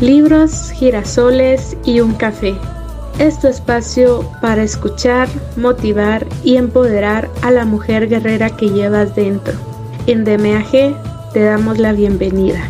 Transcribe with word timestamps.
libros, 0.00 0.70
girasoles 0.70 1.76
y 1.84 2.00
un 2.00 2.14
café. 2.14 2.54
Es 3.18 3.38
tu 3.38 3.48
espacio 3.48 4.26
para 4.40 4.62
escuchar, 4.62 5.28
motivar 5.56 6.26
y 6.42 6.56
empoderar 6.56 7.28
a 7.42 7.50
la 7.50 7.66
mujer 7.66 8.08
guerrera 8.08 8.48
que 8.56 8.70
llevas 8.70 9.14
dentro. 9.14 9.52
En 10.06 10.24
DMAG 10.24 11.32
te 11.34 11.40
damos 11.40 11.78
la 11.78 11.92
bienvenida. 11.92 12.60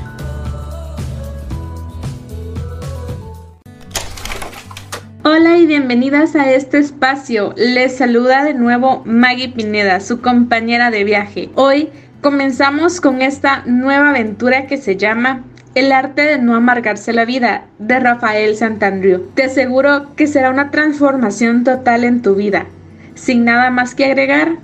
Hola 5.23 5.59
y 5.59 5.67
bienvenidas 5.67 6.35
a 6.35 6.51
este 6.51 6.79
espacio. 6.79 7.55
Les 7.57 7.97
saluda 7.97 8.43
de 8.43 8.55
nuevo 8.55 9.03
Maggie 9.05 9.51
Pineda, 9.51 10.01
su 10.01 10.21
compañera 10.21 10.91
de 10.91 11.05
viaje. 11.05 11.51
Hoy 11.55 11.91
comenzamos 12.23 13.01
con 13.01 13.23
esta 13.23 13.63
nueva 13.67 14.11
aventura 14.11 14.67
que 14.67 14.79
se 14.79 14.97
llama 14.97 15.45
el 15.75 15.93
arte 15.93 16.23
de 16.23 16.39
no 16.39 16.55
amargarse 16.57 17.13
la 17.13 17.25
vida, 17.25 17.67
de 17.79 18.01
Rafael 18.01 18.57
Santandriu. 18.57 19.29
Te 19.35 19.45
aseguro 19.45 20.15
que 20.17 20.27
será 20.27 20.51
una 20.51 20.71
transformación 20.71 21.65
total 21.65 22.05
en 22.05 22.23
tu 22.23 22.35
vida. 22.35 22.67
Sin 23.15 23.45
nada 23.45 23.71
más 23.71 23.95
que 23.95 24.07
agregar, 24.07 24.57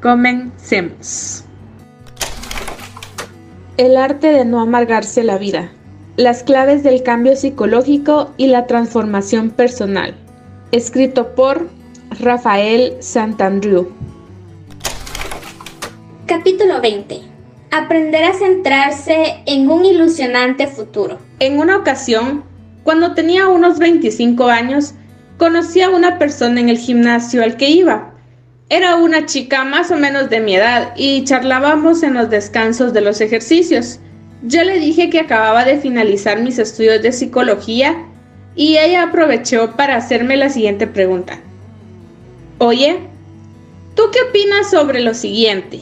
comencemos. 0.00 1.44
El 3.76 3.96
arte 3.98 4.28
de 4.28 4.44
no 4.46 4.60
amargarse 4.60 5.22
la 5.22 5.36
vida. 5.36 5.70
Las 6.16 6.42
claves 6.42 6.82
del 6.82 7.02
cambio 7.02 7.36
psicológico 7.36 8.32
y 8.38 8.46
la 8.46 8.66
transformación 8.66 9.50
personal. 9.50 10.14
Escrito 10.72 11.34
por 11.34 11.68
Rafael 12.18 12.94
Santandriu. 13.00 13.90
Capítulo 16.26 16.80
20 16.80 17.25
aprender 17.78 18.24
a 18.24 18.34
centrarse 18.34 19.36
en 19.46 19.70
un 19.70 19.84
ilusionante 19.84 20.66
futuro. 20.66 21.18
En 21.38 21.58
una 21.58 21.76
ocasión, 21.76 22.44
cuando 22.82 23.14
tenía 23.14 23.48
unos 23.48 23.78
25 23.78 24.46
años, 24.48 24.94
conocí 25.38 25.80
a 25.80 25.90
una 25.90 26.18
persona 26.18 26.60
en 26.60 26.68
el 26.68 26.78
gimnasio 26.78 27.42
al 27.42 27.56
que 27.56 27.70
iba. 27.70 28.12
Era 28.68 28.96
una 28.96 29.26
chica 29.26 29.64
más 29.64 29.90
o 29.90 29.96
menos 29.96 30.28
de 30.30 30.40
mi 30.40 30.56
edad 30.56 30.92
y 30.96 31.24
charlábamos 31.24 32.02
en 32.02 32.14
los 32.14 32.30
descansos 32.30 32.92
de 32.92 33.00
los 33.00 33.20
ejercicios. 33.20 34.00
Yo 34.42 34.64
le 34.64 34.78
dije 34.78 35.10
que 35.10 35.20
acababa 35.20 35.64
de 35.64 35.78
finalizar 35.78 36.40
mis 36.40 36.58
estudios 36.58 37.02
de 37.02 37.12
psicología 37.12 38.06
y 38.54 38.78
ella 38.78 39.04
aprovechó 39.04 39.76
para 39.76 39.96
hacerme 39.96 40.36
la 40.36 40.48
siguiente 40.48 40.86
pregunta. 40.86 41.38
Oye, 42.58 42.98
¿tú 43.94 44.02
qué 44.12 44.18
opinas 44.28 44.70
sobre 44.70 45.00
lo 45.00 45.14
siguiente? 45.14 45.80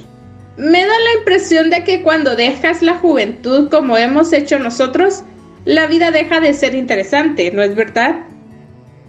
Me 0.56 0.80
da 0.86 0.98
la 0.98 1.18
impresión 1.18 1.70
de 1.70 1.82
que 1.82 2.02
cuando 2.02 2.36
dejas 2.36 2.80
la 2.80 2.94
juventud 2.94 3.68
como 3.70 3.96
hemos 3.96 4.32
hecho 4.32 4.58
nosotros, 4.60 5.24
la 5.64 5.86
vida 5.88 6.12
deja 6.12 6.40
de 6.40 6.54
ser 6.54 6.76
interesante, 6.76 7.50
¿no 7.50 7.62
es 7.62 7.74
verdad? 7.74 8.20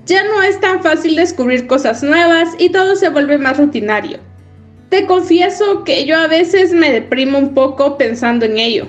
Ya 0.05 0.23
no 0.23 0.41
es 0.41 0.59
tan 0.59 0.81
fácil 0.81 1.15
descubrir 1.15 1.67
cosas 1.67 2.01
nuevas 2.01 2.49
y 2.57 2.69
todo 2.69 2.95
se 2.95 3.09
vuelve 3.09 3.37
más 3.37 3.57
rutinario. 3.57 4.19
Te 4.89 5.05
confieso 5.05 5.83
que 5.83 6.05
yo 6.05 6.17
a 6.17 6.27
veces 6.27 6.73
me 6.73 6.91
deprimo 6.91 7.37
un 7.37 7.53
poco 7.53 7.97
pensando 7.97 8.45
en 8.45 8.57
ello. 8.57 8.87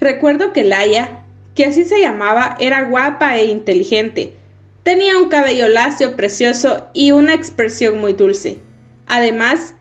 Recuerdo 0.00 0.52
que 0.52 0.64
Laia, 0.64 1.24
que 1.54 1.66
así 1.66 1.84
se 1.84 2.00
llamaba, 2.00 2.56
era 2.58 2.84
guapa 2.84 3.36
e 3.38 3.46
inteligente. 3.46 4.34
Tenía 4.82 5.18
un 5.18 5.28
cabello 5.28 5.68
lacio 5.68 6.16
precioso 6.16 6.88
y 6.92 7.12
una 7.12 7.34
expresión 7.34 8.00
muy 8.00 8.14
dulce. 8.14 8.58
Además, 9.06 9.74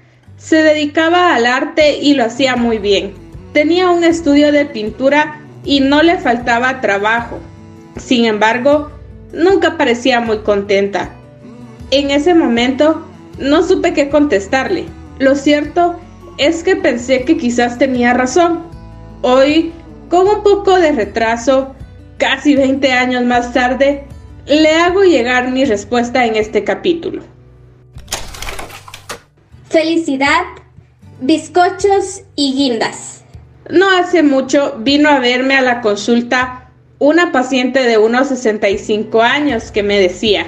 se 0.44 0.62
dedicaba 0.62 1.34
al 1.36 1.46
arte 1.46 2.00
y 2.00 2.16
lo 2.16 2.26
hacía 2.26 2.58
muy 2.58 2.78
bien. 2.78 3.14
Tenía 3.54 3.90
un 3.90 4.04
estudio 4.04 4.52
de 4.52 4.66
pintura 4.66 5.40
y 5.64 5.80
no 5.80 6.04
le 6.04 6.18
faltaba 6.18 6.82
trabajo. 6.82 7.40
Sin 7.96 8.26
embargo, 8.26 8.92
nunca 9.32 9.78
parecía 9.78 10.20
muy 10.20 10.40
contenta. 10.40 11.12
En 11.92 12.12
ese 12.12 12.34
momento 12.34 13.08
no 13.40 13.64
supe 13.64 13.94
qué 13.94 14.10
contestarle. 14.10 14.86
Lo 15.18 15.36
cierto 15.36 15.98
es 16.38 16.62
que 16.62 16.76
pensé 16.76 17.24
que 17.24 17.38
quizás 17.38 17.78
tenía 17.78 18.14
razón. 18.14 18.64
Hoy, 19.22 19.72
con 20.10 20.28
un 20.28 20.44
poco 20.44 20.78
de 20.78 20.92
retraso, 20.92 21.74
casi 22.18 22.56
20 22.56 22.92
años 22.92 23.24
más 23.24 23.54
tarde, 23.54 24.04
le 24.46 24.76
hago 24.76 25.04
llegar 25.04 25.52
mi 25.52 25.64
respuesta 25.64 26.26
en 26.26 26.36
este 26.36 26.66
capítulo 26.66 27.33
felicidad, 29.74 30.44
bizcochos 31.20 32.22
y 32.36 32.54
guindas. 32.54 33.24
No 33.72 33.90
hace 33.90 34.22
mucho 34.22 34.76
vino 34.78 35.10
a 35.10 35.18
verme 35.18 35.58
a 35.58 35.62
la 35.62 35.82
consulta 35.82 36.70
una 37.00 37.32
paciente 37.32 37.82
de 37.82 37.98
unos 37.98 38.28
65 38.28 39.24
años 39.24 39.72
que 39.72 39.82
me 39.82 40.00
decía, 40.00 40.46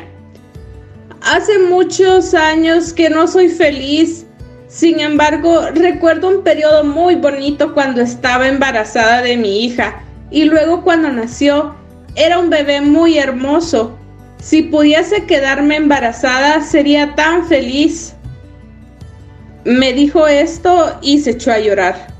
hace 1.22 1.58
muchos 1.58 2.36
años 2.36 2.94
que 2.94 3.10
no 3.10 3.28
soy 3.28 3.50
feliz, 3.50 4.28
sin 4.68 5.00
embargo 5.00 5.70
recuerdo 5.74 6.28
un 6.28 6.44
periodo 6.44 6.84
muy 6.84 7.16
bonito 7.16 7.74
cuando 7.74 8.02
estaba 8.02 8.48
embarazada 8.48 9.24
de 9.24 9.38
mi 9.38 9.66
hija 9.66 10.04
y 10.30 10.46
luego 10.46 10.84
cuando 10.84 11.12
nació 11.12 11.76
era 12.16 12.38
un 12.38 12.52
bebé 12.52 12.80
muy 12.80 13.18
hermoso. 13.18 13.98
Si 14.40 14.62
pudiese 14.62 15.26
quedarme 15.26 15.78
embarazada 15.78 16.62
sería 16.62 17.16
tan 17.16 17.48
feliz. 17.48 18.15
Me 19.66 19.94
dijo 19.94 20.28
esto 20.28 20.96
y 21.02 21.22
se 21.22 21.32
echó 21.32 21.52
a 21.52 21.58
llorar. 21.58 22.14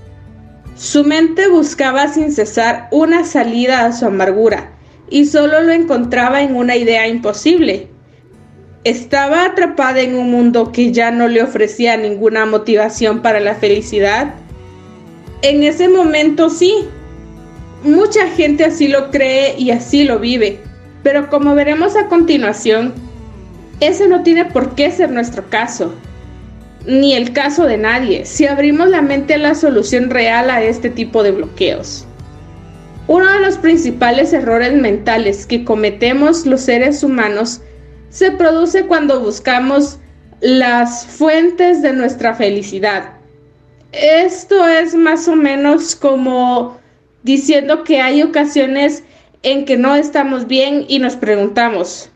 Su 0.76 1.04
mente 1.04 1.48
buscaba 1.48 2.08
sin 2.08 2.32
cesar 2.32 2.88
una 2.90 3.24
salida 3.24 3.86
a 3.86 3.94
su 3.94 4.08
amargura 4.08 4.72
y 5.12 5.28
solo 5.28 5.62
lo 5.62 5.72
encontraba 5.72 6.42
en 6.42 6.56
una 6.56 6.76
idea 6.76 7.08
imposible. 7.08 7.88
Estaba 8.84 9.46
atrapada 9.46 10.02
en 10.02 10.16
un 10.16 10.32
mundo 10.32 10.72
que 10.72 10.92
ya 10.92 11.12
no 11.12 11.28
le 11.28 11.44
ofrecía 11.44 11.96
ninguna 11.98 12.48
motivación 12.48 13.22
para 13.22 13.40
la 13.40 13.54
felicidad. 13.54 14.34
En 15.44 15.62
ese 15.62 15.88
momento 15.88 16.50
sí. 16.50 16.88
Mucha 17.84 18.28
gente 18.30 18.66
así 18.66 18.88
lo 18.88 19.12
cree 19.12 19.54
y 19.60 19.70
así 19.70 20.04
lo 20.04 20.18
vive, 20.18 20.62
pero 21.04 21.30
como 21.30 21.54
veremos 21.54 21.96
a 21.96 22.08
continuación, 22.08 22.96
ese 23.82 24.08
no 24.08 24.24
tiene 24.24 24.46
por 24.46 24.74
qué 24.74 24.90
ser 24.90 25.12
nuestro 25.12 25.48
caso 25.52 25.94
ni 26.86 27.14
el 27.14 27.34
caso 27.34 27.66
de 27.66 27.78
nadie 27.78 28.26
si 28.26 28.46
abrimos 28.46 28.90
la 28.90 29.02
mente 29.02 29.36
a 29.36 29.40
la 29.40 29.56
solución 29.56 30.10
real 30.10 30.50
a 30.50 30.64
este 30.64 30.90
tipo 30.90 31.24
de 31.24 31.32
bloqueos. 31.32 32.06
Uno 33.08 33.32
de 33.32 33.40
los 33.40 33.58
principales 33.58 34.34
errores 34.34 34.74
mentales 34.74 35.46
que 35.46 35.64
cometemos 35.64 36.46
los 36.46 36.62
seres 36.62 37.04
humanos 37.04 37.62
se 38.10 38.32
produce 38.32 38.86
cuando 38.88 39.20
buscamos 39.20 40.00
las 40.42 41.06
fuentes 41.06 41.82
de 41.82 41.94
nuestra 41.94 42.34
felicidad. 42.34 43.14
Esto 43.92 44.68
es 44.68 44.96
más 44.96 45.28
o 45.28 45.36
menos 45.36 45.96
como 45.96 46.78
diciendo 47.24 47.84
que 47.84 48.02
hay 48.02 48.24
ocasiones 48.24 49.04
en 49.44 49.66
que 49.66 49.78
no 49.78 49.96
estamos 49.96 50.48
bien 50.48 50.86
y 50.88 51.00
nos 51.00 51.16
preguntamos, 51.16 52.10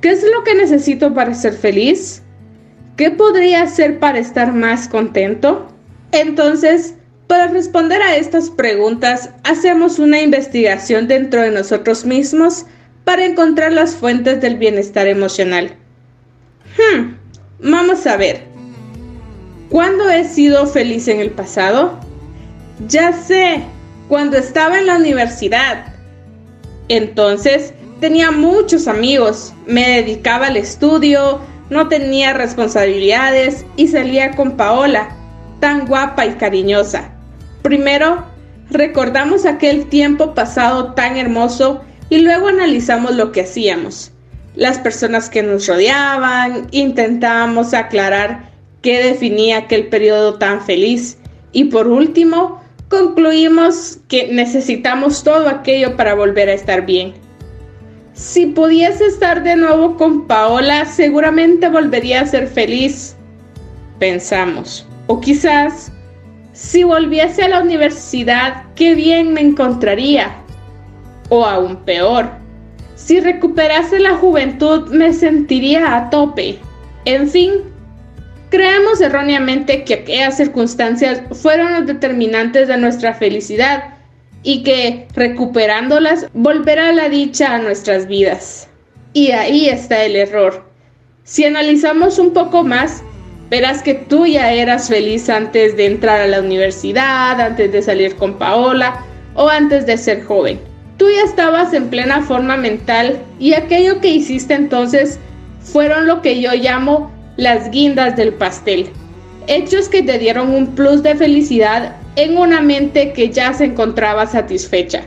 ¿qué 0.00 0.10
es 0.10 0.22
lo 0.22 0.44
que 0.44 0.54
necesito 0.54 1.12
para 1.12 1.34
ser 1.34 1.52
feliz? 1.54 2.22
¿Qué 2.98 3.12
podría 3.12 3.62
hacer 3.62 4.00
para 4.00 4.18
estar 4.18 4.52
más 4.52 4.88
contento? 4.88 5.68
Entonces, 6.10 6.96
para 7.28 7.46
responder 7.46 8.02
a 8.02 8.16
estas 8.16 8.50
preguntas, 8.50 9.30
hacemos 9.44 10.00
una 10.00 10.20
investigación 10.20 11.06
dentro 11.06 11.40
de 11.42 11.52
nosotros 11.52 12.04
mismos 12.04 12.66
para 13.04 13.24
encontrar 13.24 13.72
las 13.72 13.94
fuentes 13.94 14.40
del 14.40 14.56
bienestar 14.56 15.06
emocional. 15.06 15.76
Hmm, 16.76 17.14
vamos 17.60 18.04
a 18.04 18.16
ver. 18.16 18.42
¿Cuándo 19.70 20.10
he 20.10 20.24
sido 20.24 20.66
feliz 20.66 21.06
en 21.06 21.20
el 21.20 21.30
pasado? 21.30 22.00
Ya 22.88 23.12
sé, 23.12 23.62
cuando 24.08 24.38
estaba 24.38 24.76
en 24.76 24.88
la 24.88 24.96
universidad. 24.96 25.94
Entonces, 26.88 27.72
tenía 28.00 28.32
muchos 28.32 28.88
amigos, 28.88 29.54
me 29.68 29.88
dedicaba 29.88 30.48
al 30.48 30.56
estudio, 30.56 31.40
no 31.70 31.88
tenía 31.88 32.32
responsabilidades 32.32 33.64
y 33.76 33.88
salía 33.88 34.32
con 34.32 34.56
Paola, 34.56 35.10
tan 35.60 35.86
guapa 35.86 36.26
y 36.26 36.32
cariñosa. 36.32 37.10
Primero, 37.62 38.24
recordamos 38.70 39.44
aquel 39.44 39.86
tiempo 39.86 40.34
pasado 40.34 40.94
tan 40.94 41.16
hermoso 41.16 41.82
y 42.10 42.18
luego 42.18 42.48
analizamos 42.48 43.14
lo 43.14 43.32
que 43.32 43.42
hacíamos. 43.42 44.12
Las 44.54 44.78
personas 44.78 45.28
que 45.28 45.42
nos 45.42 45.66
rodeaban, 45.66 46.68
intentábamos 46.70 47.74
aclarar 47.74 48.50
qué 48.82 49.02
definía 49.02 49.58
aquel 49.58 49.88
periodo 49.88 50.34
tan 50.34 50.62
feliz 50.62 51.18
y 51.52 51.64
por 51.64 51.88
último, 51.88 52.62
concluimos 52.88 53.98
que 54.08 54.28
necesitamos 54.32 55.22
todo 55.22 55.48
aquello 55.48 55.96
para 55.96 56.14
volver 56.14 56.48
a 56.48 56.54
estar 56.54 56.86
bien. 56.86 57.14
Si 58.18 58.46
pudiese 58.46 59.06
estar 59.06 59.44
de 59.44 59.54
nuevo 59.54 59.96
con 59.96 60.26
Paola, 60.26 60.84
seguramente 60.86 61.68
volvería 61.68 62.22
a 62.22 62.26
ser 62.26 62.48
feliz, 62.48 63.14
pensamos. 64.00 64.84
O 65.06 65.20
quizás, 65.20 65.92
si 66.52 66.82
volviese 66.82 67.44
a 67.44 67.48
la 67.48 67.62
universidad, 67.62 68.64
qué 68.74 68.96
bien 68.96 69.32
me 69.34 69.40
encontraría. 69.40 70.34
O 71.28 71.44
aún 71.44 71.76
peor, 71.84 72.28
Si 72.96 73.20
recuperase 73.20 74.00
la 74.00 74.16
juventud 74.16 74.88
me 74.88 75.12
sentiría 75.12 75.94
a 75.94 76.10
tope. 76.10 76.58
En 77.04 77.28
fin, 77.28 77.52
creemos 78.50 79.00
erróneamente 79.00 79.84
que 79.84 79.94
aquellas 79.94 80.36
circunstancias 80.36 81.22
fueron 81.30 81.72
los 81.72 81.86
determinantes 81.86 82.66
de 82.66 82.78
nuestra 82.78 83.14
felicidad 83.14 83.97
y 84.42 84.62
que, 84.62 85.08
recuperándolas, 85.14 86.26
volverá 86.32 86.92
la 86.92 87.08
dicha 87.08 87.54
a 87.54 87.58
nuestras 87.58 88.06
vidas. 88.06 88.68
Y 89.12 89.32
ahí 89.32 89.68
está 89.68 90.04
el 90.04 90.16
error. 90.16 90.64
Si 91.24 91.44
analizamos 91.44 92.18
un 92.18 92.32
poco 92.32 92.64
más, 92.64 93.02
verás 93.50 93.82
que 93.82 93.94
tú 93.94 94.26
ya 94.26 94.52
eras 94.52 94.88
feliz 94.88 95.28
antes 95.28 95.76
de 95.76 95.86
entrar 95.86 96.20
a 96.20 96.26
la 96.26 96.40
universidad, 96.40 97.40
antes 97.40 97.72
de 97.72 97.82
salir 97.82 98.16
con 98.16 98.34
Paola 98.38 99.04
o 99.34 99.48
antes 99.48 99.86
de 99.86 99.96
ser 99.96 100.22
joven. 100.24 100.60
Tú 100.96 101.06
ya 101.10 101.22
estabas 101.22 101.72
en 101.72 101.88
plena 101.88 102.22
forma 102.22 102.56
mental 102.56 103.22
y 103.38 103.54
aquello 103.54 104.00
que 104.00 104.08
hiciste 104.08 104.54
entonces 104.54 105.18
fueron 105.60 106.06
lo 106.06 106.22
que 106.22 106.40
yo 106.40 106.52
llamo 106.54 107.12
las 107.36 107.70
guindas 107.70 108.16
del 108.16 108.34
pastel. 108.34 108.90
Hechos 109.48 109.88
que 109.88 110.02
te 110.02 110.18
dieron 110.18 110.50
un 110.50 110.74
plus 110.74 111.02
de 111.02 111.14
felicidad 111.14 111.96
en 112.16 112.36
una 112.36 112.60
mente 112.60 113.14
que 113.14 113.30
ya 113.30 113.54
se 113.54 113.64
encontraba 113.64 114.26
satisfecha. 114.26 115.06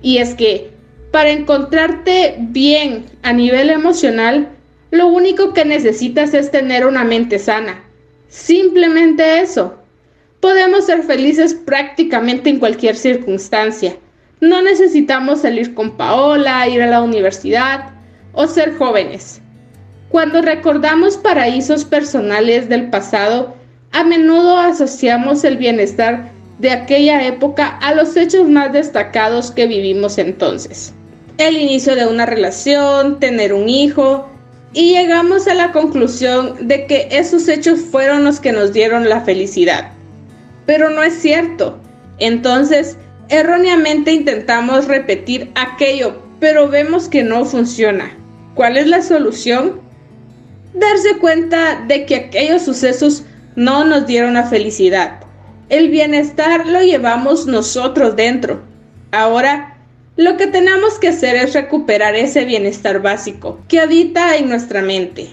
Y 0.00 0.18
es 0.18 0.34
que 0.34 0.70
para 1.10 1.30
encontrarte 1.30 2.36
bien 2.38 3.06
a 3.22 3.32
nivel 3.32 3.70
emocional, 3.70 4.48
lo 4.92 5.08
único 5.08 5.52
que 5.52 5.64
necesitas 5.64 6.32
es 6.32 6.52
tener 6.52 6.86
una 6.86 7.02
mente 7.02 7.40
sana. 7.40 7.82
Simplemente 8.28 9.40
eso. 9.40 9.78
Podemos 10.38 10.86
ser 10.86 11.02
felices 11.02 11.52
prácticamente 11.52 12.50
en 12.50 12.60
cualquier 12.60 12.94
circunstancia. 12.94 13.96
No 14.40 14.62
necesitamos 14.62 15.40
salir 15.40 15.74
con 15.74 15.96
Paola, 15.96 16.68
ir 16.68 16.82
a 16.82 16.86
la 16.86 17.02
universidad 17.02 17.90
o 18.32 18.46
ser 18.46 18.76
jóvenes. 18.76 19.40
Cuando 20.08 20.40
recordamos 20.40 21.16
paraísos 21.16 21.84
personales 21.84 22.68
del 22.68 22.88
pasado, 22.88 23.56
a 23.92 24.04
menudo 24.04 24.58
asociamos 24.58 25.44
el 25.44 25.58
bienestar 25.58 26.30
de 26.58 26.70
aquella 26.70 27.26
época 27.26 27.68
a 27.78 27.94
los 27.94 28.16
hechos 28.16 28.48
más 28.48 28.72
destacados 28.72 29.50
que 29.50 29.66
vivimos 29.66 30.18
entonces. 30.18 30.94
El 31.38 31.56
inicio 31.56 31.94
de 31.94 32.06
una 32.06 32.26
relación, 32.26 33.20
tener 33.20 33.52
un 33.52 33.68
hijo, 33.68 34.28
y 34.74 34.94
llegamos 34.94 35.46
a 35.46 35.54
la 35.54 35.72
conclusión 35.72 36.66
de 36.66 36.86
que 36.86 37.08
esos 37.10 37.46
hechos 37.48 37.80
fueron 37.80 38.24
los 38.24 38.40
que 38.40 38.52
nos 38.52 38.72
dieron 38.72 39.08
la 39.08 39.20
felicidad. 39.20 39.92
Pero 40.64 40.88
no 40.88 41.02
es 41.02 41.14
cierto. 41.14 41.78
Entonces, 42.18 42.96
erróneamente 43.28 44.12
intentamos 44.12 44.86
repetir 44.86 45.50
aquello, 45.54 46.22
pero 46.40 46.68
vemos 46.68 47.08
que 47.08 47.22
no 47.22 47.44
funciona. 47.44 48.16
¿Cuál 48.54 48.78
es 48.78 48.86
la 48.86 49.02
solución? 49.02 49.80
Darse 50.72 51.18
cuenta 51.18 51.84
de 51.86 52.06
que 52.06 52.16
aquellos 52.16 52.62
sucesos 52.62 53.24
no 53.56 53.84
nos 53.84 54.06
dieron 54.06 54.34
la 54.34 54.44
felicidad 54.44 55.22
el 55.72 55.88
bienestar 55.88 56.66
lo 56.66 56.82
llevamos 56.82 57.46
nosotros 57.46 58.14
dentro. 58.14 58.60
Ahora, 59.10 59.78
lo 60.16 60.36
que 60.36 60.46
tenemos 60.46 60.98
que 60.98 61.08
hacer 61.08 61.34
es 61.34 61.54
recuperar 61.54 62.14
ese 62.14 62.44
bienestar 62.44 63.00
básico 63.00 63.58
que 63.68 63.80
habita 63.80 64.36
en 64.36 64.50
nuestra 64.50 64.82
mente. 64.82 65.30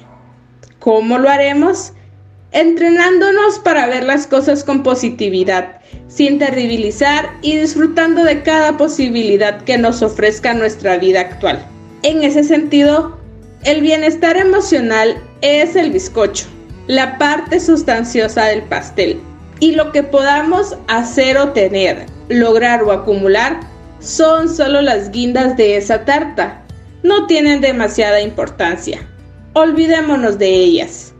¿Cómo 0.79 1.17
lo 1.17 1.29
haremos? 1.29 1.91
Entrenándonos 2.53 3.59
para 3.59 3.87
ver 3.87 4.05
las 4.05 4.27
cosas 4.27 4.63
con 4.63 4.81
positividad, 4.81 5.81
sin 6.07 6.39
terribilizar 6.39 7.31
y 7.41 7.57
disfrutando 7.57 8.23
de 8.23 8.41
cada 8.41 8.77
posibilidad 8.77 9.61
que 9.63 9.77
nos 9.77 10.01
ofrezca 10.01 10.53
nuestra 10.53 10.97
vida 10.99 11.19
actual. 11.19 11.65
En 12.03 12.23
ese 12.23 12.45
sentido, 12.45 13.19
el 13.65 13.81
bienestar 13.81 14.37
emocional 14.37 15.21
es 15.41 15.75
el 15.75 15.91
bizcocho, 15.91 16.47
la 16.89 17.19
parte 17.19 17.59
sustanciosa 17.59 18.45
del 18.45 18.63
pastel 18.63 19.21
y 19.59 19.73
lo 19.73 19.91
que 19.91 20.01
podamos 20.01 20.75
hacer 20.87 21.37
o 21.37 21.49
tener, 21.49 22.07
lograr 22.29 22.81
o 22.81 22.91
acumular 22.91 23.59
son 23.99 24.49
solo 24.49 24.81
las 24.81 25.11
guindas 25.11 25.55
de 25.55 25.77
esa 25.77 26.03
tarta. 26.03 26.63
No 27.03 27.27
tienen 27.27 27.61
demasiada 27.61 28.21
importancia. 28.21 29.07
Olvidémonos 29.53 30.39
de 30.39 30.49
ellas. 30.49 31.13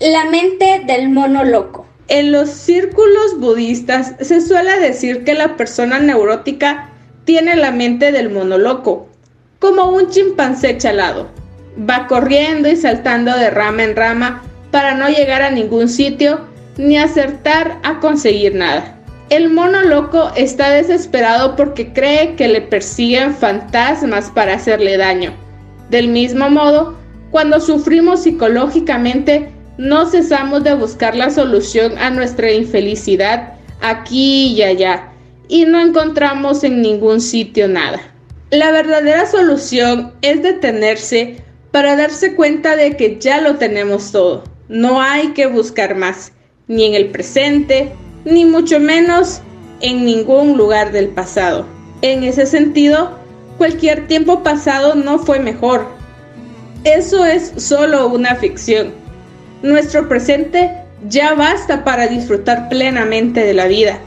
La 0.00 0.26
mente 0.26 0.82
del 0.86 1.08
mono 1.08 1.44
loco. 1.44 1.86
En 2.08 2.30
los 2.30 2.50
círculos 2.50 3.38
budistas 3.38 4.16
se 4.20 4.42
suele 4.42 4.78
decir 4.80 5.24
que 5.24 5.32
la 5.32 5.56
persona 5.56 5.98
neurótica 5.98 6.90
tiene 7.24 7.56
la 7.56 7.70
mente 7.70 8.12
del 8.12 8.28
mono 8.28 8.58
loco, 8.58 9.08
como 9.60 9.88
un 9.92 10.10
chimpancé 10.10 10.76
chalado. 10.76 11.30
Va 11.78 12.06
corriendo 12.06 12.68
y 12.68 12.76
saltando 12.76 13.36
de 13.36 13.50
rama 13.50 13.84
en 13.84 13.96
rama 13.96 14.42
para 14.70 14.94
no 14.94 15.08
llegar 15.08 15.42
a 15.42 15.50
ningún 15.50 15.88
sitio 15.88 16.40
ni 16.76 16.96
acertar 16.96 17.78
a 17.82 18.00
conseguir 18.00 18.54
nada. 18.54 18.96
El 19.30 19.50
mono 19.50 19.82
loco 19.82 20.32
está 20.36 20.70
desesperado 20.70 21.54
porque 21.54 21.92
cree 21.92 22.34
que 22.34 22.48
le 22.48 22.62
persiguen 22.62 23.34
fantasmas 23.34 24.30
para 24.30 24.54
hacerle 24.54 24.96
daño. 24.96 25.32
Del 25.90 26.08
mismo 26.08 26.48
modo, 26.48 26.96
cuando 27.30 27.60
sufrimos 27.60 28.22
psicológicamente, 28.22 29.50
no 29.76 30.06
cesamos 30.06 30.64
de 30.64 30.74
buscar 30.74 31.14
la 31.14 31.30
solución 31.30 31.98
a 31.98 32.10
nuestra 32.10 32.50
infelicidad 32.52 33.52
aquí 33.80 34.54
y 34.54 34.62
allá, 34.62 35.08
y 35.46 35.64
no 35.66 35.80
encontramos 35.80 36.64
en 36.64 36.80
ningún 36.80 37.20
sitio 37.20 37.68
nada. 37.68 38.00
La 38.50 38.72
verdadera 38.72 39.26
solución 39.26 40.14
es 40.22 40.42
detenerse 40.42 41.42
para 41.70 41.96
darse 41.96 42.34
cuenta 42.34 42.76
de 42.76 42.96
que 42.96 43.18
ya 43.18 43.40
lo 43.40 43.56
tenemos 43.56 44.12
todo. 44.12 44.44
No 44.68 45.00
hay 45.00 45.28
que 45.28 45.46
buscar 45.46 45.94
más 45.94 46.32
ni 46.66 46.84
en 46.84 46.94
el 46.94 47.06
presente, 47.06 47.92
ni 48.24 48.44
mucho 48.44 48.78
menos 48.78 49.40
en 49.80 50.04
ningún 50.04 50.56
lugar 50.56 50.92
del 50.92 51.08
pasado. 51.08 51.66
En 52.02 52.22
ese 52.24 52.46
sentido, 52.46 53.18
cualquier 53.56 54.06
tiempo 54.06 54.42
pasado 54.42 54.94
no 54.94 55.18
fue 55.18 55.40
mejor. 55.40 55.86
Eso 56.84 57.24
es 57.24 57.52
solo 57.56 58.08
una 58.08 58.36
ficción. 58.36 58.92
Nuestro 59.62 60.08
presente 60.08 60.70
ya 61.08 61.34
basta 61.34 61.84
para 61.84 62.06
disfrutar 62.06 62.68
plenamente 62.68 63.44
de 63.44 63.54
la 63.54 63.66
vida. 63.66 63.98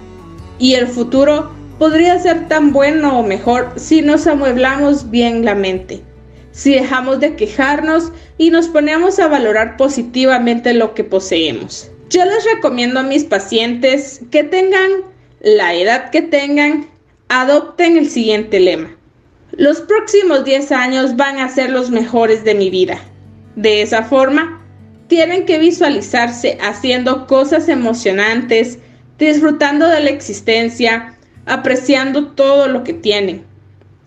Y 0.59 0.75
el 0.75 0.87
futuro 0.87 1.51
podría 1.79 2.19
ser 2.19 2.47
tan 2.47 2.71
bueno 2.71 3.19
o 3.19 3.23
mejor 3.23 3.73
si 3.75 4.01
nos 4.01 4.27
amueblamos 4.27 5.09
bien 5.09 5.43
la 5.43 5.55
mente, 5.55 6.03
si 6.51 6.73
dejamos 6.73 7.19
de 7.19 7.35
quejarnos 7.35 8.11
y 8.37 8.49
nos 8.49 8.67
ponemos 8.67 9.19
a 9.19 9.27
valorar 9.27 9.77
positivamente 9.77 10.73
lo 10.73 10.93
que 10.93 11.03
poseemos. 11.03 11.91
Yo 12.09 12.25
les 12.25 12.43
recomiendo 12.43 12.99
a 12.99 13.03
mis 13.03 13.23
pacientes 13.23 14.21
que 14.31 14.43
tengan 14.43 15.11
la 15.43 15.73
edad 15.73 16.11
que 16.11 16.21
tengan, 16.21 16.87
adopten 17.29 17.97
el 17.97 18.09
siguiente 18.09 18.59
lema. 18.59 18.95
Los 19.53 19.81
próximos 19.81 20.45
10 20.45 20.71
años 20.71 21.15
van 21.15 21.39
a 21.39 21.49
ser 21.49 21.71
los 21.71 21.89
mejores 21.89 22.43
de 22.43 22.53
mi 22.53 22.69
vida. 22.69 22.99
De 23.55 23.81
esa 23.81 24.03
forma, 24.03 24.61
tienen 25.07 25.45
que 25.45 25.57
visualizarse 25.57 26.57
haciendo 26.61 27.27
cosas 27.27 27.67
emocionantes, 27.69 28.77
disfrutando 29.17 29.87
de 29.87 29.99
la 29.99 30.09
existencia, 30.09 31.17
apreciando 31.45 32.27
todo 32.27 32.67
lo 32.67 32.83
que 32.83 32.93
tienen. 32.93 33.43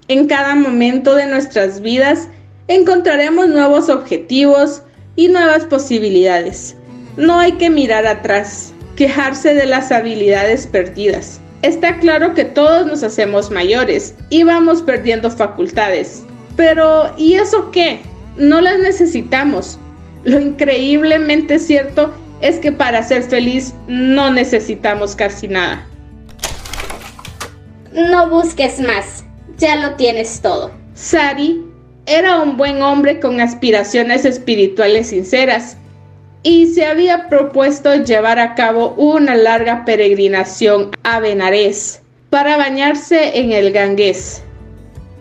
En 0.08 0.26
cada 0.26 0.54
momento 0.54 1.14
de 1.14 1.26
nuestras 1.26 1.80
vidas 1.80 2.28
encontraremos 2.68 3.48
nuevos 3.48 3.88
objetivos 3.88 4.82
y 5.16 5.28
nuevas 5.28 5.64
posibilidades. 5.64 6.76
No 7.16 7.38
hay 7.38 7.52
que 7.52 7.70
mirar 7.70 8.06
atrás, 8.06 8.74
quejarse 8.96 9.54
de 9.54 9.64
las 9.64 9.90
habilidades 9.92 10.66
perdidas. 10.66 11.40
Está 11.62 11.98
claro 12.00 12.34
que 12.34 12.44
todos 12.44 12.86
nos 12.86 13.02
hacemos 13.02 13.50
mayores 13.50 14.14
y 14.28 14.42
vamos 14.42 14.82
perdiendo 14.82 15.30
facultades. 15.30 16.22
Pero, 16.54 17.14
¿y 17.16 17.34
eso 17.34 17.70
qué? 17.70 18.00
No 18.36 18.60
las 18.60 18.78
necesitamos. 18.80 19.78
Lo 20.24 20.38
increíblemente 20.38 21.58
cierto 21.58 22.12
es 22.42 22.58
que 22.58 22.72
para 22.72 23.02
ser 23.02 23.22
feliz 23.22 23.72
no 23.88 24.30
necesitamos 24.30 25.16
casi 25.16 25.48
nada. 25.48 25.86
No 27.92 28.28
busques 28.28 28.80
más, 28.80 29.23
ya 29.58 29.76
lo 29.76 29.94
tienes 29.94 30.40
todo. 30.40 30.70
Sari 30.94 31.64
era 32.06 32.40
un 32.42 32.56
buen 32.56 32.82
hombre 32.82 33.20
con 33.20 33.40
aspiraciones 33.40 34.24
espirituales 34.24 35.08
sinceras 35.08 35.76
y 36.42 36.66
se 36.66 36.84
había 36.84 37.28
propuesto 37.28 37.94
llevar 37.94 38.38
a 38.38 38.54
cabo 38.54 38.94
una 38.98 39.34
larga 39.34 39.84
peregrinación 39.84 40.90
a 41.02 41.18
Benares 41.18 42.02
para 42.28 42.56
bañarse 42.56 43.38
en 43.38 43.52
el 43.52 43.72
Ganges. 43.72 44.42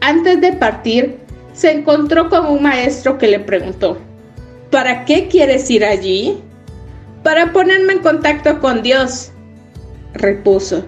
Antes 0.01 0.41
de 0.41 0.51
partir, 0.51 1.17
se 1.53 1.71
encontró 1.71 2.29
con 2.29 2.47
un 2.47 2.63
maestro 2.63 3.17
que 3.17 3.27
le 3.27 3.39
preguntó, 3.39 3.97
¿Para 4.69 5.05
qué 5.05 5.27
quieres 5.27 5.69
ir 5.69 5.85
allí? 5.85 6.41
Para 7.23 7.53
ponerme 7.53 7.93
en 7.93 7.99
contacto 7.99 8.59
con 8.59 8.81
Dios, 8.81 9.31
repuso. 10.13 10.83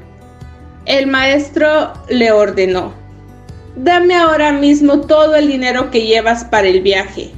El 0.86 1.08
maestro 1.08 1.94
le 2.10 2.32
ordenó, 2.32 2.94
Dame 3.76 4.16
ahora 4.16 4.54
mismo 4.54 5.02
todo 5.02 5.36
el 5.36 5.48
dinero 5.48 5.92
que 5.92 6.06
llevas 6.06 6.46
para 6.46 6.68
el 6.68 6.82
viaje. 6.82 7.32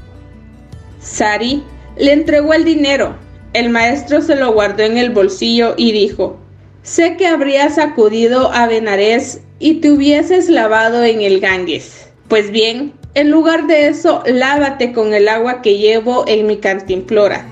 Sari 0.99 1.63
le 1.97 2.13
entregó 2.13 2.53
el 2.53 2.63
dinero. 2.63 3.15
El 3.53 3.69
maestro 3.69 4.21
se 4.21 4.35
lo 4.35 4.53
guardó 4.53 4.83
en 4.83 4.97
el 4.97 5.09
bolsillo 5.09 5.73
y 5.77 5.91
dijo, 5.91 6.37
Sé 6.83 7.17
que 7.17 7.25
habrías 7.25 7.79
acudido 7.79 8.51
a 8.51 8.67
Benares 8.67 9.41
y 9.57 9.75
te 9.75 9.91
hubieses 9.91 10.47
lavado 10.47 11.03
en 11.03 11.21
el 11.21 11.39
Ganges. 11.39 12.07
Pues 12.27 12.51
bien, 12.51 12.93
en 13.15 13.31
lugar 13.31 13.65
de 13.65 13.87
eso, 13.87 14.21
lávate 14.27 14.93
con 14.93 15.15
el 15.15 15.27
agua 15.27 15.63
que 15.63 15.79
llevo 15.79 16.23
en 16.27 16.45
mi 16.45 16.57
cantimplora. 16.57 17.45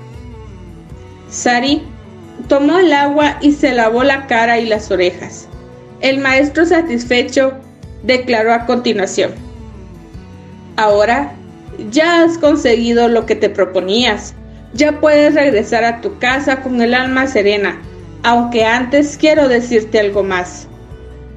Sari 1.28 1.82
tomó 2.48 2.78
el 2.78 2.92
agua 2.92 3.38
y 3.40 3.50
se 3.50 3.72
lavó 3.72 4.04
la 4.04 4.28
cara 4.28 4.60
y 4.60 4.66
las 4.66 4.92
orejas. 4.92 5.48
El 6.00 6.18
maestro 6.18 6.64
satisfecho 6.66 7.54
declaró 8.02 8.52
a 8.52 8.66
continuación, 8.66 9.32
Ahora 10.76 11.34
ya 11.90 12.22
has 12.22 12.36
conseguido 12.36 13.08
lo 13.08 13.24
que 13.24 13.34
te 13.34 13.48
proponías, 13.48 14.34
ya 14.74 15.00
puedes 15.00 15.34
regresar 15.34 15.84
a 15.84 16.02
tu 16.02 16.18
casa 16.18 16.62
con 16.62 16.82
el 16.82 16.92
alma 16.92 17.26
serena, 17.26 17.80
aunque 18.22 18.64
antes 18.64 19.16
quiero 19.16 19.48
decirte 19.48 19.98
algo 20.00 20.22
más. 20.22 20.68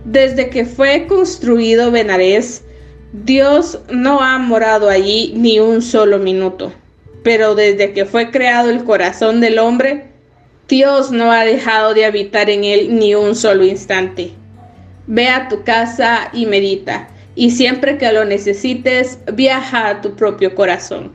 Desde 0.03 0.49
que 0.49 0.65
fue 0.65 1.07
construido 1.07 1.91
Benares, 1.91 2.63
Dios 3.13 3.79
no 3.89 4.21
ha 4.21 4.37
morado 4.39 4.89
allí 4.89 5.33
ni 5.37 5.59
un 5.59 5.81
solo 5.81 6.19
minuto, 6.19 6.73
pero 7.23 7.55
desde 7.55 7.93
que 7.93 8.05
fue 8.05 8.31
creado 8.31 8.69
el 8.69 8.83
corazón 8.83 9.39
del 9.39 9.59
hombre, 9.59 10.07
Dios 10.67 11.11
no 11.11 11.31
ha 11.31 11.45
dejado 11.45 11.93
de 11.93 12.05
habitar 12.05 12.49
en 12.49 12.65
él 12.65 12.99
ni 12.99 13.15
un 13.15 13.35
solo 13.35 13.63
instante. 13.63 14.33
Ve 15.11 15.27
a 15.27 15.47
tu 15.47 15.63
casa 15.63 16.29
y 16.33 16.45
medita, 16.45 17.07
y 17.33 17.49
siempre 17.49 17.97
que 17.97 18.13
lo 18.13 18.25
necesites, 18.25 19.17
viaja 19.33 19.87
a 19.87 20.01
tu 20.01 20.15
propio 20.15 20.53
corazón. 20.53 21.13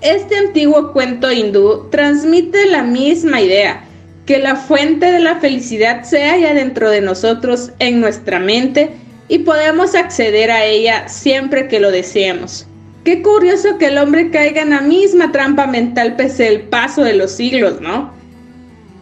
Este 0.00 0.38
antiguo 0.38 0.94
cuento 0.94 1.30
hindú 1.30 1.90
transmite 1.90 2.64
la 2.64 2.82
misma 2.82 3.42
idea, 3.42 3.84
que 4.24 4.38
la 4.38 4.56
fuente 4.56 5.12
de 5.12 5.20
la 5.20 5.36
felicidad 5.36 6.04
se 6.04 6.24
halla 6.24 6.54
dentro 6.54 6.88
de 6.88 7.02
nosotros, 7.02 7.72
en 7.78 8.00
nuestra 8.00 8.38
mente, 8.38 8.92
y 9.28 9.40
podemos 9.40 9.94
acceder 9.94 10.50
a 10.50 10.64
ella 10.64 11.10
siempre 11.10 11.68
que 11.68 11.78
lo 11.78 11.90
deseemos. 11.90 12.66
Qué 13.04 13.20
curioso 13.20 13.76
que 13.76 13.88
el 13.88 13.98
hombre 13.98 14.30
caiga 14.30 14.62
en 14.62 14.70
la 14.70 14.80
misma 14.80 15.30
trampa 15.30 15.66
mental 15.66 16.16
pese 16.16 16.48
el 16.48 16.62
paso 16.62 17.04
de 17.04 17.12
los 17.12 17.32
siglos, 17.32 17.82
¿no? 17.82 18.14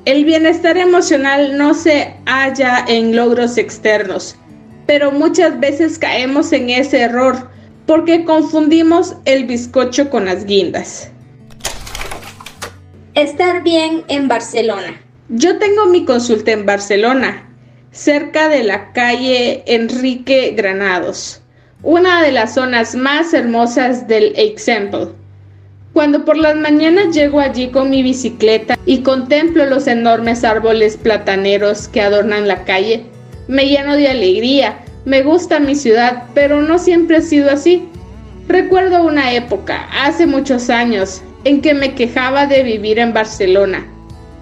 El 0.07 0.25
bienestar 0.25 0.79
emocional 0.79 1.59
no 1.59 1.75
se 1.75 2.15
halla 2.25 2.87
en 2.89 3.15
logros 3.15 3.59
externos, 3.59 4.35
pero 4.87 5.13
muchas 5.13 5.61
veces 5.61 5.99
caemos 5.99 6.53
en 6.53 6.71
ese 6.71 7.01
error 7.01 7.51
porque 7.85 8.25
confundimos 8.25 9.17
el 9.27 9.45
bizcocho 9.45 10.09
con 10.09 10.25
las 10.25 10.47
guindas. 10.47 11.11
Estar 13.15 13.63
bien 13.63 14.05
en 14.09 14.27
Barcelona. 14.27 14.99
Yo 15.29 15.59
tengo 15.59 15.85
mi 15.85 16.07
consulta 16.07 16.53
en 16.53 16.65
Barcelona, 16.65 17.47
cerca 17.91 18.49
de 18.49 18.65
la 18.65 18.93
calle 18.93 19.63
Enrique 19.67 20.55
Granados, 20.57 21.43
una 21.83 22.23
de 22.23 22.33
las 22.33 22.55
zonas 22.55 22.95
más 22.95 23.35
hermosas 23.35 24.09
del 24.09 24.33
Exemple. 24.37 25.09
Cuando 26.01 26.25
por 26.25 26.39
las 26.39 26.57
mañanas 26.57 27.15
llego 27.15 27.41
allí 27.41 27.69
con 27.69 27.91
mi 27.91 28.03
bicicleta 28.03 28.79
y 28.87 29.03
contemplo 29.03 29.67
los 29.67 29.87
enormes 29.87 30.45
árboles 30.45 30.97
plataneros 30.97 31.89
que 31.89 32.01
adornan 32.01 32.49
la 32.49 32.65
calle, 32.65 33.05
me 33.49 33.67
lleno 33.67 33.97
de 33.97 34.09
alegría. 34.09 34.79
Me 35.05 35.21
gusta 35.21 35.61
mi 35.61 35.75
ciudad, 35.75 36.23
pero 36.33 36.63
no 36.63 36.79
siempre 36.79 37.19
ha 37.19 37.21
sido 37.21 37.51
así. 37.51 37.87
Recuerdo 38.49 39.05
una 39.05 39.35
época, 39.35 39.91
hace 39.93 40.27
muchos 40.27 40.71
años, 40.71 41.21
en 41.45 41.61
que 41.61 41.75
me 41.75 41.95
quejaba 41.95 42.47
de 42.47 42.63
vivir 42.63 42.99
en 42.99 43.13
Barcelona. 43.13 43.87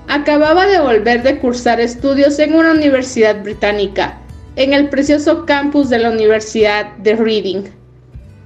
Acababa 0.06 0.64
de 0.68 0.78
volver 0.78 1.24
de 1.24 1.40
cursar 1.40 1.80
estudios 1.80 2.38
en 2.38 2.54
una 2.54 2.70
universidad 2.70 3.42
británica, 3.42 4.20
en 4.54 4.74
el 4.74 4.90
precioso 4.90 5.44
campus 5.44 5.90
de 5.90 5.98
la 5.98 6.10
Universidad 6.10 6.94
de 6.98 7.16
Reading. 7.16 7.64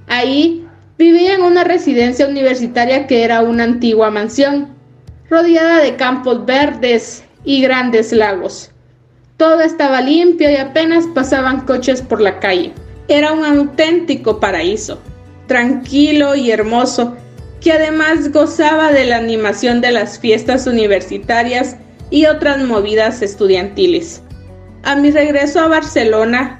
Ahí 0.07 0.62
Vivía 1.03 1.33
en 1.33 1.41
una 1.41 1.65
residencia 1.65 2.25
universitaria 2.25 3.07
que 3.07 3.25
era 3.25 3.41
una 3.41 3.65
antigua 3.65 4.09
mansión, 4.09 4.69
rodeada 5.29 5.81
de 5.81 5.97
campos 5.97 6.45
verdes 6.45 7.25
y 7.43 7.61
grandes 7.61 8.13
lagos. 8.13 8.71
Todo 9.35 9.59
estaba 9.59 9.99
limpio 9.99 10.49
y 10.49 10.55
apenas 10.55 11.05
pasaban 11.13 11.65
coches 11.65 12.01
por 12.01 12.21
la 12.21 12.39
calle. 12.39 12.71
Era 13.09 13.33
un 13.33 13.43
auténtico 13.43 14.39
paraíso, 14.39 14.97
tranquilo 15.47 16.35
y 16.35 16.51
hermoso, 16.51 17.17
que 17.59 17.73
además 17.73 18.31
gozaba 18.31 18.93
de 18.93 19.03
la 19.03 19.17
animación 19.17 19.81
de 19.81 19.91
las 19.91 20.17
fiestas 20.17 20.67
universitarias 20.67 21.75
y 22.11 22.27
otras 22.27 22.63
movidas 22.63 23.21
estudiantiles. 23.21 24.21
A 24.83 24.95
mi 24.95 25.11
regreso 25.11 25.59
a 25.59 25.67
Barcelona, 25.67 26.59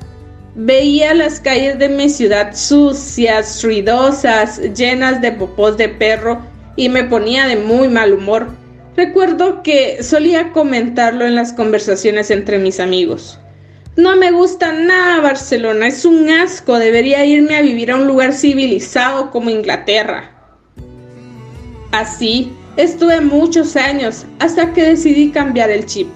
Veía 0.55 1.15
las 1.15 1.39
calles 1.39 1.79
de 1.79 1.89
mi 1.89 2.09
ciudad 2.09 2.55
sucias, 2.55 3.63
ruidosas, 3.63 4.61
llenas 4.75 5.19
de 5.19 5.31
popós 5.31 5.77
de 5.77 5.89
perro 5.89 6.41
y 6.75 6.89
me 6.89 7.03
ponía 7.03 7.47
de 7.47 7.55
muy 7.55 7.87
mal 7.87 8.13
humor. 8.13 8.49
Recuerdo 8.95 9.63
que 9.63 10.03
solía 10.03 10.51
comentarlo 10.51 11.25
en 11.25 11.33
las 11.33 11.53
conversaciones 11.53 12.29
entre 12.29 12.59
mis 12.59 12.79
amigos. 12.79 13.39
No 13.95 14.15
me 14.15 14.31
gusta 14.31 14.71
nada 14.71 15.21
Barcelona, 15.21 15.87
es 15.87 16.05
un 16.05 16.29
asco, 16.29 16.77
debería 16.77 17.25
irme 17.25 17.55
a 17.55 17.63
vivir 17.63 17.89
a 17.89 17.95
un 17.95 18.05
lugar 18.05 18.33
civilizado 18.33 19.31
como 19.31 19.49
Inglaterra. 19.49 20.29
Así 21.91 22.51
estuve 22.77 23.21
muchos 23.21 23.75
años 23.75 24.27
hasta 24.37 24.71
que 24.71 24.83
decidí 24.83 25.31
cambiar 25.31 25.71
el 25.71 25.87
chip. 25.87 26.09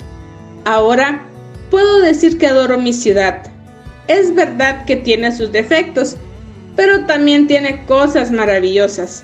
Ahora 0.63 1.25
puedo 1.71 2.01
decir 2.01 2.37
que 2.37 2.45
adoro 2.45 2.77
mi 2.77 2.93
ciudad 2.93 3.56
es 4.07 4.33
verdad 4.33 4.85
que 4.85 4.95
tiene 4.95 5.31
sus 5.35 5.51
defectos, 5.51 6.17
pero 6.75 7.05
también 7.05 7.47
tiene 7.47 7.83
cosas 7.85 8.31
maravillosas. 8.31 9.23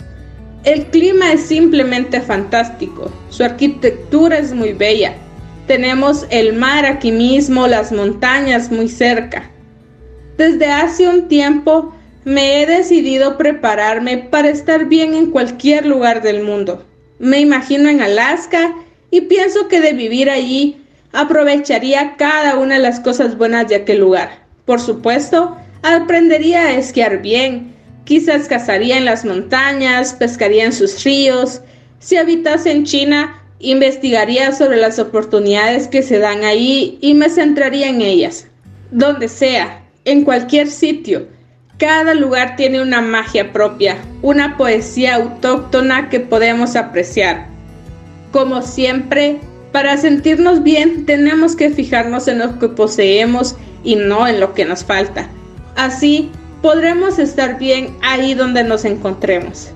El 0.64 0.86
clima 0.88 1.34
es 1.34 1.42
simplemente 1.42 2.22
fantástico, 2.22 3.12
su 3.30 3.44
arquitectura 3.44 4.38
es 4.38 4.54
muy 4.54 4.74
bella. 4.74 5.16
Tenemos 5.68 6.26
el 6.30 6.54
mar 6.54 6.86
aquí 6.86 7.12
mismo, 7.12 7.68
las 7.68 7.92
montañas 7.92 8.72
muy 8.72 8.90
cerca. 8.90 9.50
Desde 10.38 10.68
hace 10.68 11.08
un 11.08 11.28
tiempo 11.28 11.94
me 12.26 12.62
he 12.62 12.66
decidido 12.66 13.38
prepararme 13.38 14.18
para 14.18 14.50
estar 14.50 14.86
bien 14.86 15.14
en 15.14 15.32
cualquier 15.32 15.86
lugar 15.86 16.22
del 16.22 16.44
mundo. 16.44 16.86
Me 17.20 17.40
imagino 17.40 17.90
en 17.90 18.02
Alaska 18.02 18.74
y 19.12 19.22
pienso 19.22 19.68
que 19.68 19.80
de 19.80 19.94
vivir 19.94 20.30
allí 20.30 20.82
aprovecharía 21.12 22.16
cada 22.18 22.58
una 22.58 22.76
de 22.76 22.82
las 22.82 23.00
cosas 23.00 23.38
buenas 23.38 23.68
de 23.68 23.76
aquel 23.76 24.00
lugar. 24.00 24.43
Por 24.66 24.80
supuesto, 24.80 25.58
aprendería 25.82 26.68
a 26.68 26.78
esquiar 26.78 27.22
bien, 27.22 27.74
quizás 28.06 28.48
cazaría 28.48 28.98
en 28.98 29.06
las 29.06 29.26
montañas, 29.26 30.14
pescaría 30.14 30.66
en 30.66 30.74
sus 30.74 31.04
ríos. 31.04 31.62
Si 32.00 32.16
habitase 32.16 32.72
en 32.72 32.86
China, 32.86 33.42
investigaría 33.60 34.52
sobre 34.52 34.78
las 34.78 35.00
oportunidades 35.00 35.88
que 35.88 36.02
se 36.02 36.20
dan 36.20 36.44
ahí 36.44 36.98
y 37.02 37.14
me 37.14 37.30
centraría 37.30 37.90
en 37.90 38.02
ellas. 38.02 38.48
Donde 38.92 39.28
sea, 39.28 39.84
en 40.06 40.24
cualquier 40.24 40.70
sitio, 40.70 41.28
cada 41.78 42.14
lugar 42.14 42.56
tiene 42.56 42.82
una 42.82 43.02
magia 43.02 43.52
propia, 43.52 43.98
una 44.22 44.58
poesía 44.58 45.16
autóctona 45.16 46.10
que 46.10 46.20
podemos 46.20 46.76
apreciar. 46.76 47.48
Como 48.32 48.62
siempre, 48.62 49.40
para 49.74 49.98
sentirnos 49.98 50.64
bien 50.64 51.06
tenemos 51.06 51.56
que 51.56 51.72
fijarnos 51.72 52.28
en 52.30 52.40
lo 52.40 52.60
que 52.60 52.70
poseemos 52.70 53.56
y 53.84 53.96
no 53.96 54.28
en 54.28 54.40
lo 54.40 54.54
que 54.54 54.64
nos 54.64 54.86
falta. 54.86 55.28
Así 55.76 56.32
podremos 56.62 57.18
estar 57.20 57.58
bien 57.58 57.98
ahí 58.04 58.36
donde 58.36 58.64
nos 58.64 58.86
encontremos. 58.86 59.72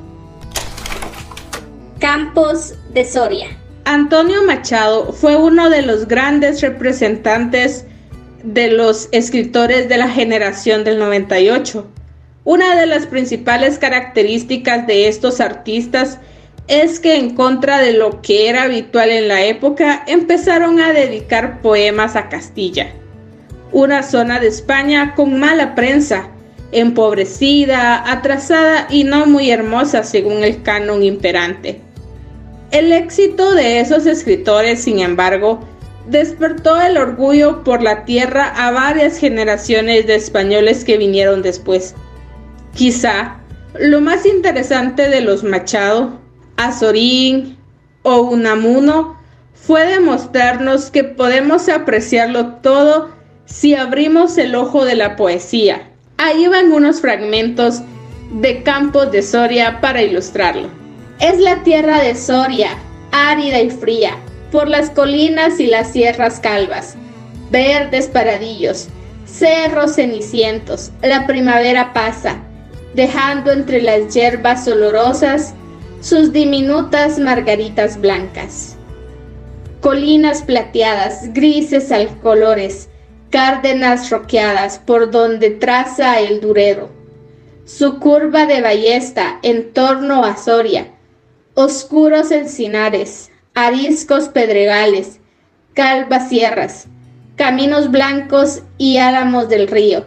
Campos 2.00 2.76
de 2.94 3.04
Soria. 3.04 3.48
Antonio 3.86 4.44
Machado 4.44 5.14
fue 5.14 5.36
uno 5.36 5.70
de 5.72 5.82
los 5.82 6.08
grandes 6.08 6.62
representantes 6.62 7.86
de 8.44 8.70
los 8.70 9.10
escritores 9.12 9.90
de 9.90 9.98
la 9.98 10.10
generación 10.10 10.84
del 10.84 11.00
98. 11.00 11.88
Una 12.44 12.76
de 12.76 12.86
las 12.86 13.08
principales 13.08 13.80
características 13.80 14.86
de 14.86 15.08
estos 15.08 15.42
artistas 15.42 16.20
es 16.68 17.00
que 17.00 17.16
en 17.16 17.36
contra 17.36 17.80
de 17.80 17.94
lo 17.94 18.22
que 18.22 18.50
era 18.50 18.64
habitual 18.64 19.10
en 19.10 19.28
la 19.28 19.44
época, 19.44 20.04
empezaron 20.08 20.80
a 20.80 20.92
dedicar 20.92 21.62
poemas 21.62 22.16
a 22.16 22.30
Castilla 22.30 22.94
una 23.72 24.04
zona 24.04 24.40
de 24.40 24.48
España 24.48 25.14
con 25.16 25.40
mala 25.40 25.76
prensa, 25.76 26.30
empobrecida, 26.72 28.10
atrasada 28.12 28.88
y 28.90 29.04
no 29.04 29.26
muy 29.26 29.52
hermosa 29.52 30.04
según 30.04 30.44
el 30.44 30.62
canon 30.64 31.04
imperante. 31.04 31.82
El 32.72 32.92
éxito 32.92 33.54
de 33.54 33.80
esos 33.80 34.06
escritores, 34.06 34.84
sin 34.84 35.00
embargo, 35.00 35.60
despertó 36.08 36.80
el 36.82 36.98
orgullo 36.98 37.64
por 37.64 37.82
la 37.82 38.06
tierra 38.06 38.54
a 38.56 38.72
varias 38.72 39.18
generaciones 39.18 40.08
de 40.08 40.16
españoles 40.16 40.84
que 40.84 40.98
vinieron 40.98 41.42
después. 41.42 41.96
Quizá 42.74 43.38
lo 43.80 44.02
más 44.02 44.26
interesante 44.26 45.10
de 45.10 45.22
los 45.22 45.44
Machado, 45.44 46.20
Azorín 46.58 47.58
o 48.04 48.22
Unamuno 48.22 49.18
fue 49.54 49.86
demostrarnos 49.86 50.92
que 50.92 51.04
podemos 51.04 51.70
apreciarlo 51.70 52.56
todo 52.56 53.10
si 53.46 53.76
abrimos 53.76 54.38
el 54.38 54.56
ojo 54.56 54.84
de 54.84 54.96
la 54.96 55.16
poesía. 55.16 55.90
Ahí 56.18 56.48
van 56.48 56.72
unos 56.72 57.02
fragmentos 57.02 57.82
de 58.32 58.64
Campos 58.64 59.12
de 59.12 59.22
Soria 59.22 59.80
para 59.82 60.02
ilustrarlo. 60.02 60.70
Es 61.20 61.40
la 61.40 61.64
tierra 61.64 62.02
de 62.02 62.16
Soria, 62.16 62.72
árida 63.12 63.62
y 63.62 63.70
fría, 63.70 64.18
por 64.52 64.68
las 64.68 64.90
colinas 64.90 65.60
y 65.60 65.68
las 65.68 65.92
sierras 65.92 66.40
calvas, 66.40 66.96
verdes 67.52 68.08
paradillos, 68.08 68.88
cerros 69.26 69.96
cenicientos, 69.96 70.92
la 71.02 71.28
primavera 71.28 71.94
pasa, 71.94 72.38
dejando 72.96 73.52
entre 73.52 73.82
las 73.82 74.14
hierbas 74.14 74.68
olorosas 74.68 75.54
sus 76.02 76.32
diminutas 76.32 77.20
margaritas 77.20 78.00
blancas. 78.00 78.76
Colinas 79.82 80.42
plateadas, 80.42 81.34
grises 81.34 81.92
al 81.92 82.20
colores, 82.20 82.90
cárdenas 83.30 84.10
roqueadas 84.10 84.80
por 84.80 85.12
donde 85.12 85.52
traza 85.52 86.20
el 86.20 86.40
durero. 86.40 86.90
Su 87.66 88.00
curva 88.00 88.46
de 88.46 88.62
ballesta 88.62 89.40
en 89.44 89.74
torno 89.74 90.24
a 90.24 90.38
Soria, 90.38 90.94
oscuros 91.54 92.32
encinares, 92.32 93.30
ariscos 93.54 94.30
pedregales, 94.30 95.20
calvas 95.74 96.30
sierras, 96.30 96.88
caminos 97.36 97.92
blancos 97.92 98.64
y 98.78 98.98
álamos 98.98 99.50
del 99.50 99.68
río, 99.68 100.06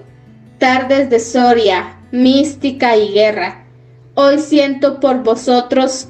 tardes 0.59 1.11
de 1.11 1.21
Soria, 1.21 1.99
mística 2.13 2.97
y 2.97 3.13
guerra. 3.13 3.60
Hoy 4.15 4.39
siento 4.39 5.01
por 5.01 5.23
vosotros 5.23 6.09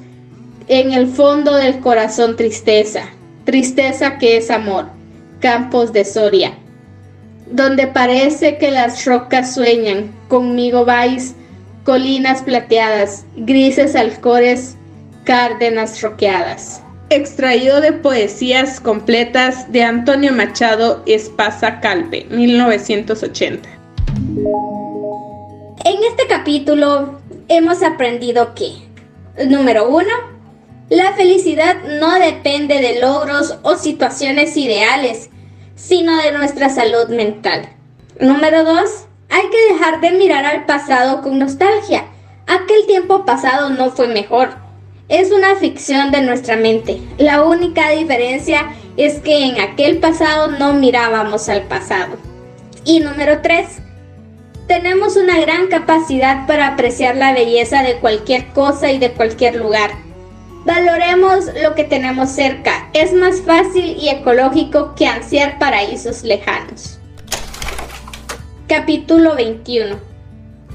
en 0.67 0.93
el 0.93 1.07
fondo 1.07 1.55
del 1.55 1.79
corazón 1.79 2.35
tristeza, 2.35 3.09
tristeza 3.45 4.17
que 4.17 4.37
es 4.37 4.49
amor, 4.49 4.87
campos 5.39 5.93
de 5.93 6.05
Soria 6.05 6.57
donde 7.51 7.87
parece 7.87 8.57
que 8.57 8.71
las 8.71 9.05
rocas 9.05 9.53
sueñan, 9.53 10.11
conmigo 10.27 10.85
vais, 10.85 11.35
colinas 11.83 12.41
plateadas, 12.41 13.25
grises 13.35 13.95
alcores, 13.95 14.77
cárdenas 15.25 16.01
roqueadas. 16.01 16.81
Extraído 17.09 17.81
de 17.81 17.91
poesías 17.91 18.79
completas 18.79 19.69
de 19.71 19.83
Antonio 19.83 20.31
Machado 20.31 21.03
Espasa 21.05 21.81
Calpe, 21.81 22.25
1980. 22.29 23.67
En 25.83 26.03
este 26.09 26.27
capítulo 26.29 27.20
hemos 27.57 27.83
aprendido 27.83 28.55
que, 28.55 28.73
número 29.45 29.89
uno, 29.89 30.09
la 30.89 31.13
felicidad 31.13 31.77
no 31.99 32.13
depende 32.15 32.79
de 32.79 32.99
logros 32.99 33.57
o 33.63 33.75
situaciones 33.75 34.55
ideales, 34.55 35.29
sino 35.75 36.15
de 36.17 36.31
nuestra 36.31 36.69
salud 36.69 37.09
mental. 37.09 37.67
Número 38.19 38.63
2. 38.63 39.05
Hay 39.29 39.49
que 39.49 39.73
dejar 39.73 40.01
de 40.01 40.11
mirar 40.11 40.45
al 40.45 40.65
pasado 40.65 41.21
con 41.21 41.39
nostalgia. 41.39 42.05
Aquel 42.47 42.85
tiempo 42.87 43.25
pasado 43.25 43.69
no 43.69 43.91
fue 43.91 44.07
mejor. 44.07 44.49
Es 45.09 45.31
una 45.31 45.55
ficción 45.55 46.11
de 46.11 46.21
nuestra 46.21 46.55
mente. 46.55 47.01
La 47.17 47.43
única 47.43 47.89
diferencia 47.89 48.73
es 48.95 49.19
que 49.19 49.45
en 49.45 49.59
aquel 49.59 49.99
pasado 49.99 50.47
no 50.51 50.73
mirábamos 50.73 51.49
al 51.49 51.63
pasado. 51.63 52.17
Y 52.85 52.99
número 53.01 53.41
3. 53.41 53.90
Tenemos 54.71 55.17
una 55.17 55.37
gran 55.37 55.67
capacidad 55.67 56.47
para 56.47 56.67
apreciar 56.67 57.17
la 57.17 57.33
belleza 57.33 57.83
de 57.83 57.97
cualquier 57.97 58.53
cosa 58.53 58.89
y 58.89 58.99
de 58.99 59.11
cualquier 59.11 59.57
lugar 59.57 59.91
Valoremos 60.63 61.47
lo 61.61 61.75
que 61.75 61.83
tenemos 61.83 62.29
cerca. 62.29 62.89
Es 62.93 63.11
más 63.13 63.41
fácil 63.41 63.97
y 63.99 64.07
ecológico 64.07 64.95
que 64.95 65.07
ansiar 65.07 65.59
paraísos 65.59 66.23
lejanos. 66.23 66.99
Capítulo 68.67 69.35
21. 69.35 69.97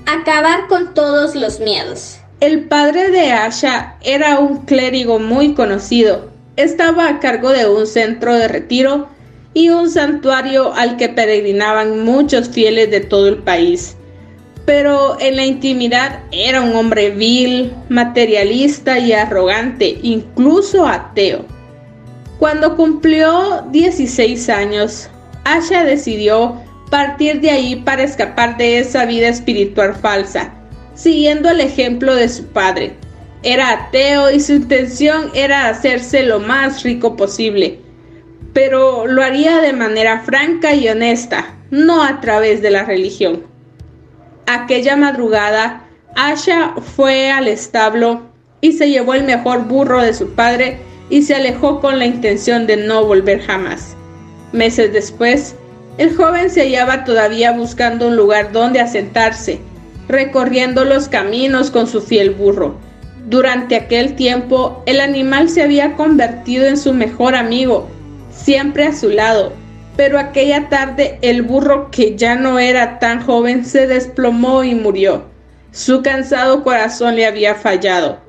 Acabar 0.05 0.67
con 0.67 0.93
todos 0.93 1.35
los 1.35 1.61
miedos. 1.61 2.19
El 2.41 2.65
padre 2.65 3.11
de 3.11 3.33
Asha 3.33 3.97
era 4.03 4.41
un 4.41 4.67
clérigo 4.67 5.21
muy 5.21 5.55
conocido. 5.55 6.31
Estaba 6.57 7.09
a 7.09 7.19
cargo 7.19 7.51
de 7.51 7.67
un 7.67 7.87
centro 7.87 8.35
de 8.35 8.49
retiro 8.49 9.09
y 9.57 9.71
un 9.71 9.91
santuario 9.91 10.75
al 10.75 10.97
que 10.97 11.09
peregrinaban 11.09 12.05
muchos 12.05 12.49
fieles 12.51 12.91
de 12.91 13.01
todo 13.01 13.29
el 13.29 13.39
país 13.39 13.97
pero 14.67 15.17
en 15.21 15.37
la 15.37 15.47
intimidad 15.47 16.19
era 16.33 16.61
un 16.61 16.75
hombre 16.75 17.11
vil, 17.11 17.73
materialista 17.89 18.99
y 18.99 19.13
arrogante, 19.13 19.99
incluso 20.03 20.87
ateo. 20.87 21.47
Cuando 22.41 22.77
cumplió 22.77 23.65
16 23.71 24.49
años, 24.51 25.09
Asha 25.45 25.85
decidió 25.85 26.61
partir 26.91 27.41
de 27.41 27.51
ahí 27.51 27.77
para 27.77 28.03
escapar 28.03 28.57
de 28.57 28.81
esa 28.81 29.07
vida 29.07 29.29
espiritual 29.29 29.95
falsa, 29.95 30.53
siguiendo 30.95 31.49
el 31.49 31.61
ejemplo 31.61 32.15
de 32.15 32.29
su 32.29 32.45
padre. 32.47 32.97
Era 33.45 33.71
ateo 33.71 34.33
y 34.33 34.41
su 34.41 34.55
intención 34.55 35.31
era 35.35 35.69
hacerse 35.69 36.25
lo 36.25 36.41
más 36.41 36.83
rico 36.83 37.15
posible, 37.15 37.79
pero 38.57 39.07
lo 39.07 39.23
haría 39.23 39.61
de 39.61 39.75
manera 39.75 40.21
franca 40.21 40.73
y 40.73 40.89
honesta, 40.89 41.57
no 41.71 42.03
a 42.03 42.23
través 42.23 42.63
de 42.63 42.71
la 42.71 42.85
religión. 42.85 43.43
Aquella 44.47 44.97
madrugada, 44.97 45.85
Asha 46.15 46.73
fue 46.97 47.31
al 47.31 47.49
establo 47.49 48.23
y 48.63 48.73
se 48.73 48.89
llevó 48.89 49.13
el 49.13 49.25
mejor 49.25 49.65
burro 49.65 50.01
de 50.01 50.15
su 50.15 50.31
padre 50.31 50.79
y 51.11 51.21
se 51.21 51.35
alejó 51.35 51.83
con 51.83 51.99
la 51.99 52.07
intención 52.07 52.67
de 52.67 52.79
no 52.79 53.05
volver 53.05 53.43
jamás. 53.43 53.95
Meses 54.53 54.91
después, 54.91 55.55
el 55.99 56.17
joven 56.17 56.49
se 56.49 56.63
hallaba 56.63 57.05
todavía 57.05 57.53
buscando 57.53 58.09
un 58.09 58.17
lugar 58.17 58.53
donde 58.53 58.81
asentarse, 58.81 59.61
recorriendo 60.09 60.87
los 60.87 61.09
caminos 61.09 61.71
con 61.71 61.87
su 61.87 62.01
fiel 62.01 62.31
burro. 62.31 62.77
Durante 63.27 63.77
aquel 63.77 64.15
tiempo, 64.17 64.83
el 64.87 65.01
animal 65.01 65.51
se 65.51 65.61
había 65.61 65.93
convertido 65.93 66.65
en 66.65 66.79
su 66.79 66.95
mejor 66.95 67.35
amigo, 67.35 67.91
siempre 68.47 68.87
a 68.87 68.95
su 68.95 69.09
lado, 69.09 69.53
pero 69.97 70.21
aquella 70.21 70.69
tarde 70.69 71.19
el 71.21 71.43
burro, 71.43 71.91
que 71.91 72.17
ya 72.17 72.37
no 72.37 72.61
era 72.61 73.01
tan 73.01 73.21
joven, 73.21 73.65
se 73.65 73.89
desplomó 73.89 74.63
y 74.63 74.73
murió. 74.77 75.25
Su 75.73 76.01
cansado 76.01 76.63
corazón 76.63 77.17
le 77.17 77.27
había 77.27 77.57
fallado. 77.57 78.21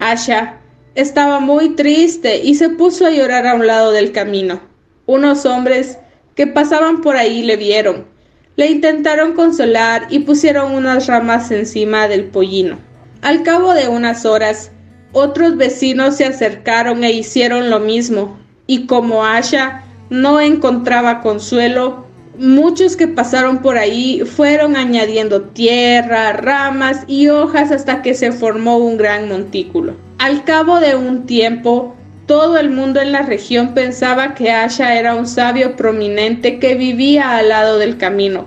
Asha 0.00 0.58
estaba 0.96 1.38
muy 1.38 1.76
triste 1.76 2.38
y 2.42 2.56
se 2.56 2.70
puso 2.70 3.06
a 3.06 3.10
llorar 3.10 3.46
a 3.46 3.54
un 3.54 3.68
lado 3.68 3.92
del 3.92 4.10
camino. 4.10 4.60
Unos 5.06 5.46
hombres 5.46 5.98
que 6.34 6.48
pasaban 6.48 7.00
por 7.00 7.16
ahí 7.16 7.44
le 7.44 7.56
vieron. 7.56 8.08
Le 8.56 8.66
intentaron 8.66 9.34
consolar 9.34 10.08
y 10.10 10.18
pusieron 10.18 10.74
unas 10.74 11.06
ramas 11.06 11.52
encima 11.52 12.08
del 12.08 12.24
pollino. 12.24 12.76
Al 13.22 13.44
cabo 13.44 13.72
de 13.72 13.86
unas 13.86 14.26
horas, 14.26 14.72
otros 15.12 15.56
vecinos 15.56 16.16
se 16.16 16.24
acercaron 16.24 17.04
e 17.04 17.12
hicieron 17.12 17.70
lo 17.70 17.78
mismo, 17.78 18.36
y 18.68 18.86
como 18.86 19.24
Asha 19.24 19.82
no 20.10 20.40
encontraba 20.40 21.20
consuelo, 21.20 22.04
muchos 22.38 22.96
que 22.96 23.08
pasaron 23.08 23.58
por 23.58 23.78
ahí 23.78 24.20
fueron 24.20 24.76
añadiendo 24.76 25.42
tierra, 25.42 26.34
ramas 26.34 27.02
y 27.08 27.28
hojas 27.28 27.72
hasta 27.72 28.02
que 28.02 28.14
se 28.14 28.30
formó 28.30 28.76
un 28.76 28.96
gran 28.96 29.26
montículo. 29.28 29.94
Al 30.18 30.44
cabo 30.44 30.80
de 30.80 30.94
un 30.94 31.26
tiempo, 31.26 31.96
todo 32.26 32.58
el 32.58 32.68
mundo 32.68 33.00
en 33.00 33.10
la 33.10 33.22
región 33.22 33.72
pensaba 33.72 34.34
que 34.34 34.52
Asha 34.52 34.98
era 34.98 35.14
un 35.14 35.26
sabio 35.26 35.74
prominente 35.74 36.58
que 36.58 36.74
vivía 36.74 37.36
al 37.36 37.48
lado 37.48 37.78
del 37.78 37.96
camino, 37.96 38.44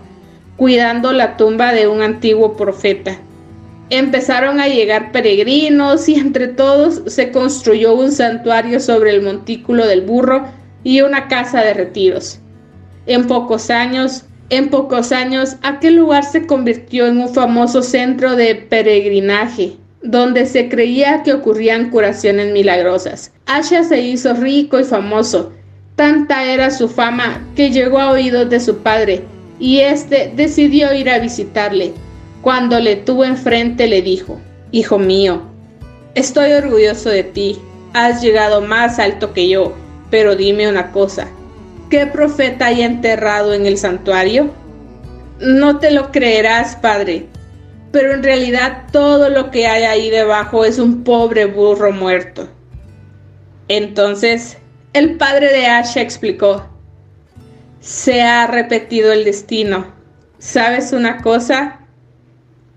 cuidando 0.55 1.13
la 1.13 1.35
tumba 1.35 1.73
de 1.73 1.87
un 1.87 2.03
antiguo 2.03 2.55
profeta. 2.55 3.17
Empezaron 3.91 4.61
a 4.61 4.69
llegar 4.69 5.11
peregrinos 5.11 6.07
y 6.07 6.15
entre 6.15 6.47
todos 6.47 7.01
se 7.07 7.29
construyó 7.31 7.93
un 7.93 8.13
santuario 8.13 8.79
sobre 8.79 9.11
el 9.11 9.21
montículo 9.21 9.85
del 9.85 9.99
burro 9.99 10.45
y 10.81 11.01
una 11.01 11.27
casa 11.27 11.61
de 11.61 11.73
retiros. 11.73 12.39
En 13.05 13.27
pocos 13.27 13.69
años, 13.69 14.23
en 14.49 14.69
pocos 14.69 15.11
años, 15.11 15.57
aquel 15.61 15.97
lugar 15.97 16.23
se 16.23 16.47
convirtió 16.47 17.05
en 17.05 17.17
un 17.17 17.33
famoso 17.33 17.81
centro 17.81 18.37
de 18.37 18.55
peregrinaje, 18.55 19.73
donde 20.01 20.45
se 20.45 20.69
creía 20.69 21.21
que 21.23 21.33
ocurrían 21.33 21.89
curaciones 21.89 22.53
milagrosas. 22.53 23.33
Asha 23.45 23.83
se 23.83 23.99
hizo 23.99 24.33
rico 24.35 24.79
y 24.79 24.85
famoso. 24.85 25.51
Tanta 25.97 26.45
era 26.45 26.71
su 26.71 26.87
fama 26.87 27.45
que 27.57 27.71
llegó 27.71 27.99
a 27.99 28.11
oídos 28.11 28.49
de 28.49 28.61
su 28.61 28.77
padre, 28.77 29.23
y 29.59 29.79
éste 29.79 30.31
decidió 30.33 30.93
ir 30.93 31.09
a 31.09 31.19
visitarle. 31.19 31.91
Cuando 32.41 32.79
le 32.79 32.95
tuvo 32.95 33.23
enfrente 33.23 33.87
le 33.87 34.01
dijo, 34.01 34.39
Hijo 34.71 34.97
mío, 34.97 35.43
estoy 36.15 36.53
orgulloso 36.53 37.09
de 37.09 37.23
ti, 37.23 37.59
has 37.93 38.21
llegado 38.21 38.61
más 38.61 38.99
alto 38.99 39.33
que 39.33 39.49
yo 39.49 39.75
pero 40.11 40.35
dime 40.35 40.69
una 40.69 40.91
cosa, 40.91 41.27
¿Qué 41.89 42.05
profeta 42.05 42.67
hay 42.67 42.83
enterrado 42.83 43.53
en 43.53 43.65
el 43.65 43.77
santuario? 43.77 44.49
No 45.41 45.79
te 45.79 45.91
lo 45.91 46.09
creerás, 46.11 46.77
padre, 46.77 47.27
pero 47.91 48.13
en 48.13 48.23
realidad 48.23 48.83
todo 48.93 49.29
lo 49.29 49.51
que 49.51 49.67
hay 49.67 49.83
ahí 49.83 50.09
debajo 50.09 50.63
es 50.63 50.79
un 50.79 51.03
pobre 51.03 51.47
burro 51.47 51.91
muerto. 51.91 52.47
Entonces, 53.67 54.57
el 54.93 55.17
padre 55.17 55.51
de 55.51 55.67
Asha 55.67 55.99
explicó, 55.99 56.65
se 57.81 58.21
ha 58.21 58.47
repetido 58.47 59.11
el 59.11 59.25
destino. 59.25 59.93
¿Sabes 60.37 60.93
una 60.93 61.17
cosa? 61.17 61.80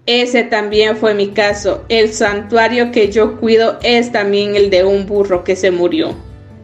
Ese 0.06 0.42
también 0.42 0.96
fue 0.98 1.14
mi 1.14 1.28
caso. 1.28 1.84
El 1.88 2.12
santuario 2.12 2.92
que 2.92 3.10
yo 3.10 3.40
cuido 3.40 3.78
es 3.82 4.12
también 4.12 4.54
el 4.54 4.68
de 4.68 4.84
un 4.84 5.06
burro 5.06 5.44
que 5.44 5.56
se 5.56 5.70
murió. 5.70 6.14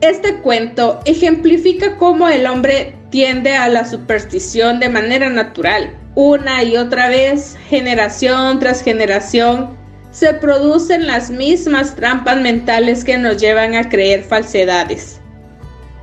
Este 0.02 0.40
cuento 0.40 1.00
ejemplifica 1.06 1.96
cómo 1.96 2.28
el 2.28 2.46
hombre 2.46 2.96
tiende 3.10 3.54
a 3.54 3.68
la 3.68 3.86
superstición 3.86 4.78
de 4.78 4.90
manera 4.90 5.30
natural. 5.30 5.96
Una 6.14 6.62
y 6.64 6.76
otra 6.76 7.08
vez, 7.08 7.56
generación 7.68 8.58
tras 8.58 8.82
generación, 8.82 9.76
se 10.10 10.34
producen 10.34 11.06
las 11.06 11.30
mismas 11.30 11.94
trampas 11.96 12.40
mentales 12.40 13.04
que 13.04 13.16
nos 13.16 13.38
llevan 13.38 13.74
a 13.74 13.88
creer 13.88 14.22
falsedades. 14.24 15.20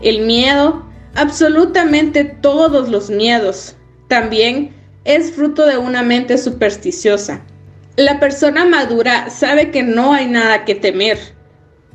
El 0.02 0.22
miedo, 0.26 0.86
absolutamente 1.16 2.24
todos 2.24 2.90
los 2.90 3.10
miedos, 3.10 3.76
también 4.08 4.77
es 5.08 5.32
fruto 5.32 5.66
de 5.66 5.78
una 5.78 6.04
mente 6.04 6.38
supersticiosa. 6.38 7.42
La 7.96 8.20
persona 8.20 8.66
madura 8.66 9.30
sabe 9.30 9.72
que 9.72 9.82
no 9.82 10.14
hay 10.14 10.28
nada 10.28 10.66
que 10.66 10.76
temer. 10.76 11.18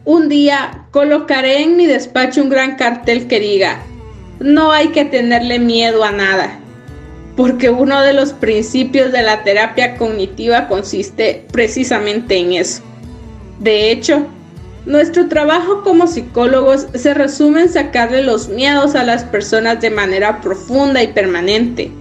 Un 0.04 0.30
día 0.30 0.86
colocaré 0.90 1.62
en 1.62 1.76
mi 1.76 1.84
despacho 1.84 2.42
un 2.42 2.48
gran 2.48 2.76
cartel 2.76 3.28
que 3.28 3.38
diga, 3.38 3.82
no 4.40 4.72
hay 4.72 4.88
que 4.88 5.04
tenerle 5.04 5.58
miedo 5.58 6.02
a 6.04 6.10
nada, 6.10 6.58
porque 7.36 7.68
uno 7.68 8.00
de 8.00 8.14
los 8.14 8.32
principios 8.32 9.12
de 9.12 9.22
la 9.22 9.44
terapia 9.44 9.96
cognitiva 9.96 10.66
consiste 10.66 11.44
precisamente 11.52 12.38
en 12.38 12.54
eso. 12.54 12.82
De 13.60 13.92
hecho, 13.92 14.26
nuestro 14.86 15.28
trabajo 15.28 15.82
como 15.82 16.06
psicólogos 16.06 16.86
se 16.94 17.12
resume 17.12 17.60
en 17.60 17.68
sacarle 17.68 18.22
los 18.22 18.48
miedos 18.48 18.94
a 18.94 19.04
las 19.04 19.22
personas 19.22 19.82
de 19.82 19.90
manera 19.90 20.40
profunda 20.40 21.02
y 21.02 21.08
permanente. 21.08 21.92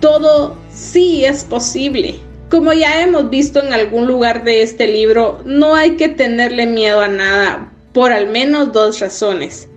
Todo 0.00 0.56
sí 0.70 1.24
es 1.24 1.44
posible. 1.44 2.20
Como 2.50 2.72
ya 2.72 3.02
hemos 3.02 3.28
visto 3.30 3.62
en 3.62 3.72
algún 3.72 4.06
lugar 4.06 4.44
de 4.44 4.62
este 4.62 4.86
libro, 4.86 5.40
no 5.44 5.74
hay 5.74 5.96
que 5.96 6.08
tenerle 6.08 6.66
miedo 6.66 7.00
a 7.00 7.08
nada, 7.08 7.72
por 7.92 8.12
al 8.12 8.28
menos 8.28 8.72
dos 8.72 9.00
razones. 9.00 9.68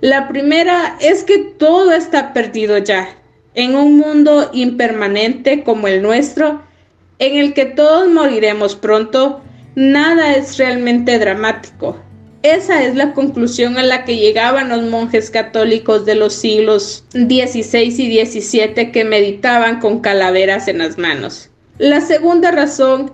La 0.00 0.28
primera 0.28 0.96
es 1.00 1.24
que 1.24 1.38
todo 1.38 1.92
está 1.92 2.32
perdido 2.32 2.78
ya. 2.78 3.16
En 3.54 3.76
un 3.76 3.98
mundo 3.98 4.50
impermanente 4.52 5.62
como 5.62 5.86
el 5.88 6.02
nuestro, 6.02 6.62
en 7.18 7.36
el 7.36 7.52
que 7.52 7.66
todos 7.66 8.08
moriremos 8.08 8.74
pronto, 8.74 9.42
nada 9.74 10.34
es 10.34 10.56
realmente 10.56 11.18
dramático. 11.18 11.96
Esa 12.42 12.84
es 12.84 12.94
la 12.94 13.12
conclusión 13.12 13.76
a 13.76 13.82
la 13.82 14.06
que 14.06 14.16
llegaban 14.16 14.70
los 14.70 14.82
monjes 14.84 15.30
católicos 15.30 16.06
de 16.06 16.14
los 16.14 16.32
siglos 16.32 17.04
XVI 17.12 17.82
y 17.82 18.24
XVII 18.24 18.92
que 18.92 19.04
meditaban 19.04 19.78
con 19.78 20.00
calaveras 20.00 20.66
en 20.66 20.78
las 20.78 20.96
manos. 20.96 21.50
La 21.76 22.00
segunda 22.00 22.50
razón 22.50 23.12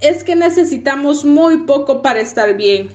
es 0.00 0.24
que 0.24 0.36
necesitamos 0.36 1.24
muy 1.24 1.64
poco 1.64 2.02
para 2.02 2.20
estar 2.20 2.54
bien, 2.58 2.90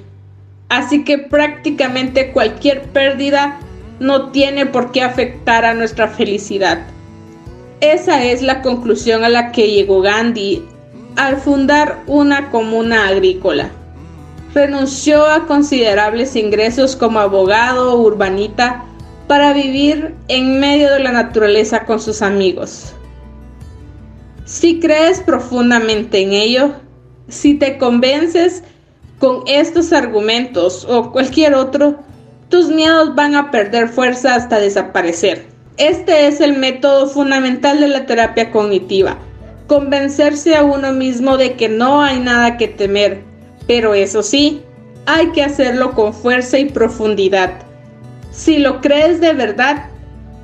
así 0.70 1.04
que 1.04 1.17
prácticamente 1.17 2.32
cualquier 2.32 2.84
pérdida 2.84 3.60
no 4.00 4.30
tiene 4.30 4.67
por 4.67 4.91
qué 4.91 5.02
afectar 5.02 5.65
a 5.65 5.74
nuestra 5.74 6.08
felicidad. 6.10 6.86
Esa 7.80 8.24
es 8.24 8.44
la 8.44 8.62
conclusión 8.62 9.24
a 9.24 9.30
la 9.30 9.52
que 9.52 9.72
llegó 9.72 10.02
Gandhi 10.02 10.63
al 11.15 11.38
fundar 11.38 12.04
una 12.06 12.52
comuna 12.52 13.08
agrícola. 13.08 13.72
Renunció 14.54 15.26
a 15.26 15.46
considerables 15.46 16.36
ingresos 16.36 16.96
como 16.96 17.20
abogado 17.20 17.94
o 17.94 18.02
urbanita 18.02 18.84
para 19.28 19.54
vivir 19.54 20.16
en 20.28 20.60
medio 20.60 20.92
de 20.92 21.00
la 21.00 21.12
naturaleza 21.12 21.86
con 21.86 22.02
sus 22.02 22.22
amigos. 22.22 22.94
Si 24.46 24.80
crees 24.80 25.22
profundamente 25.22 26.22
en 26.22 26.34
ello, 26.34 26.74
si 27.30 27.54
te 27.54 27.78
convences 27.78 28.64
con 29.20 29.44
estos 29.48 29.94
argumentos 29.94 30.86
o 30.90 31.12
cualquier 31.12 31.54
otro, 31.54 32.00
tus 32.50 32.68
miedos 32.68 33.16
van 33.16 33.36
a 33.36 33.52
perder 33.52 33.88
fuerza 33.88 34.36
hasta 34.36 34.60
desaparecer. 34.60 35.46
Este 35.78 36.28
es 36.28 36.42
el 36.42 36.58
método 36.58 37.08
fundamental 37.08 37.80
de 37.80 37.88
la 37.88 38.06
terapia 38.06 38.52
cognitiva 38.52 39.18
convencerse 39.72 40.54
a 40.54 40.64
uno 40.64 40.92
mismo 40.92 41.38
de 41.38 41.54
que 41.54 41.70
no 41.70 42.02
hay 42.02 42.20
nada 42.20 42.58
que 42.58 42.68
temer, 42.68 43.24
pero 43.71 43.93
eso 43.93 44.21
sí, 44.21 44.62
hay 45.05 45.27
que 45.27 45.41
hacerlo 45.41 45.93
con 45.93 46.13
fuerza 46.13 46.60
y 46.60 46.65
profundidad. 46.65 47.53
Si 48.29 48.57
lo 48.57 48.81
crees 48.81 49.21
de 49.21 49.31
verdad, 49.31 49.86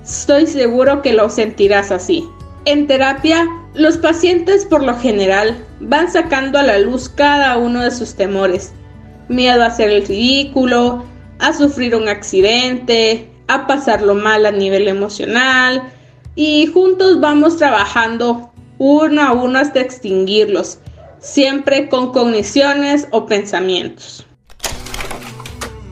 estoy 0.01 0.47
seguro 0.47 1.01
que 1.01 1.11
lo 1.11 1.29
sentirás 1.29 1.91
así. 1.91 2.23
En 2.63 2.87
terapia, 2.87 3.45
los 3.73 3.97
pacientes 3.97 4.63
por 4.63 4.81
lo 4.81 4.97
general 4.97 5.57
van 5.81 6.09
sacando 6.09 6.57
a 6.57 6.63
la 6.63 6.79
luz 6.79 7.09
cada 7.09 7.57
uno 7.57 7.81
de 7.81 7.91
sus 7.91 8.15
temores. 8.15 8.71
Miedo 9.27 9.61
a 9.61 9.67
hacer 9.67 9.89
el 9.89 10.07
ridículo, 10.07 11.03
a 11.39 11.51
sufrir 11.51 11.97
un 11.97 12.07
accidente, 12.07 13.29
a 13.49 13.67
pasarlo 13.67 14.15
mal 14.15 14.45
a 14.45 14.51
nivel 14.51 14.87
emocional 14.87 15.83
y 16.33 16.67
juntos 16.67 17.19
vamos 17.19 17.57
trabajando 17.57 18.53
uno 18.77 19.21
a 19.21 19.33
uno 19.33 19.59
hasta 19.59 19.81
extinguirlos, 19.81 20.79
siempre 21.19 21.89
con 21.89 22.11
cogniciones 22.11 23.07
o 23.11 23.25
pensamientos. 23.25 24.25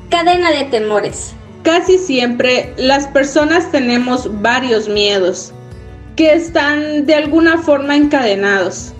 Cadena 0.10 0.52
de 0.52 0.66
temores. 0.66 1.34
Casi 1.64 1.98
siempre 1.98 2.74
las 2.78 3.08
personas 3.08 3.72
tenemos 3.72 4.42
varios 4.42 4.88
miedos 4.88 5.52
que 6.16 6.34
están 6.34 7.06
de 7.06 7.16
alguna 7.16 7.58
forma 7.58 7.96
encadenados. 7.96 8.94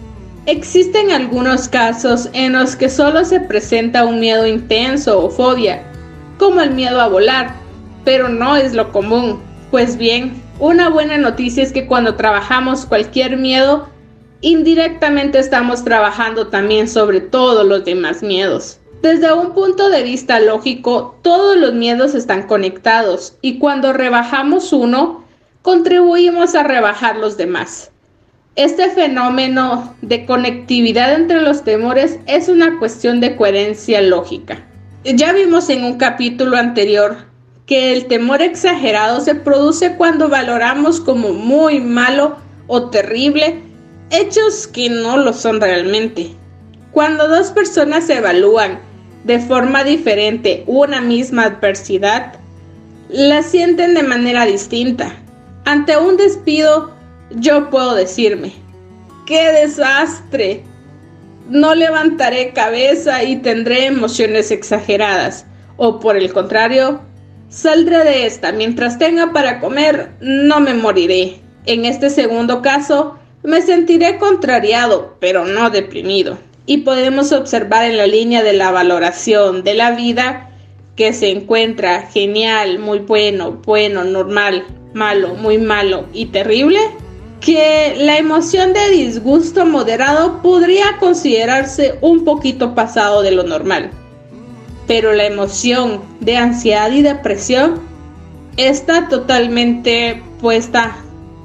Existen 0.48 1.12
algunos 1.12 1.70
casos 1.70 2.30
en 2.34 2.54
los 2.54 2.76
que 2.76 2.90
solo 2.90 3.24
se 3.24 3.40
presenta 3.40 4.06
un 4.06 4.20
miedo 4.20 4.46
intenso 4.46 5.24
o 5.24 5.30
fobia, 5.30 5.84
como 6.38 6.62
el 6.62 6.72
miedo 6.72 7.02
a 7.02 7.08
volar, 7.08 7.56
pero 8.04 8.30
no 8.30 8.56
es 8.56 8.74
lo 8.74 8.92
común. 8.92 9.42
Pues 9.72 9.98
bien, 9.98 10.42
una 10.60 10.90
buena 10.90 11.18
noticia 11.18 11.64
es 11.64 11.72
que 11.72 11.88
cuando 11.88 12.16
trabajamos 12.16 12.86
cualquier 12.86 13.38
miedo, 13.38 13.90
indirectamente 14.46 15.40
estamos 15.40 15.84
trabajando 15.84 16.48
también 16.48 16.88
sobre 16.88 17.20
todos 17.20 17.66
los 17.66 17.84
demás 17.84 18.22
miedos. 18.22 18.80
Desde 19.02 19.34
un 19.34 19.54
punto 19.56 19.90
de 19.90 20.04
vista 20.04 20.40
lógico, 20.40 21.18
todos 21.24 21.58
los 21.58 21.74
miedos 21.74 22.14
están 22.14 22.44
conectados 22.44 23.36
y 23.42 23.58
cuando 23.58 23.92
rebajamos 23.92 24.72
uno, 24.72 25.24
contribuimos 25.64 26.54
a 26.54 26.62
rebajar 26.62 27.16
los 27.18 27.38
demás. 27.38 27.90
Este 28.56 28.88
fenómeno 28.92 29.96
de 30.04 30.28
conectividad 30.28 31.16
entre 31.16 31.42
los 31.42 31.64
temores 31.64 32.20
es 32.28 32.48
una 32.48 32.78
cuestión 32.78 33.22
de 33.22 33.36
coherencia 33.36 34.00
lógica. 34.04 34.64
Ya 35.04 35.34
vimos 35.34 35.70
en 35.70 35.84
un 35.84 35.98
capítulo 35.98 36.56
anterior 36.56 37.18
que 37.66 37.94
el 37.94 38.06
temor 38.06 38.44
exagerado 38.44 39.22
se 39.22 39.34
produce 39.34 39.96
cuando 39.96 40.30
valoramos 40.30 41.00
como 41.00 41.34
muy 41.34 41.80
malo 41.80 42.38
o 42.68 42.92
terrible 42.92 43.65
hechos 44.10 44.68
que 44.68 44.90
no 44.90 45.18
lo 45.18 45.34
son 45.34 45.62
realmente. 45.62 46.32
Cuando 46.92 47.28
dos 47.28 47.52
personas 47.52 48.10
evalúan 48.10 48.80
de 49.24 49.40
forma 49.40 49.84
diferente 49.84 50.64
una 50.68 51.02
misma 51.02 51.46
adversidad, 51.46 52.34
la 53.10 53.44
sienten 53.44 53.94
de 53.94 54.04
manera 54.04 54.46
distinta. 54.46 55.16
Ante 55.66 55.98
un 55.98 56.18
despido, 56.18 56.92
yo 57.32 57.70
puedo 57.70 57.96
decirme, 57.96 58.54
¡qué 59.26 59.52
desastre! 59.52 60.64
No 61.50 61.76
levantaré 61.76 62.54
cabeza 62.54 63.24
y 63.24 63.38
tendré 63.38 63.86
emociones 63.86 64.52
exageradas. 64.52 65.46
O 65.78 66.00
por 66.00 66.18
el 66.18 66.32
contrario, 66.34 67.02
Saldré 67.50 68.04
de 68.04 68.26
esta. 68.26 68.52
Mientras 68.52 68.98
tenga 68.98 69.32
para 69.32 69.60
comer, 69.60 70.12
no 70.20 70.60
me 70.60 70.74
moriré. 70.74 71.40
En 71.66 71.86
este 71.86 72.10
segundo 72.10 72.62
caso, 72.62 73.18
me 73.46 73.62
sentiré 73.62 74.18
contrariado, 74.18 75.16
pero 75.20 75.46
no 75.46 75.70
deprimido. 75.70 76.38
Y 76.66 76.80
podemos 76.80 77.32
observar 77.32 77.86
en 77.86 77.98
la 77.98 78.08
línea 78.08 78.44
de 78.44 78.54
la 78.54 78.72
valoración 78.72 79.64
de 79.64 79.74
la 79.76 79.92
vida 79.92 80.50
que 80.96 81.14
se 81.14 81.30
encuentra 81.30 82.04
genial, 82.04 82.80
muy 82.80 83.00
bueno, 83.00 83.62
bueno, 83.66 84.04
normal, 84.04 84.66
malo, 84.94 85.36
muy 85.36 85.58
malo 85.58 86.06
y 86.14 86.28
terrible, 86.28 86.80
que 87.42 87.96
la 87.98 88.18
emoción 88.18 88.74
de 88.74 88.90
disgusto 88.90 89.66
moderado 89.66 90.42
podría 90.42 90.98
considerarse 91.00 91.96
un 92.02 92.24
poquito 92.24 92.74
pasado 92.74 93.22
de 93.22 93.32
lo 93.32 93.44
normal 93.44 93.92
pero 94.88 95.14
la 95.14 95.26
emoción 95.26 96.02
de 96.20 96.38
ansiedad 96.38 96.92
y 96.92 97.02
depresión 97.02 97.82
está 98.58 99.08
totalmente 99.10 100.22
puesta 100.40 100.98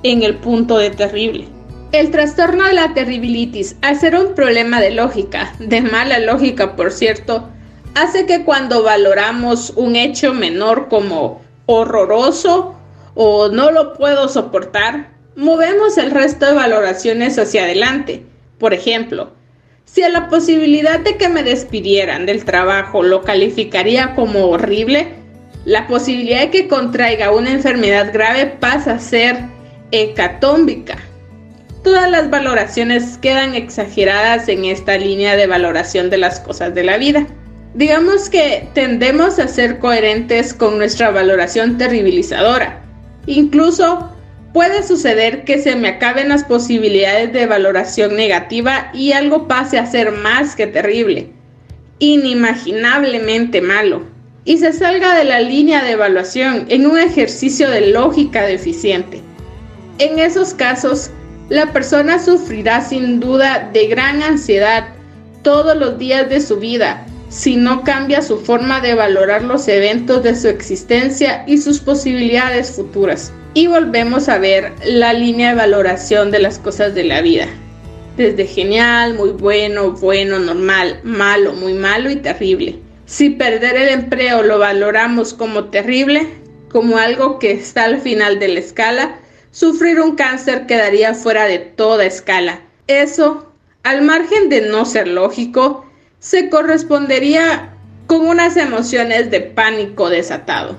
en 0.02 0.22
el 0.22 0.36
punto 0.36 0.78
de 0.78 0.90
terrible. 0.90 1.48
El 1.92 2.12
trastorno 2.12 2.66
de 2.66 2.74
la 2.74 2.94
terribilitis, 2.94 3.74
al 3.82 3.98
ser 3.98 4.14
un 4.14 4.36
problema 4.36 4.80
de 4.80 4.92
lógica, 4.92 5.52
de 5.58 5.80
mala 5.80 6.20
lógica 6.20 6.76
por 6.76 6.92
cierto, 6.92 7.48
hace 7.96 8.26
que 8.26 8.44
cuando 8.44 8.84
valoramos 8.84 9.70
un 9.74 9.96
hecho 9.96 10.32
menor 10.32 10.86
como 10.88 11.42
horroroso 11.66 12.76
o 13.16 13.48
no 13.48 13.72
lo 13.72 13.94
puedo 13.94 14.28
soportar, 14.28 15.10
movemos 15.34 15.98
el 15.98 16.12
resto 16.12 16.46
de 16.46 16.52
valoraciones 16.52 17.36
hacia 17.40 17.64
adelante. 17.64 18.22
Por 18.60 18.72
ejemplo, 18.72 19.32
si 19.84 20.04
a 20.04 20.10
la 20.10 20.28
posibilidad 20.28 21.00
de 21.00 21.16
que 21.16 21.28
me 21.28 21.42
despidieran 21.42 22.24
del 22.24 22.44
trabajo 22.44 23.02
lo 23.02 23.22
calificaría 23.22 24.14
como 24.14 24.46
horrible, 24.46 25.08
la 25.64 25.88
posibilidad 25.88 26.42
de 26.42 26.50
que 26.50 26.68
contraiga 26.68 27.32
una 27.32 27.50
enfermedad 27.50 28.12
grave 28.12 28.46
pasa 28.46 28.92
a 28.92 29.00
ser 29.00 29.38
hecatómbica. 29.90 31.09
Todas 31.82 32.10
las 32.10 32.28
valoraciones 32.28 33.16
quedan 33.18 33.54
exageradas 33.54 34.48
en 34.48 34.66
esta 34.66 34.98
línea 34.98 35.34
de 35.36 35.46
valoración 35.46 36.10
de 36.10 36.18
las 36.18 36.38
cosas 36.40 36.74
de 36.74 36.84
la 36.84 36.98
vida. 36.98 37.26
Digamos 37.72 38.28
que 38.28 38.68
tendemos 38.74 39.38
a 39.38 39.48
ser 39.48 39.78
coherentes 39.78 40.52
con 40.52 40.76
nuestra 40.76 41.10
valoración 41.10 41.78
terribilizadora. 41.78 42.82
Incluso 43.26 44.10
puede 44.52 44.82
suceder 44.82 45.44
que 45.44 45.62
se 45.62 45.74
me 45.74 45.88
acaben 45.88 46.28
las 46.28 46.44
posibilidades 46.44 47.32
de 47.32 47.46
valoración 47.46 48.14
negativa 48.14 48.90
y 48.92 49.12
algo 49.12 49.48
pase 49.48 49.78
a 49.78 49.86
ser 49.86 50.12
más 50.12 50.56
que 50.56 50.66
terrible, 50.66 51.30
inimaginablemente 51.98 53.62
malo, 53.62 54.02
y 54.44 54.58
se 54.58 54.72
salga 54.72 55.14
de 55.14 55.24
la 55.24 55.40
línea 55.40 55.82
de 55.82 55.92
evaluación 55.92 56.66
en 56.68 56.86
un 56.86 56.98
ejercicio 56.98 57.70
de 57.70 57.92
lógica 57.92 58.42
deficiente. 58.42 59.22
En 59.98 60.18
esos 60.18 60.54
casos, 60.54 61.10
la 61.50 61.72
persona 61.72 62.18
sufrirá 62.18 62.80
sin 62.80 63.20
duda 63.20 63.68
de 63.72 63.88
gran 63.88 64.22
ansiedad 64.22 64.88
todos 65.42 65.76
los 65.76 65.98
días 65.98 66.30
de 66.30 66.40
su 66.40 66.56
vida 66.56 67.04
si 67.30 67.56
no 67.56 67.84
cambia 67.84 68.22
su 68.22 68.38
forma 68.38 68.80
de 68.80 68.94
valorar 68.94 69.42
los 69.42 69.68
eventos 69.68 70.22
de 70.22 70.34
su 70.34 70.48
existencia 70.48 71.44
y 71.46 71.58
sus 71.58 71.78
posibilidades 71.78 72.72
futuras. 72.72 73.32
Y 73.54 73.68
volvemos 73.68 74.28
a 74.28 74.38
ver 74.38 74.72
la 74.84 75.12
línea 75.12 75.50
de 75.50 75.56
valoración 75.56 76.32
de 76.32 76.40
las 76.40 76.58
cosas 76.58 76.94
de 76.94 77.04
la 77.04 77.20
vida. 77.20 77.46
Desde 78.16 78.46
genial, 78.46 79.14
muy 79.14 79.30
bueno, 79.30 79.92
bueno, 79.92 80.40
normal, 80.40 81.00
malo, 81.04 81.52
muy 81.52 81.72
malo 81.72 82.10
y 82.10 82.16
terrible. 82.16 82.80
Si 83.06 83.30
perder 83.30 83.76
el 83.76 83.88
empleo 83.90 84.42
lo 84.42 84.58
valoramos 84.58 85.32
como 85.32 85.66
terrible, 85.66 86.28
como 86.68 86.98
algo 86.98 87.38
que 87.38 87.52
está 87.52 87.84
al 87.84 88.00
final 88.00 88.40
de 88.40 88.48
la 88.48 88.60
escala, 88.60 89.19
sufrir 89.50 90.00
un 90.00 90.16
cáncer 90.16 90.66
quedaría 90.66 91.14
fuera 91.14 91.46
de 91.46 91.58
toda 91.58 92.04
escala. 92.04 92.60
Eso, 92.86 93.52
al 93.82 94.02
margen 94.02 94.48
de 94.48 94.62
no 94.62 94.84
ser 94.84 95.08
lógico, 95.08 95.86
se 96.18 96.48
correspondería 96.48 97.74
con 98.06 98.26
unas 98.26 98.56
emociones 98.56 99.30
de 99.30 99.40
pánico 99.40 100.10
desatado. 100.10 100.76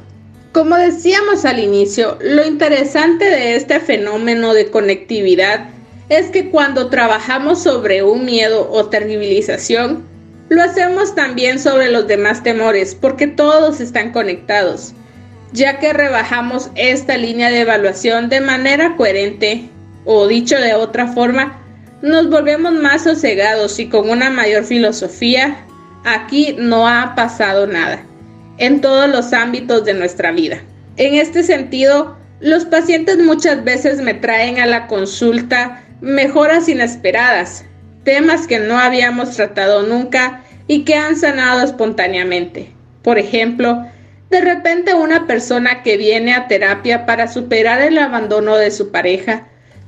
Como 0.52 0.76
decíamos 0.76 1.46
al 1.46 1.60
inicio, 1.60 2.18
lo 2.20 2.46
interesante 2.46 3.26
de 3.26 3.56
este 3.56 3.80
fenómeno 3.80 4.54
de 4.54 4.70
conectividad 4.70 5.70
es 6.10 6.28
que 6.28 6.50
cuando 6.50 6.90
trabajamos 6.90 7.64
sobre 7.64 8.04
un 8.04 8.26
miedo 8.26 8.70
o 8.70 8.90
terribilización, 8.90 10.04
lo 10.50 10.62
hacemos 10.62 11.16
también 11.16 11.58
sobre 11.58 11.90
los 11.90 12.06
demás 12.06 12.44
temores, 12.44 12.94
porque 12.94 13.28
todos 13.28 13.80
están 13.80 14.12
conectados, 14.12 14.94
ya 15.54 15.80
que 15.80 15.94
rebajamos 15.94 16.70
esta 16.76 17.18
línea 17.18 17.50
de 17.50 17.62
evaluación 17.62 18.30
de 18.30 18.42
manera 18.42 18.96
coherente, 18.96 19.70
o 20.06 20.28
dicho 20.28 20.58
de 20.58 20.74
otra 20.74 21.08
forma, 21.08 21.60
nos 22.02 22.30
volvemos 22.30 22.74
más 22.74 23.04
sosegados 23.04 23.78
y 23.80 23.88
con 23.88 24.10
una 24.10 24.30
mayor 24.30 24.64
filosofía, 24.64 25.66
aquí 26.04 26.56
no 26.58 26.88
ha 26.88 27.14
pasado 27.16 27.68
nada, 27.68 28.04
en 28.58 28.82
todos 28.82 29.10
los 29.10 29.34
ámbitos 29.34 29.86
de 29.86 29.94
nuestra 29.94 30.32
vida. 30.32 30.62
En 30.98 31.16
este 31.16 31.44
sentido, 31.44 32.18
los 32.40 32.66
pacientes 32.66 33.20
muchas 33.20 33.64
veces 33.64 34.02
me 34.02 34.16
traen 34.16 34.60
a 34.60 34.66
la 34.66 34.88
consulta 34.88 35.84
mejoras 36.02 36.68
inesperadas, 36.68 37.66
temas 38.04 38.48
que 38.48 38.60
no 38.60 38.80
habíamos 38.80 39.36
tratado 39.36 39.84
nunca 39.84 40.44
y 40.68 40.84
que 40.84 40.96
han 40.96 41.16
sanado 41.16 41.62
espontáneamente. 41.64 42.72
Por 43.04 43.20
ejemplo, 43.20 43.86
de 44.32 44.40
repente 44.40 44.94
una 44.94 45.28
persona 45.28 45.84
que 45.84 45.98
viene 45.98 46.34
a 46.34 46.48
terapia 46.48 47.06
para 47.06 47.28
superar 47.28 47.82
el 47.82 47.98
abandono 47.98 48.56
de 48.56 48.72
su 48.72 48.90
pareja 48.90 49.48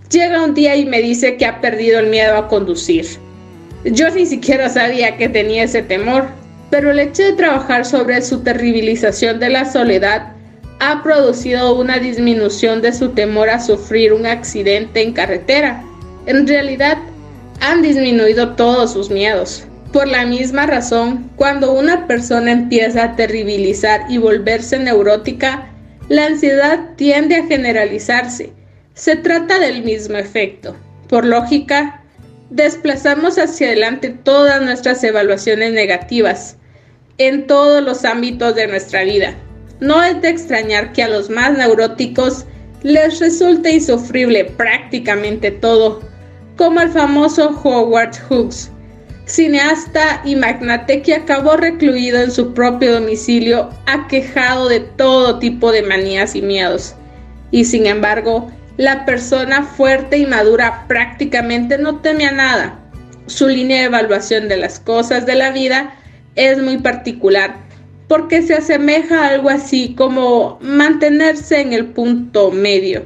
llega 0.10 0.44
un 0.44 0.54
día 0.54 0.76
y 0.76 0.86
me 0.86 1.02
dice 1.02 1.38
que 1.38 1.46
ha 1.46 1.62
perdido 1.62 2.00
el 2.00 2.08
miedo 2.08 2.36
a 2.36 2.50
conducir. 2.50 3.08
Yo 3.86 4.10
ni 4.10 4.26
siquiera 4.26 4.68
sabía 4.68 5.16
que 5.16 5.30
tenía 5.30 5.64
ese 5.64 5.82
temor, 5.82 6.28
pero 6.70 6.92
el 6.92 7.00
hecho 7.00 7.24
de 7.24 7.34
trabajar 7.34 7.86
sobre 7.86 8.22
su 8.22 8.42
terribilización 8.42 9.40
de 9.40 9.50
la 9.50 9.64
soledad 9.64 10.34
ha 10.82 11.02
producido 11.02 11.80
una 11.80 12.00
disminución 12.00 12.82
de 12.82 12.92
su 12.92 13.10
temor 13.10 13.50
a 13.50 13.62
sufrir 13.62 14.12
un 14.12 14.26
accidente 14.26 15.02
en 15.02 15.14
carretera. 15.14 15.86
En 16.26 16.46
realidad, 16.46 16.98
han 17.62 17.82
disminuido 17.82 18.56
todos 18.56 18.92
sus 18.92 19.10
miedos. 19.10 19.66
Por 19.94 20.08
la 20.08 20.26
misma 20.26 20.66
razón, 20.66 21.30
cuando 21.38 21.72
una 21.72 22.08
persona 22.08 22.52
empieza 22.52 23.04
a 23.04 23.16
terribilizar 23.16 24.02
y 24.10 24.18
volverse 24.18 24.78
neurótica, 24.80 25.70
la 26.10 26.26
ansiedad 26.26 26.96
tiende 26.98 27.38
a 27.38 27.46
generalizarse 27.46 28.52
se 28.94 29.16
trata 29.16 29.60
del 29.60 29.84
mismo 29.84 30.18
efecto. 30.18 30.76
Por 31.10 31.26
lógica, 31.26 32.04
desplazamos 32.50 33.38
hacia 33.38 33.68
adelante 33.68 34.10
todas 34.10 34.62
nuestras 34.62 35.04
evaluaciones 35.04 35.74
negativas 35.74 36.58
en 37.18 37.48
todos 37.48 37.84
los 37.84 38.06
ámbitos 38.06 38.56
de 38.56 38.68
nuestra 38.68 39.04
vida. 39.04 39.34
No 39.80 40.04
es 40.04 40.22
de 40.22 40.30
extrañar 40.30 40.94
que 40.94 41.04
a 41.04 41.10
los 41.10 41.30
más 41.30 41.58
neuróticos 41.58 42.46
les 42.84 43.20
resulte 43.20 43.72
insufrible 43.72 44.46
prácticamente 44.46 45.52
todo, 45.52 46.02
como 46.56 46.82
el 46.82 46.90
famoso 46.90 47.50
Howard 47.64 48.14
Hughes, 48.30 48.72
cineasta 49.26 50.22
y 50.26 50.36
magnate 50.36 51.02
que 51.02 51.16
acabó 51.16 51.56
recluido 51.56 52.22
en 52.22 52.32
su 52.32 52.54
propio 52.54 52.94
domicilio, 52.94 53.70
aquejado 53.86 54.68
de 54.70 54.82
todo 54.82 55.40
tipo 55.40 55.72
de 55.72 55.84
manías 55.84 56.36
y 56.36 56.42
miedos. 56.42 56.96
Y 57.52 57.66
sin 57.66 57.86
embargo, 57.86 58.52
la 58.78 59.06
persona 59.06 59.64
fuerte 59.64 60.18
y 60.18 60.26
madura 60.26 60.86
prácticamente 60.88 61.78
no 61.78 62.00
teme 62.02 62.26
a 62.26 62.32
nada. 62.32 62.80
Su 63.28 63.48
línea 63.48 63.80
de 63.80 63.86
evaluación 63.86 64.50
de 64.50 64.58
las 64.58 64.80
cosas 64.80 65.26
de 65.26 65.36
la 65.36 65.52
vida 65.52 65.96
es 66.36 66.62
muy 66.62 66.78
particular 66.80 67.56
porque 68.08 68.42
se 68.42 68.56
asemeja 68.56 69.24
a 69.24 69.30
algo 69.30 69.50
así 69.50 69.96
como 69.96 70.60
mantenerse 70.62 71.62
en 71.62 71.74
el 71.74 71.88
punto 71.88 72.52
medio. 72.52 73.06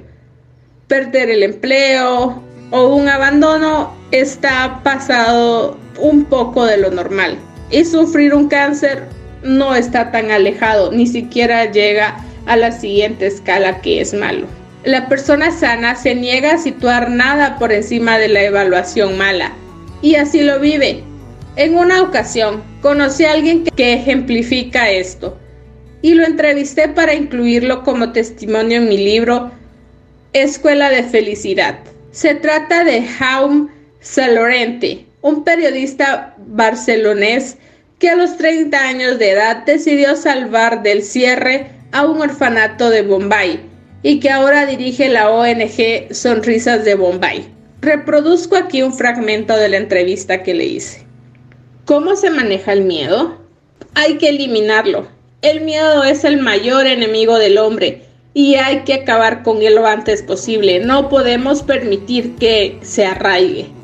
Perder 0.88 1.30
el 1.30 1.44
empleo 1.44 2.42
o 2.72 2.96
un 2.96 3.08
abandono 3.08 3.96
está 4.12 4.82
pasado 4.84 5.78
un 6.00 6.26
poco 6.26 6.66
de 6.66 6.78
lo 6.78 6.92
normal 6.92 7.38
y 7.70 7.84
sufrir 7.86 8.34
un 8.34 8.48
cáncer 8.48 9.04
no 9.44 9.76
está 9.76 10.12
tan 10.12 10.32
alejado, 10.32 10.92
ni 10.92 11.08
siquiera 11.08 11.72
llega 11.72 12.18
a 12.46 12.56
la 12.56 12.72
siguiente 12.72 13.28
escala 13.28 13.82
que 13.82 14.02
es 14.02 14.14
malo. 14.14 14.48
La 14.84 15.08
persona 15.10 15.52
sana 15.52 15.96
se 15.96 16.16
niega 16.16 16.54
a 16.54 16.58
situar 16.58 17.10
nada 17.10 17.58
por 17.60 17.72
encima 17.72 18.18
de 18.20 18.30
la 18.30 18.44
evaluación 18.44 19.18
mala 19.18 19.52
y 20.02 20.16
así 20.16 20.42
lo 20.42 20.60
vive. 20.60 21.04
En 21.56 21.76
una 21.76 22.04
ocasión 22.04 22.64
conocí 22.82 23.26
a 23.26 23.34
alguien 23.34 23.64
que 23.64 23.94
ejemplifica 23.94 24.92
esto 24.92 25.38
y 26.02 26.14
lo 26.14 26.26
entrevisté 26.26 26.88
para 26.88 27.16
incluirlo 27.16 27.84
como 27.84 28.12
testimonio 28.12 28.78
en 28.78 28.90
mi 28.90 28.98
libro 28.98 29.52
Escuela 30.34 30.90
de 30.92 31.04
Felicidad. 31.04 31.80
Se 32.12 32.36
trata 32.36 32.84
de 32.84 33.02
Jaume 33.04 33.70
Salorente, 34.00 35.07
un 35.22 35.44
periodista 35.44 36.36
barcelonés 36.38 37.58
que 38.00 38.10
a 38.10 38.16
los 38.16 38.38
30 38.38 38.78
años 38.78 39.20
de 39.20 39.32
edad 39.32 39.66
decidió 39.66 40.16
salvar 40.16 40.84
del 40.84 41.04
cierre 41.04 41.72
a 41.92 42.06
un 42.06 42.22
orfanato 42.22 42.90
de 42.90 43.02
Bombay 43.02 43.60
y 44.04 44.20
que 44.20 44.30
ahora 44.30 44.66
dirige 44.66 45.10
la 45.10 45.30
ONG 45.32 46.14
Sonrisas 46.14 46.86
de 46.86 46.96
Bombay. 46.96 47.48
Reproduzco 47.82 48.56
aquí 48.56 48.82
un 48.84 48.94
fragmento 48.94 49.56
de 49.56 49.70
la 49.70 49.78
entrevista 49.78 50.44
que 50.44 50.54
le 50.54 50.66
hice. 50.66 51.06
¿Cómo 51.86 52.16
se 52.16 52.30
maneja 52.30 52.74
el 52.74 52.82
miedo? 52.84 53.38
Hay 53.96 54.18
que 54.18 54.30
eliminarlo. 54.30 55.08
El 55.42 55.62
miedo 55.62 56.04
es 56.04 56.24
el 56.24 56.38
mayor 56.38 56.86
enemigo 56.86 57.38
del 57.40 57.58
hombre 57.58 58.04
y 58.34 58.56
hay 58.56 58.84
que 58.84 58.94
acabar 58.94 59.42
con 59.42 59.62
él 59.62 59.76
lo 59.76 59.88
antes 59.88 60.22
posible. 60.22 60.80
No 60.80 61.10
podemos 61.10 61.64
permitir 61.64 62.36
que 62.36 62.78
se 62.82 63.06
arraigue. 63.06 63.77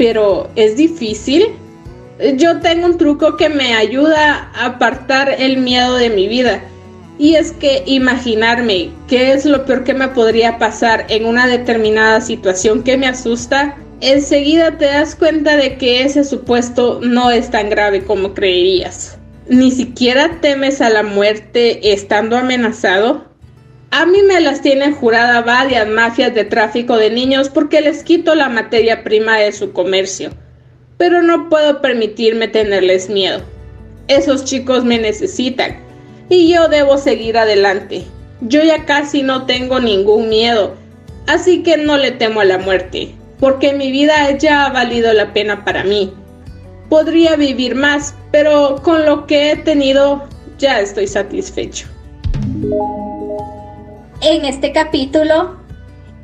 Pero 0.00 0.48
es 0.56 0.78
difícil. 0.78 1.48
Yo 2.36 2.58
tengo 2.60 2.86
un 2.86 2.96
truco 2.96 3.36
que 3.36 3.50
me 3.50 3.74
ayuda 3.74 4.50
a 4.54 4.64
apartar 4.64 5.28
el 5.38 5.58
miedo 5.58 5.96
de 5.96 6.08
mi 6.08 6.26
vida 6.26 6.62
Y 7.18 7.34
es 7.34 7.52
que 7.52 7.82
imaginarme 7.84 8.88
qué 9.08 9.32
es 9.32 9.44
lo 9.44 9.66
peor 9.66 9.84
que 9.84 9.92
me 9.92 10.08
podría 10.08 10.56
pasar 10.56 11.04
en 11.10 11.26
una 11.26 11.46
determinada 11.46 12.22
situación 12.22 12.82
que 12.82 12.96
me 12.96 13.08
asusta, 13.08 13.76
enseguida 14.00 14.78
te 14.78 14.86
das 14.86 15.16
cuenta 15.16 15.58
de 15.58 15.76
que 15.76 16.02
ese 16.02 16.24
supuesto 16.24 17.00
no 17.02 17.30
es 17.30 17.50
tan 17.50 17.68
grave 17.68 18.02
como 18.04 18.32
creerías. 18.32 19.18
Ni 19.50 19.70
siquiera 19.70 20.40
temes 20.40 20.80
a 20.80 20.88
la 20.88 21.02
muerte 21.02 21.92
estando 21.92 22.38
amenazado. 22.38 23.26
A 23.92 24.06
mí 24.06 24.22
me 24.22 24.40
las 24.40 24.62
tienen 24.62 24.94
jurada 24.94 25.40
varias 25.42 25.88
mafias 25.88 26.32
de 26.32 26.44
tráfico 26.44 26.96
de 26.96 27.10
niños 27.10 27.48
porque 27.48 27.80
les 27.80 28.04
quito 28.04 28.36
la 28.36 28.48
materia 28.48 29.02
prima 29.02 29.38
de 29.38 29.50
su 29.50 29.72
comercio, 29.72 30.30
pero 30.96 31.22
no 31.22 31.48
puedo 31.48 31.80
permitirme 31.80 32.46
tenerles 32.46 33.10
miedo. 33.10 33.40
Esos 34.06 34.44
chicos 34.44 34.84
me 34.84 34.98
necesitan 34.98 35.76
y 36.28 36.52
yo 36.52 36.68
debo 36.68 36.98
seguir 36.98 37.36
adelante. 37.36 38.04
Yo 38.42 38.62
ya 38.62 38.84
casi 38.84 39.24
no 39.24 39.44
tengo 39.44 39.80
ningún 39.80 40.28
miedo, 40.28 40.76
así 41.26 41.64
que 41.64 41.76
no 41.76 41.96
le 41.96 42.12
temo 42.12 42.42
a 42.42 42.44
la 42.44 42.58
muerte, 42.58 43.12
porque 43.40 43.72
mi 43.72 43.90
vida 43.90 44.30
ya 44.38 44.66
ha 44.66 44.72
valido 44.72 45.12
la 45.12 45.32
pena 45.32 45.64
para 45.64 45.82
mí. 45.82 46.14
Podría 46.88 47.34
vivir 47.34 47.74
más, 47.74 48.14
pero 48.30 48.80
con 48.84 49.04
lo 49.04 49.26
que 49.26 49.50
he 49.50 49.56
tenido 49.56 50.28
ya 50.58 50.80
estoy 50.80 51.08
satisfecho. 51.08 51.88
En 54.22 54.44
este 54.44 54.72
capítulo 54.72 55.56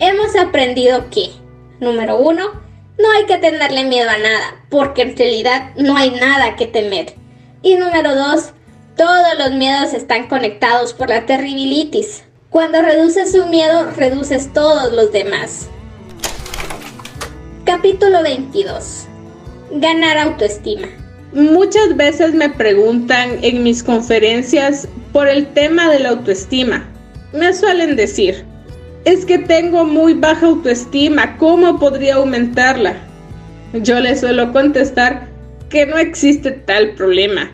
hemos 0.01 0.37
aprendido 0.37 1.09
que, 1.09 1.31
número 1.81 2.19
uno, 2.19 2.45
no 2.99 3.11
hay 3.13 3.25
que 3.25 3.39
tenerle 3.39 3.85
miedo 3.85 4.11
a 4.11 4.19
nada, 4.19 4.67
porque 4.69 5.01
en 5.01 5.17
realidad 5.17 5.71
no 5.79 5.97
hay 5.97 6.11
nada 6.11 6.57
que 6.57 6.67
temer. 6.67 7.15
Y 7.63 7.77
número 7.77 8.15
dos, 8.15 8.51
todos 8.99 9.39
los 9.39 9.53
miedos 9.53 9.95
están 9.95 10.29
conectados 10.29 10.93
por 10.93 11.09
la 11.09 11.25
terribilitis. 11.25 12.25
Cuando 12.51 12.83
reduces 12.83 13.35
un 13.35 13.49
miedo, 13.49 13.91
reduces 13.97 14.53
todos 14.53 14.93
los 14.93 15.11
demás. 15.11 15.69
Capítulo 17.65 18.23
22. 18.23 19.07
Ganar 19.73 20.19
autoestima. 20.19 20.89
Muchas 21.33 21.97
veces 21.97 22.35
me 22.35 22.51
preguntan 22.51 23.39
en 23.43 23.63
mis 23.63 23.83
conferencias 23.83 24.87
por 25.15 25.29
el 25.29 25.47
tema 25.55 25.91
de 25.91 26.01
la 26.01 26.11
autoestima. 26.11 26.87
Me 27.33 27.53
suelen 27.53 27.97
decir, 27.97 28.45
es 29.05 29.25
que 29.25 29.39
tengo 29.39 29.85
muy 29.85 30.15
baja 30.15 30.47
autoestima, 30.47 31.37
¿cómo 31.39 31.79
podría 31.79 32.17
aumentarla? 32.17 32.97
Yo 33.73 34.01
les 34.01 34.21
suelo 34.21 34.53
contestar 34.53 35.29
que 35.69 35.87
no 35.87 35.99
existe 35.99 36.53
tal 36.53 36.95
problema. 36.95 37.51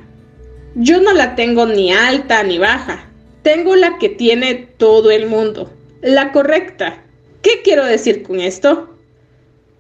Yo 0.75 1.01
no 1.01 1.13
la 1.13 1.35
tengo 1.35 1.67
ni 1.67 1.93
alta 1.93 2.43
ni 2.43 2.59
baja. 2.59 3.07
Tengo 3.43 3.77
la 3.77 3.99
que 3.99 4.09
tiene 4.09 4.55
todo 4.55 5.11
el 5.11 5.27
mundo. 5.27 5.73
La 6.01 6.33
correcta. 6.33 7.03
¿Qué 7.43 7.63
quiero 7.65 7.85
decir 7.85 8.23
con 8.23 8.41
esto? 8.41 8.97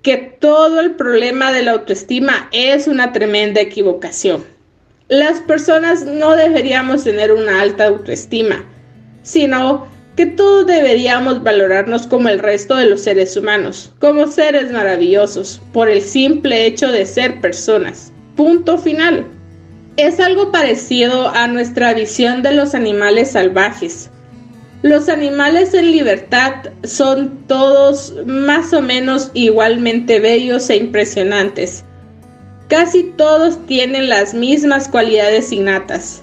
Que 0.03 0.17
todo 0.17 0.81
el 0.81 0.93
problema 0.93 1.53
de 1.53 1.63
la 1.63 1.73
autoestima 1.73 2.49
es 2.53 2.89
una 2.89 3.13
tremenda 3.13 3.61
equivocación. 3.61 4.45
Las 5.09 5.41
personas 5.41 6.05
no 6.05 6.35
deberíamos 6.35 7.05
tener 7.05 7.33
una 7.33 7.61
alta 7.61 7.87
autoestima, 7.87 8.65
sino 9.23 9.87
que 10.17 10.27
todos 10.27 10.67
deberíamos 10.67 11.43
valorarnos 11.43 12.07
como 12.07 12.29
el 12.29 12.39
resto 12.39 12.77
de 12.77 12.87
los 12.87 13.03
seres 13.03 13.37
humanos, 13.37 13.93
como 13.99 14.27
seres 14.27 14.71
maravillosos, 14.71 15.61
por 15.73 15.89
el 15.89 16.03
simple 16.03 16.67
hecho 16.67 16.93
de 16.93 17.07
ser 17.07 17.41
personas. 17.41 18.13
Punto 18.37 18.77
final. 18.77 19.27
Es 19.97 20.21
algo 20.21 20.53
parecido 20.53 21.29
a 21.29 21.47
nuestra 21.47 21.95
visión 21.95 22.43
de 22.43 22.53
los 22.53 22.75
animales 22.75 23.33
salvajes. 23.33 24.11
Los 24.83 25.09
animales 25.09 25.75
en 25.75 25.93
libertad 25.93 26.55
son 26.83 27.47
todos 27.47 28.15
más 28.27 28.73
o 28.73 28.83
menos 28.83 29.31
igualmente 29.33 30.19
bellos 30.19 30.69
e 30.71 30.77
impresionantes. 30.77 31.85
Casi 32.69 33.05
todos 33.17 33.65
tienen 33.67 34.09
las 34.09 34.35
mismas 34.35 34.89
cualidades 34.89 35.53
innatas. 35.53 36.23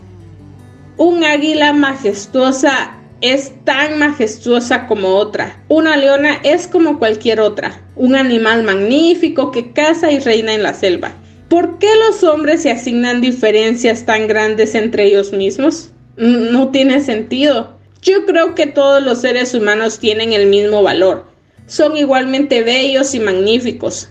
Un 1.00 1.24
águila 1.24 1.72
majestuosa 1.72 2.98
es 3.22 3.54
tan 3.64 4.00
majestuosa 4.00 4.86
como 4.86 5.16
otra. 5.16 5.64
Una 5.70 5.96
leona 5.96 6.42
es 6.44 6.68
como 6.68 7.00
cualquier 7.00 7.40
otra. 7.40 7.82
Un 7.96 8.18
animal 8.18 8.64
magnífico 8.64 9.50
que 9.52 9.72
caza 9.72 10.12
y 10.12 10.20
reina 10.20 10.54
en 10.54 10.62
la 10.62 10.74
selva. 10.74 11.14
¿Por 11.48 11.80
qué 11.80 11.88
los 12.06 12.22
hombres 12.26 12.64
se 12.64 12.72
asignan 12.72 13.22
diferencias 13.22 14.06
tan 14.06 14.28
grandes 14.28 14.76
entre 14.76 15.06
ellos 15.06 15.32
mismos? 15.32 15.92
No 16.18 16.68
tiene 16.68 17.00
sentido. 17.00 17.78
Yo 18.02 18.26
creo 18.26 18.54
que 18.54 18.68
todos 18.68 19.02
los 19.02 19.22
seres 19.22 19.54
humanos 19.54 20.00
tienen 20.00 20.34
el 20.34 20.48
mismo 20.48 20.84
valor. 20.84 21.28
Son 21.66 21.96
igualmente 21.96 22.62
bellos 22.62 23.16
y 23.16 23.22
magníficos. 23.22 24.10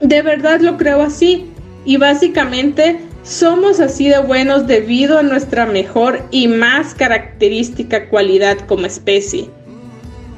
De 0.00 0.22
verdad 0.22 0.60
lo 0.60 0.78
creo 0.78 1.02
así. 1.02 1.50
Y 1.84 1.98
básicamente 1.98 2.98
somos 3.22 3.80
así 3.80 4.08
de 4.08 4.18
buenos 4.18 4.66
debido 4.66 5.18
a 5.18 5.22
nuestra 5.22 5.66
mejor 5.66 6.22
y 6.30 6.48
más 6.48 6.94
característica 6.94 8.08
cualidad 8.08 8.58
como 8.66 8.86
especie. 8.86 9.48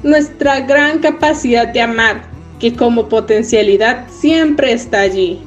Nuestra 0.03 0.61
gran 0.61 0.99
capacidad 0.99 1.67
de 1.67 1.81
amar, 1.81 2.23
que 2.59 2.73
como 2.73 3.07
potencialidad 3.07 4.07
siempre 4.09 4.73
está 4.73 5.01
allí. 5.01 5.41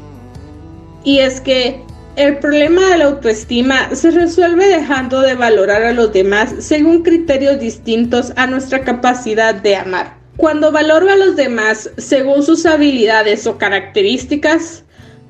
Y 1.04 1.18
es 1.18 1.40
que 1.40 1.80
el 2.16 2.38
problema 2.38 2.88
de 2.88 2.98
la 2.98 3.04
autoestima 3.04 3.94
se 3.94 4.10
resuelve 4.10 4.66
dejando 4.68 5.20
de 5.20 5.34
valorar 5.34 5.82
a 5.82 5.92
los 5.92 6.12
demás 6.14 6.54
según 6.60 7.02
criterios 7.02 7.60
distintos 7.60 8.32
a 8.36 8.46
nuestra 8.46 8.82
capacidad 8.82 9.54
de 9.54 9.76
amar. 9.76 10.16
Cuando 10.38 10.72
valoro 10.72 11.10
a 11.10 11.16
los 11.16 11.36
demás 11.36 11.90
según 11.98 12.42
sus 12.42 12.64
habilidades 12.64 13.46
o 13.46 13.58
características, 13.58 14.85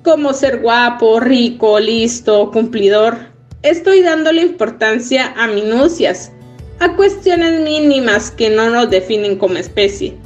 como 0.06 0.32
ser 0.32 0.60
guapo, 0.60 1.18
rico, 1.18 1.80
listo, 1.80 2.52
cumplidor, 2.52 3.18
estoy 3.62 4.02
dándole 4.02 4.40
importancia 4.40 5.34
a 5.36 5.48
minucias, 5.48 6.30
a 6.78 6.94
cuestiones 6.94 7.60
mínimas 7.62 8.30
que 8.30 8.48
no 8.48 8.70
nos 8.70 8.88
definen 8.88 9.36
como 9.36 9.56
especie. 9.56 10.16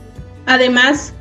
Además, 0.44 1.14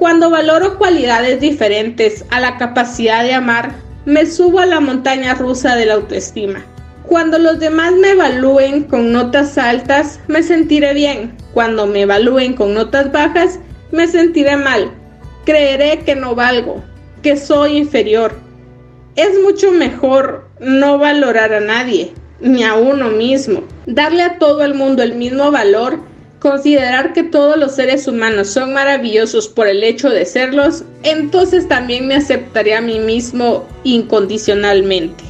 cuando 0.00 0.28
valoro 0.28 0.76
cualidades 0.76 1.40
diferentes 1.40 2.24
a 2.32 2.40
la 2.40 2.56
capacidad 2.56 3.22
de 3.22 3.34
amar, 3.34 3.76
me 4.06 4.26
subo 4.26 4.58
a 4.58 4.66
la 4.66 4.80
montaña 4.80 5.34
rusa 5.34 5.76
de 5.76 5.86
la 5.86 5.94
autoestima. 5.94 6.64
Cuando 7.06 7.38
los 7.38 7.60
demás 7.60 7.92
me 7.92 8.10
evalúen 8.10 8.82
con 8.82 9.12
notas 9.12 9.56
altas, 9.56 10.18
me 10.26 10.42
sentiré 10.42 10.94
bien. 10.94 11.36
Cuando 11.52 11.86
me 11.86 12.00
evalúen 12.00 12.54
con 12.54 12.74
notas 12.74 13.12
bajas, 13.12 13.60
me 13.92 14.08
sentiré 14.08 14.56
mal. 14.56 14.90
Creeré 15.44 16.00
que 16.00 16.16
no 16.16 16.34
valgo, 16.34 16.82
que 17.24 17.38
soy 17.38 17.78
inferior. 17.78 18.34
Es 19.16 19.30
mucho 19.42 19.72
mejor 19.72 20.46
no 20.60 20.98
valorar 20.98 21.54
a 21.54 21.60
nadie, 21.60 22.12
ni 22.38 22.62
a 22.62 22.74
uno 22.74 23.08
mismo. 23.08 23.64
Darle 23.86 24.22
a 24.22 24.38
todo 24.38 24.62
el 24.62 24.74
mundo 24.74 25.02
el 25.02 25.14
mismo 25.14 25.50
valor 25.50 25.98
considerar 26.38 27.14
que 27.14 27.22
todos 27.22 27.56
los 27.56 27.74
seres 27.74 28.06
humanos 28.06 28.48
son 28.48 28.74
maravillosos 28.74 29.48
por 29.48 29.66
el 29.66 29.82
hecho 29.82 30.10
de 30.10 30.26
serlos, 30.26 30.84
entonces 31.02 31.66
también 31.66 32.06
me 32.06 32.16
aceptaré 32.16 32.74
a 32.74 32.82
mí 32.82 32.98
mismo 32.98 33.66
incondicionalmente. 33.82 35.24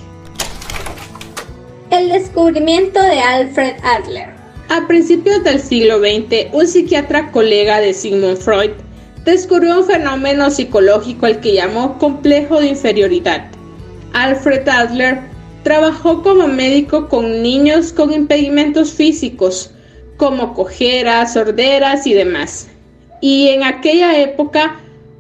El 1.93 2.09
descubrimiento 2.09 3.01
de 3.01 3.21
Alfred 3.21 3.75
Adler. 3.85 4.31
A 4.69 4.89
principios 4.89 5.45
del 5.45 5.61
siglo 5.61 6.01
XX, 6.01 6.53
un 6.53 6.67
psiquiatra 6.67 7.31
colega 7.31 7.79
de 7.79 7.95
Sigmund 7.95 8.39
Freud 8.39 8.73
descubrió 9.25 9.81
un 9.81 9.87
fenómeno 9.87 10.51
psicológico 10.51 11.27
al 11.27 11.41
que 11.41 11.55
llamó 11.55 11.99
complejo 11.99 12.61
de 12.61 12.69
inferioridad. 12.69 13.47
Alfred 14.13 14.69
Adler 14.69 15.21
trabajó 15.63 16.23
como 16.23 16.47
médico 16.47 17.09
con 17.09 17.43
niños 17.43 17.93
con 17.93 18.13
impedimentos 18.13 18.93
físicos, 18.93 19.71
como 20.17 20.55
cojeras, 20.55 21.33
sorderas 21.33 22.07
y 22.07 22.15
demás. 22.15 22.69
Y 23.21 23.49
en 23.49 23.65
aquella 23.65 24.21
época 24.21 24.77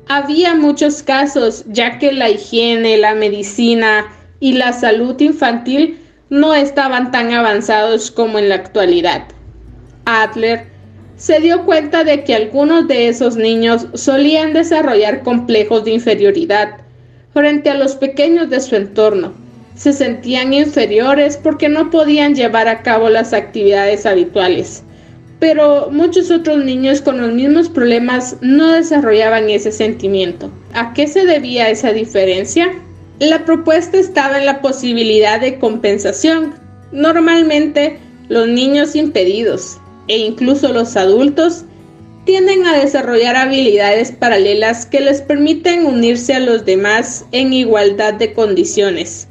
había 0.09 0.55
muchos 0.55 1.03
casos, 1.03 1.65
ya 1.69 1.99
que 1.99 2.13
la 2.13 2.29
higiene, 2.29 2.99
la 2.99 3.15
medicina 3.15 4.07
y 4.39 4.53
la 4.53 4.73
salud 4.75 5.19
infantil 5.21 5.99
no 6.29 6.55
estaban 6.55 7.11
tan 7.11 7.33
avanzados 7.33 8.11
como 8.11 8.39
en 8.39 8.51
la 8.51 8.57
actualidad. 8.57 9.25
Adler 10.05 10.74
se 11.17 11.41
dio 11.41 11.65
cuenta 11.65 12.05
de 12.05 12.25
que 12.25 12.35
algunos 12.35 12.89
de 12.89 13.09
esos 13.09 13.37
niños 13.37 13.87
solían 13.95 14.53
desarrollar 14.53 15.23
complejos 15.23 15.85
de 15.85 15.93
inferioridad 15.93 16.79
frente 17.33 17.71
a 17.71 17.75
los 17.75 17.97
pequeños 17.97 18.51
de 18.51 18.61
su 18.61 18.77
entorno. 18.77 19.33
Se 19.75 19.93
sentían 19.93 20.53
inferiores 20.53 21.37
porque 21.37 21.69
no 21.69 21.91
podían 21.91 22.35
llevar 22.35 22.69
a 22.69 22.83
cabo 22.83 23.11
las 23.11 23.33
actividades 23.33 24.07
habituales 24.07 24.85
pero 25.45 25.91
muchos 25.91 26.31
otros 26.31 26.65
niños 26.65 27.03
con 27.03 27.21
los 27.21 27.31
mismos 27.31 27.69
problemas 27.69 28.37
no 28.41 28.73
desarrollaban 28.73 29.51
ese 29.51 29.73
sentimiento. 29.73 30.51
¿A 30.73 30.95
qué 30.95 31.07
se 31.07 31.27
debía 31.27 31.69
esa 31.69 31.93
diferencia? 31.93 32.73
La 33.19 33.45
propuesta 33.45 33.99
estaba 33.99 34.39
en 34.39 34.47
la 34.47 34.63
posibilidad 34.63 35.39
de 35.39 35.59
compensación. 35.59 36.55
Normalmente 36.93 37.99
los 38.29 38.49
niños 38.49 38.97
impedidos 38.97 39.79
e 40.09 40.19
incluso 40.19 40.73
los 40.73 40.97
adultos 40.97 41.65
tienden 42.25 42.67
a 42.67 42.79
desarrollar 42.79 43.37
habilidades 43.37 44.13
paralelas 44.13 44.87
que 44.87 45.01
les 45.01 45.21
permiten 45.21 45.87
unirse 45.87 46.35
a 46.35 46.41
los 46.41 46.65
demás 46.65 47.27
en 47.33 47.53
igualdad 47.53 48.15
de 48.15 48.33
condiciones. 48.33 49.29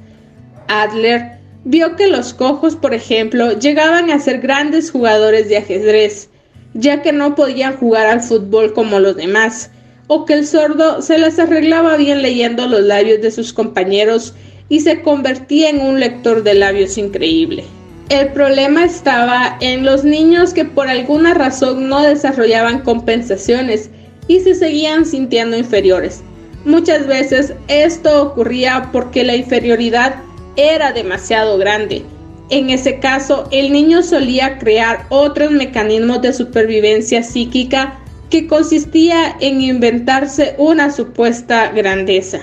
Adler 0.67 1.39
vio 1.65 1.95
que 1.95 2.07
los 2.07 2.34
cojos, 2.34 2.76
por 2.76 2.93
ejemplo, 2.93 3.57
llegaban 3.57 4.11
a 4.11 4.19
ser 4.19 4.39
grandes 4.39 4.91
jugadores 4.91 5.49
de 5.49 5.57
ajedrez, 5.57 6.30
ya 6.74 7.01
que 7.01 7.11
no 7.11 7.36
podían 7.36 7.78
jugar 7.78 8.07
al 8.07 8.21
fútbol 8.21 8.74
como 8.74 8.99
los 8.99 9.15
demás, 9.15 9.71
o 10.07 10.26
que 10.26 10.34
el 10.34 10.45
sordo 10.45 11.01
se 11.01 11.17
les 11.17 11.39
arreglaba 11.39 11.97
bien 11.97 12.21
leyendo 12.21 12.67
los 12.67 12.82
labios 12.82 13.21
de 13.21 13.32
sus 13.32 13.53
compañeros 13.53 14.34
y 14.69 14.82
se 14.82 15.01
convertía 15.01 15.69
en 15.69 15.82
un 15.82 15.99
lector 15.99 16.43
de 16.43 16.55
labios 16.55 16.97
increíble. 16.97 17.63
El 18.10 18.34
problema 18.34 18.84
estaba 18.84 19.58
en 19.62 19.86
los 19.86 20.04
niños 20.04 20.54
que 20.54 20.66
por 20.66 20.88
alguna 20.88 21.34
razón 21.34 21.88
no 21.88 22.01
desarrollaban 22.01 22.82
compensaciones 22.82 23.89
y 24.28 24.41
se 24.41 24.56
seguían 24.56 25.06
sintiendo 25.06 25.58
inferiores. 25.58 26.22
Muchas 26.66 27.08
veces 27.08 27.54
esto 27.68 28.24
ocurría 28.24 28.89
porque 28.91 29.24
la 29.24 29.36
inferioridad 29.36 30.16
era 30.56 30.91
demasiado 30.91 31.58
grande. 31.58 32.04
En 32.49 32.70
ese 32.70 32.99
caso, 32.99 33.47
el 33.51 33.72
niño 33.72 34.04
solía 34.04 34.60
crear 34.60 35.06
otros 35.10 35.51
mecanismos 35.51 36.22
de 36.22 36.34
supervivencia 36.34 37.24
psíquica 37.24 37.99
que 38.30 38.47
consistía 38.47 39.36
en 39.39 39.62
inventarse 39.62 40.56
una 40.58 40.91
supuesta 40.91 41.72
grandeza. 41.72 42.41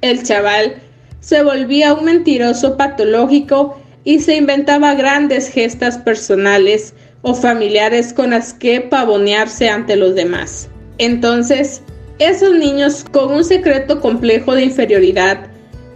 El 0.00 0.22
chaval 0.22 0.76
se 1.20 1.42
volvía 1.42 1.94
un 1.94 2.04
mentiroso 2.04 2.76
patológico 2.76 3.81
y 4.04 4.20
se 4.20 4.36
inventaba 4.36 4.94
grandes 4.94 5.48
gestas 5.48 5.98
personales 5.98 6.94
o 7.22 7.34
familiares 7.34 8.12
con 8.12 8.30
las 8.30 8.52
que 8.52 8.80
pavonearse 8.80 9.68
ante 9.68 9.96
los 9.96 10.14
demás. 10.14 10.68
Entonces, 10.98 11.82
esos 12.18 12.54
niños 12.54 13.04
con 13.10 13.32
un 13.32 13.44
secreto 13.44 14.00
complejo 14.00 14.54
de 14.54 14.64
inferioridad 14.64 15.46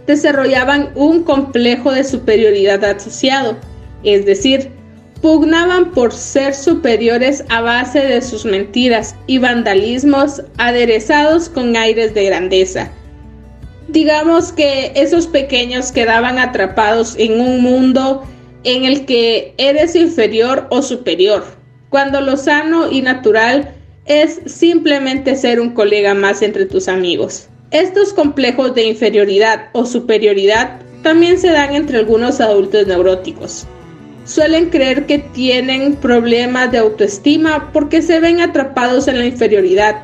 desarrollaban 0.05 0.89
un 0.95 1.23
complejo 1.23 1.91
de 1.91 2.03
superioridad 2.03 2.83
asociado, 2.83 3.57
es 4.03 4.25
decir, 4.25 4.71
pugnaban 5.21 5.91
por 5.91 6.13
ser 6.13 6.53
superiores 6.53 7.43
a 7.49 7.61
base 7.61 7.99
de 7.99 8.21
sus 8.21 8.45
mentiras 8.45 9.15
y 9.25 9.39
vandalismos 9.39 10.43
aderezados 10.57 11.49
con 11.49 11.75
aires 11.75 12.13
de 12.13 12.25
grandeza. 12.25 12.91
Digamos 13.89 14.51
que 14.51 14.91
esos 14.95 15.27
pequeños 15.27 15.91
quedaban 15.93 16.39
atrapados 16.39 17.15
en 17.17 17.39
un 17.39 17.61
mundo 17.61 18.23
en 18.63 18.83
el 18.83 19.05
que 19.05 19.53
eres 19.57 19.95
inferior 19.95 20.67
o 20.69 20.81
superior, 20.81 21.45
cuando 21.89 22.19
lo 22.19 22.35
sano 22.35 22.91
y 22.91 23.01
natural 23.01 23.73
es 24.05 24.41
simplemente 24.45 25.35
ser 25.35 25.61
un 25.61 25.69
colega 25.69 26.13
más 26.13 26.41
entre 26.41 26.65
tus 26.65 26.89
amigos. 26.89 27.47
Estos 27.71 28.13
complejos 28.13 28.75
de 28.75 28.87
inferioridad 28.87 29.69
o 29.73 29.85
superioridad 29.85 30.79
también 31.01 31.37
se 31.39 31.49
dan 31.49 31.73
entre 31.73 31.99
algunos 31.99 32.41
adultos 32.41 32.87
neuróticos. 32.87 33.65
Suelen 34.25 34.69
creer 34.69 35.05
que 35.05 35.19
tienen 35.19 35.95
problemas 35.95 36.71
de 36.73 36.79
autoestima 36.79 37.71
porque 37.71 38.01
se 38.01 38.19
ven 38.19 38.41
atrapados 38.41 39.07
en 39.07 39.19
la 39.19 39.25
inferioridad, 39.25 40.03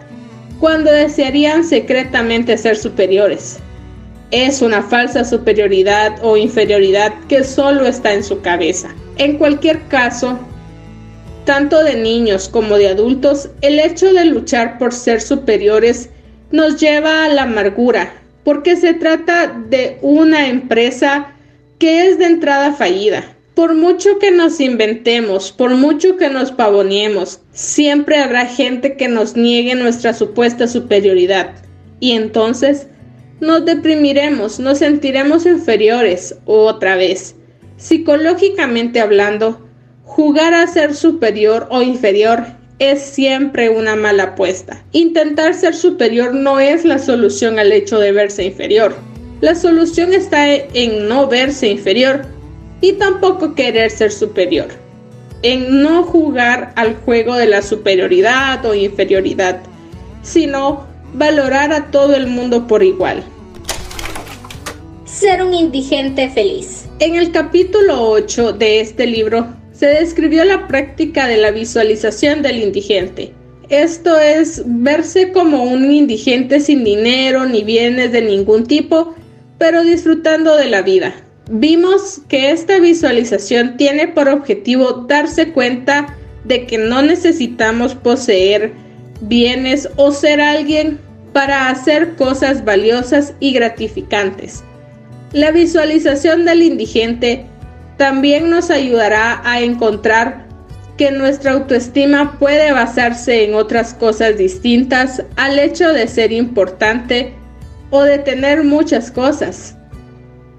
cuando 0.61 0.89
desearían 0.89 1.65
secretamente 1.65 2.57
ser 2.57 2.77
superiores. 2.77 3.59
Es 4.33 4.63
una 4.63 4.81
falsa 4.81 5.23
superioridad 5.23 6.17
o 6.23 6.37
inferioridad 6.37 7.13
que 7.29 7.43
solo 7.43 7.85
está 7.85 8.13
en 8.13 8.23
su 8.23 8.41
cabeza. 8.41 8.89
En 9.19 9.37
cualquier 9.37 9.83
caso, 9.89 10.39
tanto 11.45 11.83
de 11.83 11.97
niños 11.97 12.49
como 12.49 12.79
de 12.79 12.87
adultos, 12.87 13.51
el 13.61 13.77
hecho 13.77 14.11
de 14.11 14.25
luchar 14.25 14.79
por 14.79 14.91
ser 14.91 15.21
superiores 15.21 16.09
nos 16.49 16.81
lleva 16.81 17.25
a 17.25 17.29
la 17.29 17.43
amargura, 17.43 18.11
porque 18.43 18.75
se 18.75 18.95
trata 18.95 19.55
de 19.69 19.99
una 20.01 20.49
empresa 20.49 21.35
que 21.77 22.07
es 22.07 22.17
de 22.17 22.25
entrada 22.25 22.73
fallida. 22.73 23.35
Por 23.53 23.75
mucho 23.75 24.17
que 24.17 24.31
nos 24.31 24.59
inventemos, 24.59 25.51
por 25.51 25.75
mucho 25.75 26.17
que 26.17 26.29
nos 26.29 26.51
pavoniemos, 26.51 27.39
siempre 27.51 28.17
habrá 28.17 28.47
gente 28.47 28.97
que 28.97 29.07
nos 29.07 29.35
niegue 29.35 29.75
nuestra 29.75 30.11
supuesta 30.11 30.67
superioridad. 30.67 31.51
Y 31.99 32.13
entonces 32.13 32.87
nos 33.39 33.65
deprimiremos, 33.65 34.59
nos 34.59 34.79
sentiremos 34.79 35.45
inferiores 35.45 36.35
otra 36.45 36.95
vez. 36.95 37.35
Psicológicamente 37.77 38.99
hablando, 39.01 39.67
jugar 40.03 40.53
a 40.53 40.67
ser 40.67 40.95
superior 40.95 41.67
o 41.69 41.81
inferior 41.81 42.45
es 42.79 43.01
siempre 43.01 43.69
una 43.69 43.95
mala 43.95 44.23
apuesta. 44.23 44.83
Intentar 44.91 45.53
ser 45.53 45.75
superior 45.75 46.33
no 46.33 46.59
es 46.59 46.85
la 46.85 46.99
solución 46.99 47.59
al 47.59 47.71
hecho 47.71 47.99
de 47.99 48.11
verse 48.11 48.43
inferior. 48.43 48.95
La 49.41 49.55
solución 49.55 50.13
está 50.13 50.53
en 50.53 51.07
no 51.07 51.27
verse 51.27 51.67
inferior 51.67 52.21
y 52.81 52.93
tampoco 52.93 53.55
querer 53.55 53.91
ser 53.91 54.11
superior. 54.11 54.67
En 55.41 55.81
no 55.81 56.03
jugar 56.03 56.71
al 56.75 56.95
juego 56.95 57.35
de 57.35 57.47
la 57.47 57.61
superioridad 57.61 58.65
o 58.65 58.73
inferioridad, 58.73 59.61
sino 60.21 60.87
valorar 61.13 61.71
a 61.71 61.91
todo 61.91 62.15
el 62.15 62.27
mundo 62.27 62.67
por 62.67 62.83
igual. 62.83 63.23
Ser 65.05 65.43
un 65.43 65.53
indigente 65.53 66.29
feliz. 66.29 66.85
En 66.99 67.15
el 67.15 67.31
capítulo 67.31 68.09
8 68.09 68.53
de 68.53 68.81
este 68.81 69.05
libro 69.05 69.47
se 69.71 69.87
describió 69.87 70.43
la 70.43 70.67
práctica 70.67 71.27
de 71.27 71.37
la 71.37 71.51
visualización 71.51 72.41
del 72.41 72.61
indigente. 72.61 73.33
Esto 73.69 74.19
es 74.19 74.61
verse 74.65 75.31
como 75.31 75.63
un 75.63 75.91
indigente 75.91 76.59
sin 76.59 76.83
dinero 76.83 77.45
ni 77.45 77.63
bienes 77.63 78.11
de 78.11 78.21
ningún 78.21 78.65
tipo, 78.65 79.15
pero 79.57 79.83
disfrutando 79.83 80.55
de 80.55 80.67
la 80.67 80.81
vida. 80.81 81.15
Vimos 81.49 82.21
que 82.27 82.51
esta 82.51 82.79
visualización 82.79 83.77
tiene 83.77 84.07
por 84.07 84.29
objetivo 84.29 85.05
darse 85.07 85.51
cuenta 85.51 86.17
de 86.43 86.65
que 86.65 86.77
no 86.77 87.01
necesitamos 87.01 87.95
poseer 87.95 88.73
bienes 89.27 89.89
o 89.95 90.11
ser 90.11 90.41
alguien 90.41 90.99
para 91.33 91.69
hacer 91.69 92.15
cosas 92.15 92.63
valiosas 92.63 93.33
y 93.39 93.53
gratificantes. 93.53 94.63
La 95.31 95.51
visualización 95.51 96.45
del 96.45 96.61
indigente 96.61 97.45
también 97.97 98.49
nos 98.49 98.69
ayudará 98.69 99.41
a 99.43 99.61
encontrar 99.61 100.45
que 100.97 101.11
nuestra 101.11 101.53
autoestima 101.53 102.37
puede 102.37 102.71
basarse 102.71 103.45
en 103.45 103.55
otras 103.55 103.95
cosas 103.95 104.37
distintas 104.37 105.23
al 105.37 105.57
hecho 105.57 105.91
de 105.91 106.07
ser 106.07 106.31
importante 106.31 107.33
o 107.89 108.03
de 108.03 108.19
tener 108.19 108.63
muchas 108.63 109.09
cosas. 109.09 109.75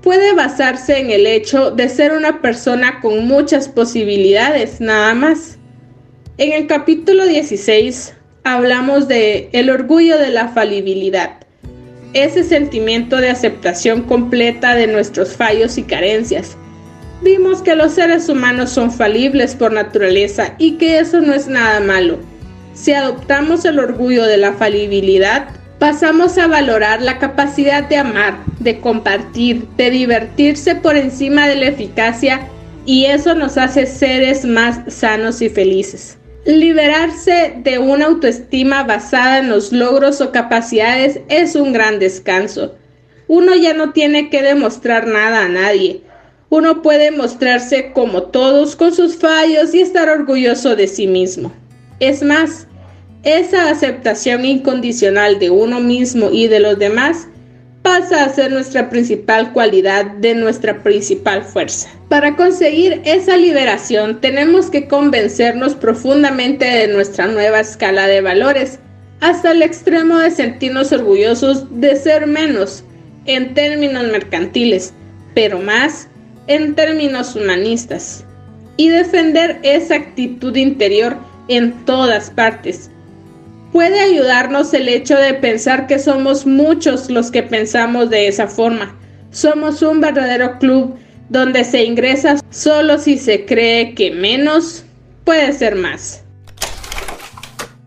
Puede 0.02 0.34
basarse 0.34 0.98
en 0.98 1.10
el 1.10 1.26
hecho 1.26 1.70
de 1.70 1.88
ser 1.88 2.12
una 2.12 2.42
persona 2.42 3.00
con 3.00 3.26
muchas 3.26 3.68
posibilidades, 3.68 4.80
nada 4.80 5.14
más. 5.14 5.58
En 6.36 6.52
el 6.52 6.66
capítulo 6.66 7.26
16 7.26 8.14
hablamos 8.44 9.08
de 9.08 9.48
el 9.52 9.70
orgullo 9.70 10.18
de 10.18 10.30
la 10.30 10.48
falibilidad, 10.48 11.38
ese 12.12 12.44
sentimiento 12.44 13.16
de 13.16 13.30
aceptación 13.30 14.02
completa 14.02 14.74
de 14.74 14.86
nuestros 14.86 15.34
fallos 15.34 15.78
y 15.78 15.82
carencias, 15.82 16.56
vimos 17.22 17.62
que 17.62 17.74
los 17.74 17.92
seres 17.92 18.28
humanos 18.28 18.70
son 18.70 18.92
falibles 18.92 19.54
por 19.54 19.72
naturaleza 19.72 20.54
y 20.58 20.72
que 20.72 20.98
eso 20.98 21.20
no 21.22 21.32
es 21.32 21.48
nada 21.48 21.80
malo. 21.80 22.18
Si 22.74 22.92
adoptamos 22.92 23.64
el 23.64 23.78
orgullo 23.78 24.24
de 24.24 24.36
la 24.36 24.52
falibilidad, 24.52 25.48
pasamos 25.78 26.36
a 26.38 26.46
valorar 26.46 27.00
la 27.00 27.18
capacidad 27.18 27.88
de 27.88 27.96
amar, 27.96 28.36
de 28.60 28.78
compartir, 28.80 29.66
de 29.76 29.90
divertirse 29.90 30.74
por 30.74 30.96
encima 30.96 31.48
de 31.48 31.56
la 31.56 31.66
eficacia 31.68 32.46
y 32.84 33.06
eso 33.06 33.34
nos 33.34 33.56
hace 33.56 33.86
seres 33.86 34.44
más 34.44 34.80
sanos 34.92 35.40
y 35.40 35.48
felices. 35.48 36.18
Liberarse 36.44 37.54
de 37.62 37.78
una 37.78 38.06
autoestima 38.06 38.84
basada 38.84 39.38
en 39.38 39.48
los 39.48 39.72
logros 39.72 40.20
o 40.20 40.32
capacidades 40.32 41.20
es 41.28 41.56
un 41.56 41.72
gran 41.72 41.98
descanso. 41.98 42.74
Uno 43.28 43.54
ya 43.54 43.72
no 43.72 43.92
tiene 43.92 44.28
que 44.28 44.42
demostrar 44.42 45.06
nada 45.06 45.44
a 45.44 45.48
nadie 45.48 46.02
uno 46.54 46.82
puede 46.82 47.10
mostrarse 47.10 47.90
como 47.92 48.24
todos 48.24 48.76
con 48.76 48.94
sus 48.94 49.16
fallos 49.16 49.74
y 49.74 49.80
estar 49.80 50.08
orgulloso 50.08 50.76
de 50.76 50.86
sí 50.86 51.08
mismo. 51.08 51.52
Es 51.98 52.22
más, 52.22 52.68
esa 53.24 53.70
aceptación 53.70 54.44
incondicional 54.44 55.40
de 55.40 55.50
uno 55.50 55.80
mismo 55.80 56.30
y 56.30 56.46
de 56.46 56.60
los 56.60 56.78
demás 56.78 57.26
pasa 57.84 58.24
a 58.24 58.30
ser 58.30 58.50
nuestra 58.50 58.88
principal 58.88 59.52
cualidad 59.52 60.06
de 60.06 60.34
nuestra 60.34 60.82
principal 60.82 61.42
fuerza. 61.44 61.90
Para 62.08 62.34
conseguir 62.34 63.02
esa 63.04 63.36
liberación 63.36 64.22
tenemos 64.22 64.70
que 64.70 64.88
convencernos 64.88 65.74
profundamente 65.74 66.64
de 66.64 66.88
nuestra 66.88 67.26
nueva 67.26 67.60
escala 67.60 68.06
de 68.06 68.22
valores, 68.22 68.78
hasta 69.20 69.52
el 69.52 69.60
extremo 69.60 70.18
de 70.18 70.30
sentirnos 70.30 70.92
orgullosos 70.92 71.66
de 71.78 71.94
ser 71.96 72.26
menos 72.26 72.84
en 73.26 73.52
términos 73.52 74.04
mercantiles, 74.10 74.94
pero 75.34 75.58
más 75.58 76.08
en 76.46 76.74
términos 76.74 77.36
humanistas. 77.36 78.24
y 78.76 78.88
defender 78.88 79.60
esa 79.62 79.94
actitud 79.94 80.56
interior 80.56 81.16
en 81.48 81.84
todas 81.84 82.30
partes. 82.30 82.90
Puede 83.74 83.98
ayudarnos 83.98 84.72
el 84.72 84.88
hecho 84.88 85.16
de 85.16 85.34
pensar 85.34 85.88
que 85.88 85.98
somos 85.98 86.46
muchos 86.46 87.10
los 87.10 87.32
que 87.32 87.42
pensamos 87.42 88.08
de 88.08 88.28
esa 88.28 88.46
forma. 88.46 88.96
Somos 89.32 89.82
un 89.82 90.00
verdadero 90.00 90.60
club 90.60 90.94
donde 91.28 91.64
se 91.64 91.82
ingresa 91.82 92.36
solo 92.50 93.00
si 93.00 93.18
se 93.18 93.46
cree 93.46 93.96
que 93.96 94.12
menos 94.12 94.84
puede 95.24 95.52
ser 95.52 95.74
más. 95.74 96.22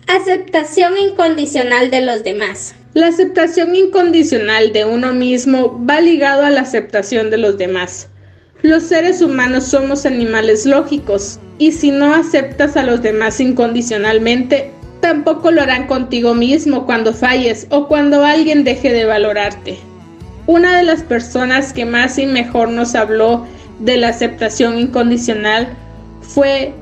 Aceptación 0.07 0.97
incondicional 0.97 1.89
de 1.89 2.01
los 2.01 2.21
demás. 2.21 2.75
La 2.93 3.07
aceptación 3.07 3.73
incondicional 3.73 4.73
de 4.73 4.83
uno 4.83 5.13
mismo 5.13 5.81
va 5.89 6.01
ligado 6.01 6.43
a 6.43 6.49
la 6.49 6.61
aceptación 6.63 7.29
de 7.29 7.37
los 7.37 7.57
demás. 7.57 8.09
Los 8.61 8.83
seres 8.83 9.21
humanos 9.21 9.63
somos 9.63 10.05
animales 10.05 10.65
lógicos 10.65 11.39
y 11.59 11.71
si 11.71 11.91
no 11.91 12.13
aceptas 12.13 12.75
a 12.75 12.83
los 12.83 13.01
demás 13.01 13.39
incondicionalmente, 13.39 14.73
tampoco 15.01 15.51
lo 15.51 15.61
harán 15.61 15.87
contigo 15.87 16.33
mismo 16.33 16.85
cuando 16.85 17.13
falles 17.13 17.67
o 17.69 17.87
cuando 17.87 18.23
alguien 18.23 18.63
deje 18.63 18.91
de 18.93 19.05
valorarte. 19.05 19.77
Una 20.45 20.77
de 20.77 20.83
las 20.83 21.03
personas 21.03 21.73
que 21.73 21.85
más 21.85 22.17
y 22.17 22.25
mejor 22.25 22.69
nos 22.69 22.95
habló 22.95 23.45
de 23.79 23.97
la 23.97 24.09
aceptación 24.09 24.79
incondicional 24.79 25.67
fue 26.21 26.73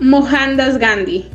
Mohandas 0.00 0.78
Gandhi, 0.78 1.28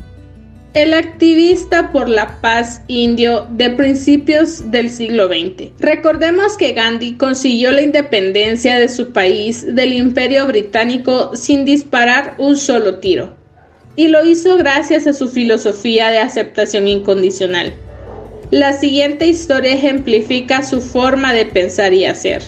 el 0.74 0.92
activista 0.92 1.90
por 1.92 2.08
la 2.08 2.40
paz 2.40 2.82
indio 2.88 3.46
de 3.50 3.70
principios 3.70 4.70
del 4.70 4.90
siglo 4.90 5.26
XX. 5.26 5.70
Recordemos 5.80 6.56
que 6.56 6.72
Gandhi 6.72 7.14
consiguió 7.14 7.72
la 7.72 7.82
independencia 7.82 8.78
de 8.78 8.88
su 8.88 9.12
país 9.12 9.74
del 9.74 9.92
imperio 9.92 10.46
británico 10.46 11.34
sin 11.34 11.64
disparar 11.64 12.34
un 12.38 12.56
solo 12.56 12.98
tiro, 12.98 13.34
y 13.98 14.06
lo 14.06 14.24
hizo 14.24 14.56
gracias 14.56 15.08
a 15.08 15.12
su 15.12 15.28
filosofía 15.28 16.10
de 16.10 16.20
aceptación 16.20 16.86
incondicional. 16.86 17.74
La 18.52 18.72
siguiente 18.72 19.26
historia 19.26 19.74
ejemplifica 19.74 20.62
su 20.62 20.80
forma 20.80 21.32
de 21.32 21.46
pensar 21.46 21.92
y 21.92 22.04
hacer. 22.04 22.40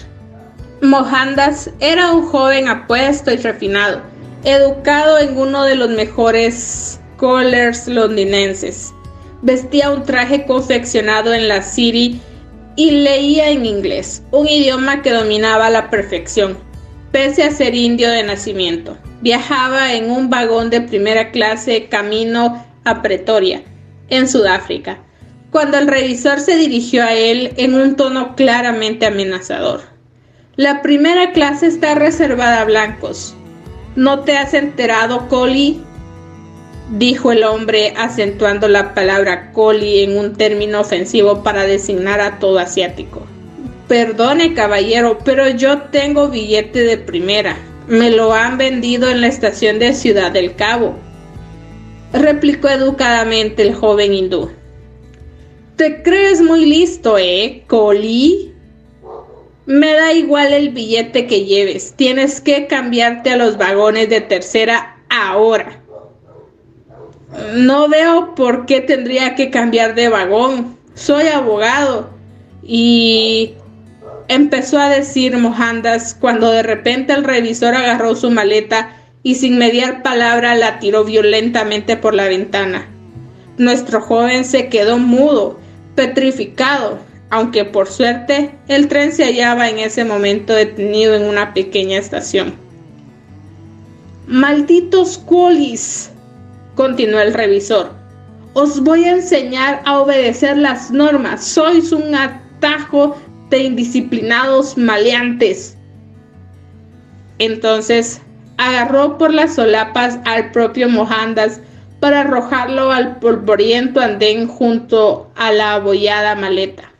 Mohandas 0.81 1.69
era 1.81 2.13
un 2.13 2.25
joven 2.25 2.69
apuesto 2.69 3.33
y 3.33 3.35
refinado, 3.35 4.01
educado 4.45 5.19
en 5.19 5.37
uno 5.37 5.65
de 5.65 5.75
los 5.75 5.89
mejores 5.89 7.01
collars 7.17 7.85
londinenses. 7.85 8.93
Vestía 9.41 9.91
un 9.91 10.05
traje 10.05 10.45
confeccionado 10.45 11.33
en 11.33 11.49
la 11.49 11.63
City 11.63 12.21
y 12.77 12.91
leía 12.91 13.49
en 13.49 13.65
inglés, 13.65 14.23
un 14.31 14.47
idioma 14.47 15.01
que 15.01 15.11
dominaba 15.11 15.67
a 15.67 15.71
la 15.71 15.89
perfección, 15.89 16.57
pese 17.11 17.43
a 17.43 17.51
ser 17.51 17.75
indio 17.75 18.09
de 18.09 18.23
nacimiento. 18.23 18.97
Viajaba 19.21 19.93
en 19.93 20.09
un 20.09 20.29
vagón 20.29 20.69
de 20.69 20.81
primera 20.81 21.31
clase 21.31 21.87
camino 21.87 22.65
a 22.83 23.01
Pretoria, 23.01 23.63
en 24.09 24.27
Sudáfrica, 24.27 24.99
cuando 25.51 25.77
el 25.77 25.87
revisor 25.87 26.39
se 26.39 26.55
dirigió 26.55 27.03
a 27.03 27.13
él 27.13 27.53
en 27.57 27.75
un 27.75 27.95
tono 27.95 28.35
claramente 28.35 29.05
amenazador. 29.05 29.81
La 30.55 30.81
primera 30.81 31.31
clase 31.31 31.67
está 31.67 31.95
reservada 31.95 32.61
a 32.61 32.65
blancos. 32.65 33.35
¿No 33.95 34.21
te 34.21 34.37
has 34.37 34.53
enterado, 34.53 35.27
Collie? 35.29 35.79
dijo 36.97 37.31
el 37.31 37.43
hombre 37.43 37.93
acentuando 37.97 38.67
la 38.67 38.93
palabra 38.93 39.51
coli 39.53 40.01
en 40.01 40.17
un 40.17 40.33
término 40.33 40.81
ofensivo 40.81 41.41
para 41.43 41.63
designar 41.63 42.19
a 42.19 42.39
todo 42.39 42.59
asiático. 42.59 43.25
Perdone, 43.87 44.53
caballero, 44.53 45.19
pero 45.23 45.49
yo 45.49 45.83
tengo 45.83 46.29
billete 46.29 46.83
de 46.83 46.97
primera. 46.97 47.57
Me 47.91 48.09
lo 48.09 48.33
han 48.33 48.57
vendido 48.57 49.09
en 49.09 49.21
la 49.21 49.27
estación 49.27 49.77
de 49.77 49.93
Ciudad 49.93 50.31
del 50.31 50.55
Cabo, 50.55 50.95
replicó 52.13 52.69
educadamente 52.69 53.61
el 53.61 53.75
joven 53.75 54.13
hindú. 54.13 54.49
Te 55.75 56.01
crees 56.01 56.41
muy 56.41 56.65
listo, 56.65 57.17
¿eh, 57.17 57.63
Coli? 57.67 58.53
Me 59.65 59.93
da 59.93 60.13
igual 60.13 60.53
el 60.53 60.69
billete 60.69 61.27
que 61.27 61.45
lleves. 61.45 61.93
Tienes 61.95 62.41
que 62.41 62.65
cambiarte 62.65 63.29
a 63.29 63.37
los 63.37 63.57
vagones 63.57 64.09
de 64.09 64.21
tercera 64.21 64.97
ahora 65.09 65.81
no 67.53 67.87
veo 67.87 68.35
por 68.35 68.65
qué 68.65 68.81
tendría 68.81 69.35
que 69.35 69.49
cambiar 69.49 69.95
de 69.95 70.09
vagón. 70.09 70.77
Soy 70.95 71.27
abogado. 71.27 72.09
Y 72.63 73.55
empezó 74.31 74.79
a 74.79 74.89
decir 74.89 75.37
Mohandas 75.37 76.15
cuando 76.17 76.51
de 76.51 76.63
repente 76.63 77.11
el 77.11 77.25
revisor 77.25 77.75
agarró 77.75 78.15
su 78.15 78.31
maleta 78.31 78.95
y 79.23 79.35
sin 79.35 79.57
mediar 79.57 80.03
palabra 80.03 80.55
la 80.55 80.79
tiró 80.79 81.03
violentamente 81.03 81.97
por 81.97 82.13
la 82.13 82.29
ventana. 82.29 82.87
Nuestro 83.57 83.99
joven 83.99 84.45
se 84.45 84.69
quedó 84.69 84.97
mudo, 84.97 85.59
petrificado, 85.95 86.99
aunque 87.29 87.65
por 87.65 87.87
suerte 87.87 88.55
el 88.69 88.87
tren 88.87 89.11
se 89.11 89.25
hallaba 89.25 89.69
en 89.69 89.79
ese 89.79 90.05
momento 90.05 90.53
detenido 90.53 91.13
en 91.13 91.23
una 91.23 91.53
pequeña 91.53 91.97
estación. 91.97 92.53
Malditos 94.27 95.17
colis, 95.17 96.09
continuó 96.75 97.19
el 97.19 97.33
revisor. 97.33 97.91
Os 98.53 98.79
voy 98.79 99.03
a 99.03 99.11
enseñar 99.11 99.81
a 99.85 99.99
obedecer 99.99 100.57
las 100.57 100.89
normas. 100.89 101.43
Sois 101.43 101.91
un 101.91 102.15
atajo 102.15 103.17
indisciplinados 103.59 104.77
maleantes. 104.77 105.77
Entonces 107.39 108.21
agarró 108.57 109.17
por 109.17 109.33
las 109.33 109.55
solapas 109.55 110.19
al 110.25 110.51
propio 110.51 110.89
Mohandas 110.89 111.61
para 111.99 112.21
arrojarlo 112.21 112.91
al 112.91 113.17
polvoriento 113.19 113.99
andén 113.99 114.47
junto 114.47 115.31
a 115.35 115.51
la 115.51 115.73
abollada 115.75 116.35
maleta. 116.35 116.91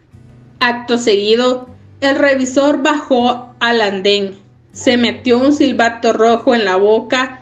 Acto 0.60 0.98
seguido, 0.98 1.70
el 2.02 2.16
revisor 2.16 2.82
bajó 2.82 3.54
al 3.60 3.82
andén, 3.82 4.36
se 4.74 4.98
metió 4.98 5.40
un 5.40 5.54
silbato 5.54 6.14
rojo 6.14 6.56
en 6.56 6.66
la 6.66 6.76
boca 6.76 7.42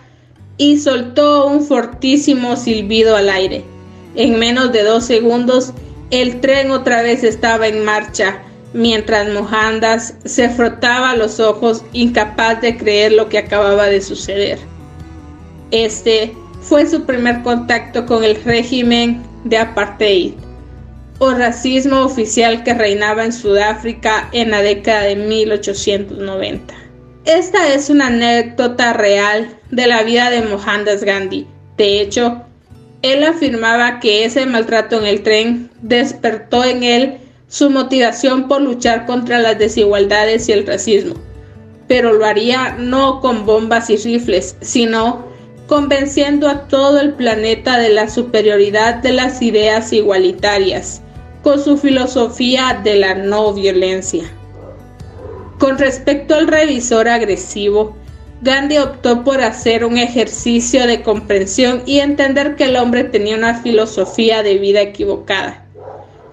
y 0.58 0.80
soltó 0.80 1.48
un 1.48 1.64
fortísimo 1.64 2.56
silbido 2.56 3.16
al 3.16 3.30
aire. 3.30 3.64
En 4.16 4.40
menos 4.40 4.72
de 4.72 4.84
dos 4.84 5.06
segundos, 5.06 5.74
el 6.12 6.42
tren 6.42 6.72
otra 6.72 7.02
vez 7.02 7.24
estaba 7.24 7.68
en 7.68 7.86
marcha, 7.86 8.42
mientras 8.74 9.28
Mohandas 9.34 10.16
se 10.26 10.50
frotaba 10.50 11.16
los 11.16 11.40
ojos 11.40 11.84
incapaz 11.94 12.62
de 12.62 12.78
creer 12.78 13.14
lo 13.14 13.30
que 13.30 13.40
acababa 13.40 13.88
de 13.88 14.02
suceder. 14.02 14.60
Este 15.72 16.34
fue 16.62 16.86
su 16.88 17.06
primer 17.06 17.42
contacto 17.42 18.06
con 18.06 18.24
el 18.24 18.42
régimen 18.44 19.24
de 19.44 19.58
apartheid 19.58 20.34
o 21.20 21.32
racismo 21.32 22.02
oficial 22.02 22.64
que 22.64 22.74
reinaba 22.74 23.26
en 23.26 23.34
Sudáfrica 23.34 24.30
en 24.32 24.52
la 24.52 24.62
década 24.62 25.02
de 25.02 25.16
1890. 25.16 26.74
Esta 27.26 27.74
es 27.74 27.90
una 27.90 28.08
anécdota 28.08 28.94
real 28.94 29.50
de 29.70 29.88
la 29.88 30.04
vida 30.04 30.30
de 30.30 30.42
Mohandas 30.42 31.04
Gandhi. 31.04 31.46
De 31.78 32.02
hecho, 32.02 32.42
él 33.02 33.24
afirmaba 33.24 34.00
que 34.00 34.26
ese 34.26 34.46
maltrato 34.46 35.00
en 35.00 35.06
el 35.06 35.24
tren 35.24 35.70
despertó 35.82 36.64
en 36.64 36.84
él 36.84 37.18
su 37.50 37.72
motivación 37.72 38.48
por 38.48 38.62
luchar 38.62 39.08
contra 39.08 39.40
las 39.40 39.58
desigualdades 39.58 40.48
y 40.48 40.52
el 40.52 40.68
racismo, 40.68 41.16
pero 41.88 42.14
lo 42.14 42.26
haría 42.26 42.76
no 42.78 43.20
con 43.22 43.46
bombas 43.46 43.90
y 43.90 43.98
rifles, 43.98 44.56
sino 44.62 45.26
convenciendo 45.68 46.48
a 46.48 46.68
todo 46.68 47.00
el 47.00 47.14
planeta 47.14 47.80
de 47.80 47.90
la 47.90 48.08
superioridad 48.08 48.96
de 48.96 49.14
las 49.14 49.42
ideas 49.42 49.92
igualitarias, 49.92 51.02
con 51.42 51.64
su 51.64 51.78
filosofía 51.78 52.80
de 52.84 52.96
la 52.96 53.16
no 53.16 53.52
violencia. 53.54 54.24
Con 55.58 55.78
respecto 55.80 56.36
al 56.36 56.48
revisor 56.48 57.08
agresivo, 57.08 57.96
Gandhi 58.42 58.78
optó 58.78 59.24
por 59.24 59.42
hacer 59.42 59.84
un 59.84 59.98
ejercicio 59.98 60.86
de 60.86 61.02
comprensión 61.02 61.82
y 61.86 62.00
entender 62.00 62.56
que 62.56 62.66
el 62.66 62.78
hombre 62.78 63.06
tenía 63.06 63.36
una 63.36 63.62
filosofía 63.62 64.44
de 64.44 64.60
vida 64.60 64.82
equivocada. 64.82 65.66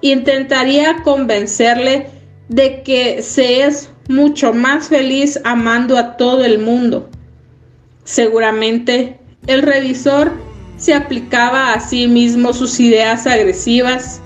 Intentaría 0.00 1.02
convencerle 1.02 2.06
de 2.48 2.82
que 2.82 3.22
se 3.22 3.62
es 3.64 3.90
mucho 4.08 4.52
más 4.52 4.88
feliz 4.88 5.40
amando 5.44 5.96
a 5.96 6.16
todo 6.16 6.44
el 6.44 6.58
mundo. 6.58 7.10
Seguramente 8.04 9.18
el 9.46 9.62
revisor 9.62 10.32
se 10.76 10.94
aplicaba 10.94 11.72
a 11.72 11.80
sí 11.80 12.06
mismo 12.06 12.52
sus 12.52 12.78
ideas 12.78 13.26
agresivas 13.26 14.20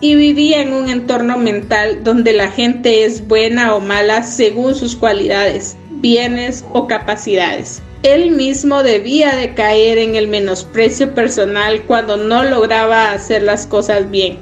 y 0.00 0.16
vivía 0.16 0.60
en 0.60 0.74
un 0.74 0.88
entorno 0.88 1.38
mental 1.38 2.02
donde 2.02 2.32
la 2.32 2.50
gente 2.50 3.04
es 3.04 3.26
buena 3.26 3.74
o 3.74 3.80
mala 3.80 4.24
según 4.24 4.74
sus 4.74 4.96
cualidades, 4.96 5.76
bienes 5.90 6.64
o 6.72 6.88
capacidades. 6.88 7.80
Él 8.02 8.32
mismo 8.32 8.82
debía 8.82 9.36
de 9.36 9.54
caer 9.54 9.98
en 9.98 10.16
el 10.16 10.26
menosprecio 10.26 11.14
personal 11.14 11.82
cuando 11.84 12.16
no 12.16 12.42
lograba 12.42 13.12
hacer 13.12 13.44
las 13.44 13.66
cosas 13.66 14.10
bien. 14.10 14.38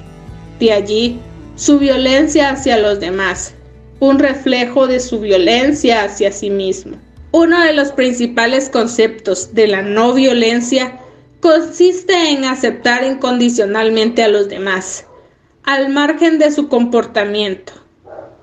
De 0.61 0.73
allí 0.73 1.19
su 1.57 1.79
violencia 1.79 2.51
hacia 2.51 2.79
los 2.79 3.01
demás, 3.01 3.55
un 3.99 4.19
reflejo 4.19 4.87
de 4.87 5.01
su 5.01 5.21
violencia 5.21 6.05
hacia 6.05 6.33
sí 6.33 6.51
mismo. 6.51 6.97
Uno 7.33 7.61
de 7.63 7.73
los 7.73 7.93
principales 7.93 8.69
conceptos 8.71 9.55
de 9.55 9.67
la 9.69 9.83
no 9.83 10.15
violencia 10.15 11.01
consiste 11.41 12.31
en 12.31 12.45
aceptar 12.45 13.05
incondicionalmente 13.05 14.23
a 14.23 14.29
los 14.29 14.49
demás, 14.49 15.07
al 15.63 15.89
margen 15.89 16.39
de 16.39 16.51
su 16.51 16.69
comportamiento. 16.69 17.73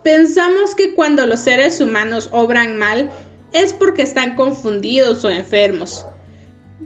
Pensamos 0.03 0.73
que 0.73 0.95
cuando 0.95 1.25
los 1.27 1.41
seres 1.41 1.81
humanos 1.81 2.29
obran 2.31 2.77
mal 2.77 3.11
es 3.51 3.73
porque 3.73 4.01
están 4.01 4.35
confundidos 4.35 5.23
o 5.23 5.29
enfermos. 5.29 6.05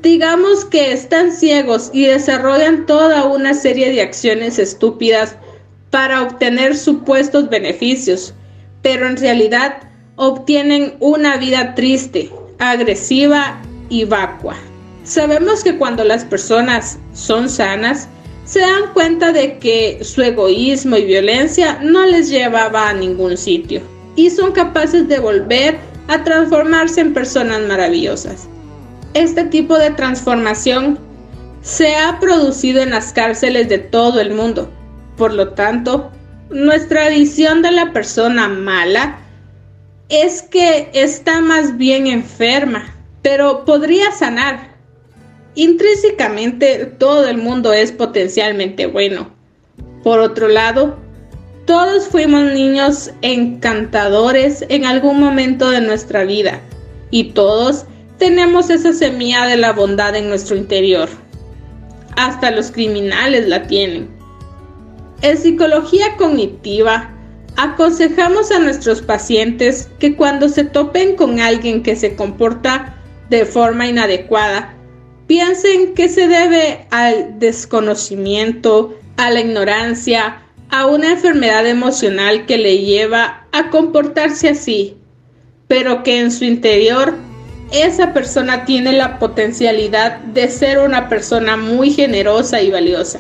Digamos 0.02 0.66
que 0.66 0.92
están 0.92 1.32
ciegos 1.32 1.92
y 1.94 2.06
desarrollan 2.06 2.88
toda 2.88 3.26
una 3.26 3.54
serie 3.54 3.92
de 3.92 4.02
acciones 4.02 4.58
estúpidas 4.58 5.36
para 5.92 6.24
obtener 6.24 6.76
supuestos 6.76 7.50
beneficios, 7.50 8.34
pero 8.82 9.06
en 9.06 9.18
realidad 9.18 9.78
obtienen 10.16 10.96
una 11.00 11.38
vida 11.38 11.76
triste, 11.76 12.32
agresiva 12.58 13.62
y 13.90 14.06
vacua. 14.06 14.56
Sabemos 15.04 15.64
que 15.64 15.78
cuando 15.78 16.04
las 16.04 16.26
personas 16.26 16.98
son 17.14 17.48
sanas, 17.48 18.08
se 18.44 18.62
dan 18.62 18.94
cuenta 18.94 19.32
de 19.32 19.60
que 19.60 20.00
su 20.04 20.24
egoísmo 20.24 20.98
y 20.98 21.06
violencia 21.06 21.80
no 21.84 22.08
les 22.08 22.30
llevaba 22.30 22.90
a 22.90 22.94
ningún 22.94 23.38
sitio 23.38 23.82
y 24.16 24.32
son 24.32 24.52
capaces 24.52 25.08
de 25.08 25.20
volver 25.20 25.78
a 26.08 26.24
transformarse 26.24 27.02
en 27.02 27.14
personas 27.14 27.62
maravillosas. 27.62 28.48
Este 29.14 29.44
tipo 29.46 29.78
de 29.78 29.92
transformación 29.92 31.00
se 31.62 31.96
ha 31.96 32.20
producido 32.20 32.82
en 32.82 32.92
las 32.92 33.14
cárceles 33.14 33.70
de 33.70 33.78
todo 33.78 34.20
el 34.20 34.34
mundo. 34.34 34.72
Por 35.18 35.34
lo 35.34 35.50
tanto, 35.50 36.12
nuestra 36.50 37.10
visión 37.10 37.62
de 37.62 37.72
la 37.72 37.94
persona 37.94 38.48
mala 38.48 39.20
es 40.10 40.42
que 40.42 40.90
está 40.94 41.42
más 41.42 41.78
bien 41.78 42.08
enferma, 42.08 42.96
pero 43.22 43.64
podría 43.66 44.12
sanar 44.12 44.72
Intrínsecamente 45.56 46.86
todo 46.86 47.28
el 47.28 47.38
mundo 47.38 47.74
es 47.74 47.92
potencialmente 47.92 48.86
bueno. 48.86 49.32
Por 50.02 50.20
otro 50.20 50.48
lado, 50.48 50.98
todos 51.66 52.08
fuimos 52.08 52.54
niños 52.54 53.12
encantadores 53.22 54.66
en 54.70 54.86
algún 54.86 55.20
momento 55.20 55.70
de 55.70 55.82
nuestra 55.82 56.24
vida 56.24 56.62
y 57.10 57.32
todos 57.34 57.86
tenemos 58.22 58.70
esa 58.70 58.94
semilla 58.94 59.48
de 59.48 59.58
la 59.58 59.74
bondad 59.74 60.16
en 60.16 60.30
nuestro 60.30 60.56
interior. 60.56 61.10
Hasta 62.16 62.52
los 62.52 62.70
criminales 62.70 63.48
la 63.48 63.64
tienen. 63.64 64.12
En 65.24 65.40
psicología 65.40 66.18
cognitiva, 66.18 67.10
aconsejamos 67.58 68.52
a 68.52 68.60
nuestros 68.60 69.02
pacientes 69.02 69.90
que 69.98 70.16
cuando 70.16 70.50
se 70.50 70.66
topen 70.66 71.16
con 71.16 71.40
alguien 71.40 71.82
que 71.82 71.96
se 71.96 72.16
comporta 72.16 72.96
de 73.32 73.44
forma 73.44 73.88
inadecuada, 73.88 74.76
piensen 75.26 75.96
que 75.96 76.08
se 76.08 76.28
debe 76.28 76.86
al 76.92 77.40
desconocimiento, 77.40 79.00
a 79.18 79.32
la 79.32 79.40
ignorancia, 79.40 80.44
a 80.70 80.86
una 80.86 81.14
enfermedad 81.14 81.66
emocional 81.66 82.46
que 82.46 82.60
le 82.60 82.78
lleva 82.78 83.48
a 83.52 83.72
comportarse 83.72 84.50
así, 84.50 84.96
pero 85.68 86.04
que 86.04 86.20
en 86.20 86.32
su 86.32 86.46
interior 86.46 87.16
esa 87.72 88.14
persona 88.14 88.66
tiene 88.66 88.94
la 88.94 89.20
potencialidad 89.20 90.20
de 90.20 90.50
ser 90.50 90.80
una 90.80 91.10
persona 91.10 91.58
muy 91.58 91.92
generosa 91.92 92.62
y 92.62 92.72
valiosa. 92.72 93.20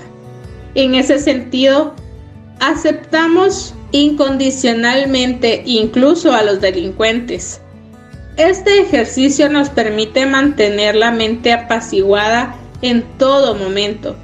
En 0.75 0.95
ese 0.95 1.19
sentido, 1.19 1.95
aceptamos 2.59 3.73
incondicionalmente 3.91 5.63
incluso 5.65 6.33
a 6.33 6.43
los 6.43 6.61
delincuentes 6.61 7.61
este 8.37 8.79
ejercicio 8.79 9.49
nos 9.49 9.69
permite 9.69 10.25
mantener 10.25 10.95
la 10.95 11.11
mente 11.11 11.51
apaciguada 11.51 12.55
en 12.81 13.03
todo 13.17 13.55
momento. 13.55 14.15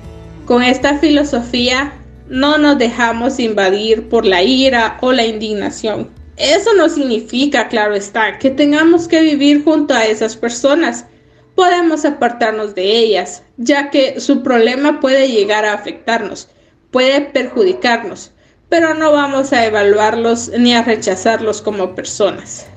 Con 0.46 0.64
esta 0.64 0.98
filosofía 0.98 1.94
no 2.30 2.58
nos 2.58 2.78
dejamos 2.78 3.40
invadir 3.40 4.08
por 4.08 4.26
la 4.26 4.44
ira 4.44 4.98
o 5.02 5.12
la 5.12 5.26
indignación. 5.26 6.10
Eso 6.38 6.74
no 6.76 6.88
significa, 6.88 7.68
claro 7.68 7.96
está, 7.96 8.38
que 8.38 8.50
tengamos 8.50 9.08
que 9.08 9.22
vivir 9.22 9.64
junto 9.64 9.94
a 9.94 10.06
esas 10.06 10.36
personas. 10.36 11.06
Podemos 11.56 12.06
apartarnos 12.06 12.76
de 12.76 12.84
ellas, 12.84 13.44
ya 13.58 13.90
que 13.90 14.20
su 14.20 14.44
problema 14.44 15.00
puede 15.00 15.30
llegar 15.30 15.66
a 15.66 15.74
afectarnos, 15.74 16.50
puede 16.92 17.22
perjudicarnos, 17.22 18.32
pero 18.70 18.94
no 18.94 19.12
vamos 19.12 19.52
a 19.54 19.66
evaluarlos 19.66 20.50
ni 20.58 20.76
a 20.76 20.84
rechazarlos 20.84 21.62
como 21.62 21.96
personas 21.96 22.68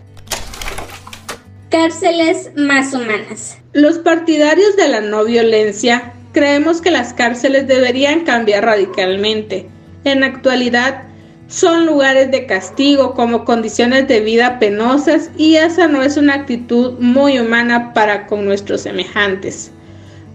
cárceles 1.71 2.51
más 2.57 2.93
humanas. 2.93 3.59
Los 3.73 3.99
partidarios 3.99 4.77
de 4.77 4.89
la 4.89 5.01
no 5.01 5.25
violencia 5.25 6.13
creemos 6.33 6.81
que 6.81 6.91
las 6.91 7.15
cárceles 7.15 7.67
deberían 7.69 8.25
cambiar 8.25 8.65
radicalmente. 8.65 9.69
En 10.05 10.21
la 10.21 10.27
actualidad 10.27 11.05
son 11.51 11.85
lugares 11.85 12.31
de 12.31 12.47
castigo 12.47 13.13
como 13.15 13.45
condiciones 13.45 14.07
de 14.07 14.21
vida 14.21 14.61
penosas 14.61 15.31
y 15.37 15.57
esa 15.57 15.89
no 15.89 16.01
es 16.01 16.17
una 16.17 16.35
actitud 16.35 16.93
muy 17.01 17.41
humana 17.41 17.93
para 17.93 18.29
con 18.29 18.45
nuestros 18.45 18.83
semejantes. 18.83 19.73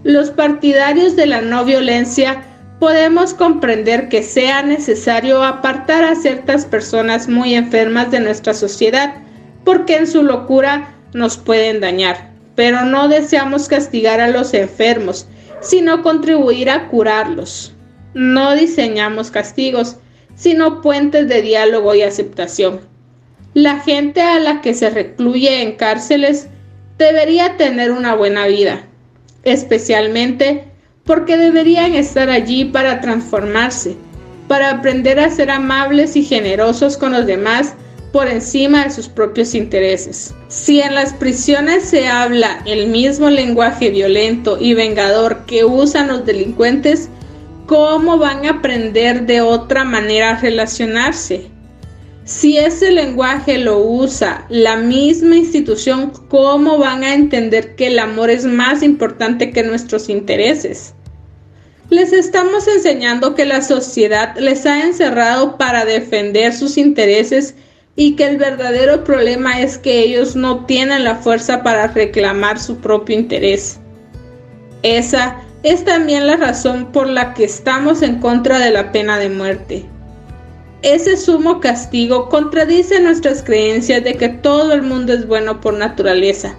Los 0.04 0.30
partidarios 0.30 1.16
de 1.16 1.26
la 1.26 1.40
no 1.40 1.64
violencia 1.64 2.44
podemos 2.78 3.32
comprender 3.32 4.10
que 4.10 4.22
sea 4.22 4.62
necesario 4.62 5.42
apartar 5.42 6.04
a 6.04 6.16
ciertas 6.16 6.66
personas 6.66 7.28
muy 7.28 7.54
enfermas 7.54 8.10
de 8.10 8.20
nuestra 8.20 8.52
sociedad 8.52 9.14
porque 9.64 9.96
en 9.96 10.06
su 10.06 10.22
locura 10.22 10.94
nos 11.14 11.38
pueden 11.38 11.80
dañar, 11.80 12.30
pero 12.54 12.84
no 12.84 13.08
deseamos 13.08 13.68
castigar 13.68 14.20
a 14.20 14.28
los 14.28 14.52
enfermos, 14.52 15.26
sino 15.60 16.02
contribuir 16.02 16.68
a 16.68 16.88
curarlos. 16.88 17.72
No 18.12 18.54
diseñamos 18.54 19.30
castigos, 19.30 19.96
sino 20.36 20.80
puentes 20.82 21.28
de 21.28 21.42
diálogo 21.42 21.94
y 21.94 22.02
aceptación. 22.02 22.80
La 23.54 23.80
gente 23.80 24.20
a 24.20 24.38
la 24.38 24.60
que 24.60 24.74
se 24.74 24.90
recluye 24.90 25.62
en 25.62 25.76
cárceles 25.76 26.48
debería 26.98 27.56
tener 27.56 27.90
una 27.90 28.14
buena 28.14 28.46
vida, 28.46 28.86
especialmente 29.42 30.64
porque 31.04 31.36
deberían 31.36 31.94
estar 31.94 32.30
allí 32.30 32.66
para 32.66 33.00
transformarse, 33.00 33.96
para 34.46 34.70
aprender 34.70 35.18
a 35.18 35.30
ser 35.30 35.50
amables 35.50 36.16
y 36.16 36.24
generosos 36.24 36.96
con 36.96 37.12
los 37.12 37.26
demás 37.26 37.74
por 38.12 38.28
encima 38.28 38.84
de 38.84 38.90
sus 38.90 39.08
propios 39.08 39.54
intereses. 39.54 40.34
Si 40.48 40.80
en 40.80 40.94
las 40.94 41.12
prisiones 41.12 41.84
se 41.84 42.08
habla 42.08 42.62
el 42.66 42.88
mismo 42.88 43.30
lenguaje 43.30 43.90
violento 43.90 44.58
y 44.60 44.74
vengador 44.74 45.44
que 45.46 45.64
usan 45.64 46.08
los 46.08 46.24
delincuentes, 46.24 47.08
¿cómo 47.66 48.18
van 48.18 48.46
a 48.46 48.50
aprender 48.50 49.26
de 49.26 49.40
otra 49.40 49.84
manera 49.84 50.30
a 50.30 50.40
relacionarse? 50.40 51.50
Si 52.24 52.58
ese 52.58 52.90
lenguaje 52.90 53.58
lo 53.58 53.78
usa 53.78 54.46
la 54.48 54.76
misma 54.76 55.36
institución, 55.36 56.12
¿cómo 56.28 56.78
van 56.78 57.04
a 57.04 57.14
entender 57.14 57.76
que 57.76 57.86
el 57.88 57.98
amor 57.98 58.30
es 58.30 58.44
más 58.44 58.82
importante 58.82 59.52
que 59.52 59.62
nuestros 59.62 60.08
intereses? 60.08 60.92
Les 61.88 62.12
estamos 62.12 62.66
enseñando 62.66 63.36
que 63.36 63.44
la 63.44 63.62
sociedad 63.62 64.36
les 64.38 64.66
ha 64.66 64.84
encerrado 64.84 65.56
para 65.56 65.84
defender 65.84 66.52
sus 66.52 66.78
intereses 66.78 67.54
y 67.94 68.16
que 68.16 68.26
el 68.26 68.38
verdadero 68.38 69.04
problema 69.04 69.60
es 69.60 69.78
que 69.78 70.00
ellos 70.00 70.34
no 70.34 70.66
tienen 70.66 71.04
la 71.04 71.14
fuerza 71.14 71.62
para 71.62 71.86
reclamar 71.86 72.58
su 72.58 72.78
propio 72.78 73.16
interés. 73.16 73.78
Esa 74.82 75.45
es 75.62 75.84
también 75.84 76.26
la 76.26 76.36
razón 76.36 76.92
por 76.92 77.08
la 77.08 77.34
que 77.34 77.44
estamos 77.44 78.02
en 78.02 78.20
contra 78.20 78.58
de 78.58 78.70
la 78.70 78.92
pena 78.92 79.18
de 79.18 79.30
muerte. 79.30 79.86
Ese 80.82 81.16
sumo 81.16 81.60
castigo 81.60 82.28
contradice 82.28 83.00
nuestras 83.00 83.42
creencias 83.42 84.04
de 84.04 84.14
que 84.14 84.28
todo 84.28 84.72
el 84.72 84.82
mundo 84.82 85.12
es 85.12 85.26
bueno 85.26 85.60
por 85.60 85.74
naturaleza. 85.74 86.54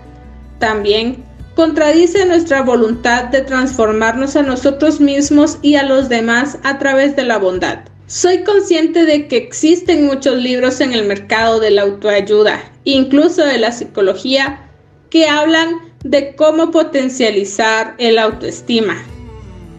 También 0.60 1.24
contradice 1.56 2.26
nuestra 2.26 2.62
voluntad 2.62 3.26
de 3.26 3.42
transformarnos 3.42 4.36
a 4.36 4.44
nosotros 4.44 5.00
mismos 5.00 5.58
y 5.62 5.76
a 5.76 5.84
los 5.84 6.10
demás 6.10 6.58
a 6.64 6.78
través 6.78 7.16
de 7.16 7.24
la 7.24 7.38
bondad. 7.38 7.80
Soy 8.08 8.44
consciente 8.44 9.06
de 9.06 9.28
que 9.28 9.38
existen 9.38 10.06
muchos 10.06 10.38
libros 10.38 10.82
en 10.82 10.94
el 10.94 11.06
mercado 11.06 11.60
de 11.60 11.72
la 11.72 11.82
autoayuda, 11.82 12.60
incluso 12.84 13.46
de 13.46 13.58
la 13.58 13.72
psicología, 13.72 14.62
que 15.10 15.28
hablan 15.28 15.87
de 16.10 16.36
cómo 16.36 16.72
potencializar 16.72 17.96
el 17.98 18.20
autoestima. 18.20 18.98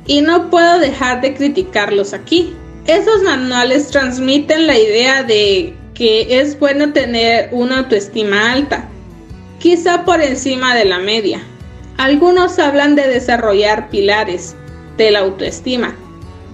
Y 0.06 0.20
no 0.22 0.50
puedo 0.50 0.78
dejar 0.78 1.20
de 1.20 1.34
criticarlos 1.34 2.14
aquí. 2.14 2.54
Esos 2.86 3.22
manuales 3.22 3.88
transmiten 3.88 4.66
la 4.66 4.78
idea 4.78 5.22
de 5.22 5.74
que 5.94 6.40
es 6.40 6.58
bueno 6.58 6.92
tener 6.92 7.48
una 7.52 7.80
autoestima 7.80 8.52
alta, 8.52 8.88
quizá 9.58 10.04
por 10.04 10.22
encima 10.22 10.74
de 10.74 10.84
la 10.84 10.98
media. 10.98 11.42
Algunos 11.96 12.58
hablan 12.58 12.94
de 12.94 13.08
desarrollar 13.08 13.90
pilares 13.90 14.54
de 14.96 15.10
la 15.10 15.20
autoestima, 15.20 15.94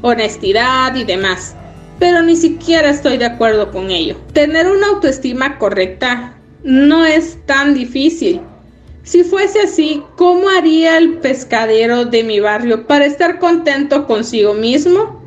honestidad 0.02 0.96
y 0.96 1.04
demás 1.04 1.54
pero 1.98 2.22
ni 2.22 2.36
siquiera 2.36 2.90
estoy 2.90 3.18
de 3.18 3.26
acuerdo 3.26 3.70
con 3.70 3.90
ello. 3.90 4.16
Tener 4.32 4.66
una 4.66 4.88
autoestima 4.88 5.58
correcta 5.58 6.34
no 6.62 7.04
es 7.04 7.38
tan 7.46 7.74
difícil. 7.74 8.40
Si 9.04 9.22
fuese 9.22 9.60
así, 9.60 10.02
¿cómo 10.16 10.48
haría 10.48 10.96
el 10.96 11.18
pescadero 11.18 12.06
de 12.06 12.24
mi 12.24 12.40
barrio 12.40 12.86
para 12.86 13.04
estar 13.04 13.38
contento 13.38 14.06
consigo 14.06 14.54
mismo? 14.54 15.22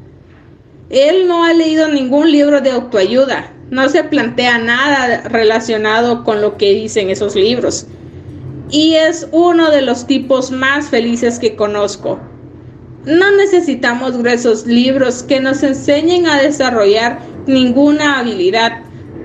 Él 0.90 1.28
no 1.28 1.44
ha 1.44 1.54
leído 1.54 1.88
ningún 1.88 2.32
libro 2.32 2.60
de 2.60 2.72
autoayuda, 2.72 3.54
no 3.70 3.88
se 3.88 4.04
plantea 4.04 4.58
nada 4.58 5.28
relacionado 5.30 6.24
con 6.24 6.42
lo 6.42 6.58
que 6.58 6.74
dicen 6.74 7.12
esos 7.12 7.36
libros. 7.36 7.86
Y 8.72 8.96
es 8.96 9.28
uno 9.32 9.70
de 9.70 9.84
los 9.84 10.08
tipos 10.08 10.50
más 10.50 10.90
felices 10.90 11.38
que 11.38 11.56
conozco. 11.56 12.20
No 13.06 13.32
necesitamos 13.36 14.18
gruesos 14.18 14.66
libros 14.66 15.22
que 15.22 15.40
nos 15.40 15.62
enseñen 15.62 16.26
a 16.26 16.42
desarrollar 16.42 17.20
ninguna 17.46 18.18
habilidad, 18.18 18.82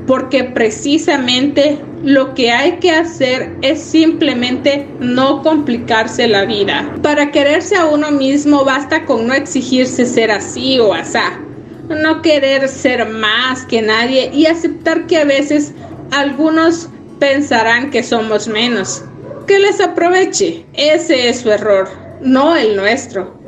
porque 0.06 0.44
precisamente 0.44 1.78
lo 2.02 2.34
que 2.34 2.50
hay 2.50 2.78
que 2.78 2.90
hacer 2.90 3.56
es 3.62 3.80
simplemente 3.80 4.86
no 4.98 5.42
complicarse 5.42 6.26
la 6.26 6.44
vida. 6.44 6.92
Para 7.02 7.30
quererse 7.30 7.76
a 7.76 7.86
uno 7.86 8.10
mismo 8.10 8.64
basta 8.64 9.04
con 9.04 9.26
no 9.26 9.34
exigirse 9.34 10.04
ser 10.04 10.30
así 10.30 10.80
o 10.80 10.92
asá, 10.92 11.40
no 11.88 12.22
querer 12.22 12.68
ser 12.68 13.08
más 13.08 13.64
que 13.66 13.82
nadie 13.82 14.30
y 14.32 14.46
aceptar 14.46 15.06
que 15.06 15.18
a 15.18 15.24
veces 15.24 15.72
algunos 16.10 16.88
pensarán 17.18 17.90
que 17.90 18.02
somos 18.02 18.48
menos. 18.48 19.04
Que 19.46 19.58
les 19.58 19.80
aproveche, 19.80 20.66
ese 20.72 21.28
es 21.28 21.40
su 21.40 21.50
error, 21.50 21.88
no 22.20 22.56
el 22.56 22.76
nuestro. 22.76 23.40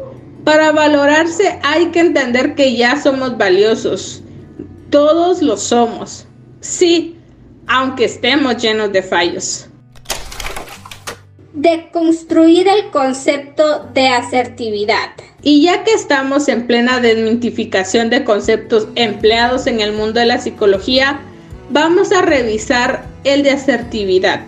Para 0.44 0.72
valorarse 0.72 1.58
hay 1.62 1.86
que 1.86 2.00
entender 2.00 2.54
que 2.54 2.76
ya 2.76 3.00
somos 3.00 3.38
valiosos. 3.38 4.22
Todos 4.90 5.42
lo 5.42 5.56
somos. 5.56 6.26
Sí, 6.64 7.18
aunque 7.66 8.06
estemos 8.06 8.56
llenos 8.56 8.90
de 8.90 9.02
fallos. 9.02 9.66
De 11.52 11.90
construir 11.92 12.66
el 12.68 12.90
concepto 12.90 13.90
de 13.92 14.08
asertividad. 14.08 15.10
Y 15.42 15.62
ya 15.62 15.84
que 15.84 15.92
estamos 15.92 16.48
en 16.48 16.66
plena 16.66 17.00
desmitificación 17.00 18.08
de 18.08 18.24
conceptos 18.24 18.88
empleados 18.94 19.66
en 19.66 19.80
el 19.80 19.92
mundo 19.92 20.20
de 20.20 20.24
la 20.24 20.40
psicología, 20.40 21.20
vamos 21.68 22.12
a 22.12 22.22
revisar 22.22 23.04
el 23.24 23.42
de 23.42 23.50
asertividad. 23.50 24.40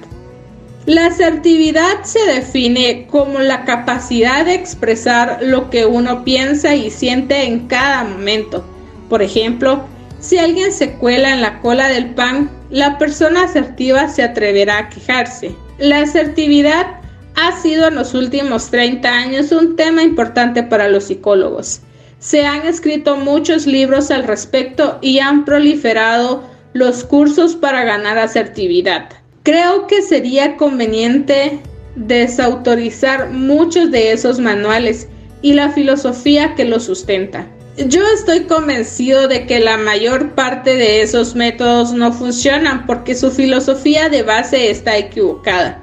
La 0.87 1.07
asertividad 1.07 2.03
se 2.05 2.25
define 2.25 3.09
como 3.11 3.41
la 3.41 3.67
capacidad 3.67 4.47
de 4.47 4.55
expresar 4.55 5.41
lo 5.43 5.69
que 5.69 5.85
uno 5.85 6.25
piensa 6.25 6.75
y 6.75 6.91
siente 6.91 7.45
en 7.45 7.67
cada 7.67 8.05
momento. 8.05 8.65
Por 9.11 9.21
ejemplo, 9.21 9.85
si 10.21 10.39
alguien 10.39 10.73
se 10.73 10.93
cuela 10.95 11.33
en 11.33 11.41
la 11.43 11.61
cola 11.61 11.89
del 11.89 12.15
pan, 12.15 12.51
la 12.71 12.99
persona 12.99 13.45
asertiva 13.45 14.09
se 14.09 14.23
atreverá 14.23 14.79
a 14.79 14.89
quejarse. 14.89 15.55
La 15.79 16.01
asertividad 16.01 16.87
ha 17.35 17.61
sido 17.61 17.89
en 17.89 17.95
los 17.95 18.15
últimos 18.15 18.71
30 18.71 19.09
años 19.09 19.53
un 19.53 19.77
tema 19.77 20.03
importante 20.03 20.63
para 20.63 20.89
los 20.89 21.05
psicólogos. 21.05 21.81
Se 22.19 22.47
han 22.47 22.67
escrito 22.67 23.17
muchos 23.17 23.67
libros 23.67 24.11
al 24.11 24.25
respecto 24.25 24.99
y 25.03 25.19
han 25.19 25.45
proliferado 25.45 26.43
los 26.73 27.05
cursos 27.05 27.55
para 27.55 27.85
ganar 27.85 28.19
asertividad. 28.19 29.11
Creo 29.43 29.87
que 29.87 30.03
sería 30.03 30.57
conveniente 30.57 31.61
desautorizar 31.95 33.31
muchos 33.31 33.91
de 33.91 34.13
esos 34.13 34.41
manuales 34.41 35.09
y 35.43 35.53
la 35.53 35.71
filosofía 35.71 36.55
que 36.55 36.65
los 36.65 36.85
sustenta. 36.85 37.47
Yo 37.77 38.01
estoy 38.15 38.45
convencido 38.45 39.29
de 39.29 39.47
que 39.47 39.61
la 39.61 39.77
mayor 39.77 40.35
parte 40.35 40.77
de 40.77 41.03
esos 41.03 41.35
métodos 41.35 41.93
no 41.93 42.11
funcionan 42.11 42.87
porque 42.87 43.15
su 43.15 43.31
filosofía 43.31 44.09
de 44.09 44.23
base 44.23 44.71
está 44.71 44.97
equivocada. 44.97 45.83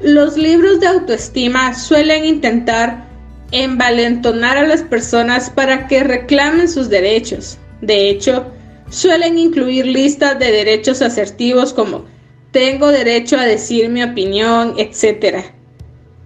Los 0.00 0.36
libros 0.36 0.80
de 0.80 0.88
autoestima 0.88 1.72
suelen 1.72 2.24
intentar 2.24 3.04
envalentonar 3.52 4.58
a 4.58 4.66
las 4.66 4.82
personas 4.82 5.50
para 5.50 5.86
que 5.86 6.02
reclamen 6.02 6.68
sus 6.68 6.90
derechos. 6.90 7.58
De 7.80 8.10
hecho, 8.10 8.46
suelen 8.90 9.38
incluir 9.38 9.86
listas 9.86 10.36
de 10.40 10.50
derechos 10.50 11.00
asertivos 11.00 11.72
como 11.72 12.06
tengo 12.50 12.88
derecho 12.88 13.38
a 13.38 13.46
decir 13.46 13.88
mi 13.88 14.02
opinión, 14.02 14.74
etc. 14.78 15.44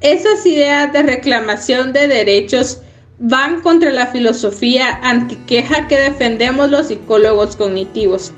Esas 0.00 0.46
ideas 0.46 0.90
de 0.94 1.02
reclamación 1.02 1.92
de 1.92 2.08
derechos 2.08 2.80
van 3.18 3.60
contra 3.62 3.90
la 3.90 4.06
filosofía 4.06 5.00
antiqueja 5.02 5.88
que 5.88 5.98
defendemos 5.98 6.70
los 6.70 6.88
psicólogos 6.88 7.56
cognitivos. 7.56 8.32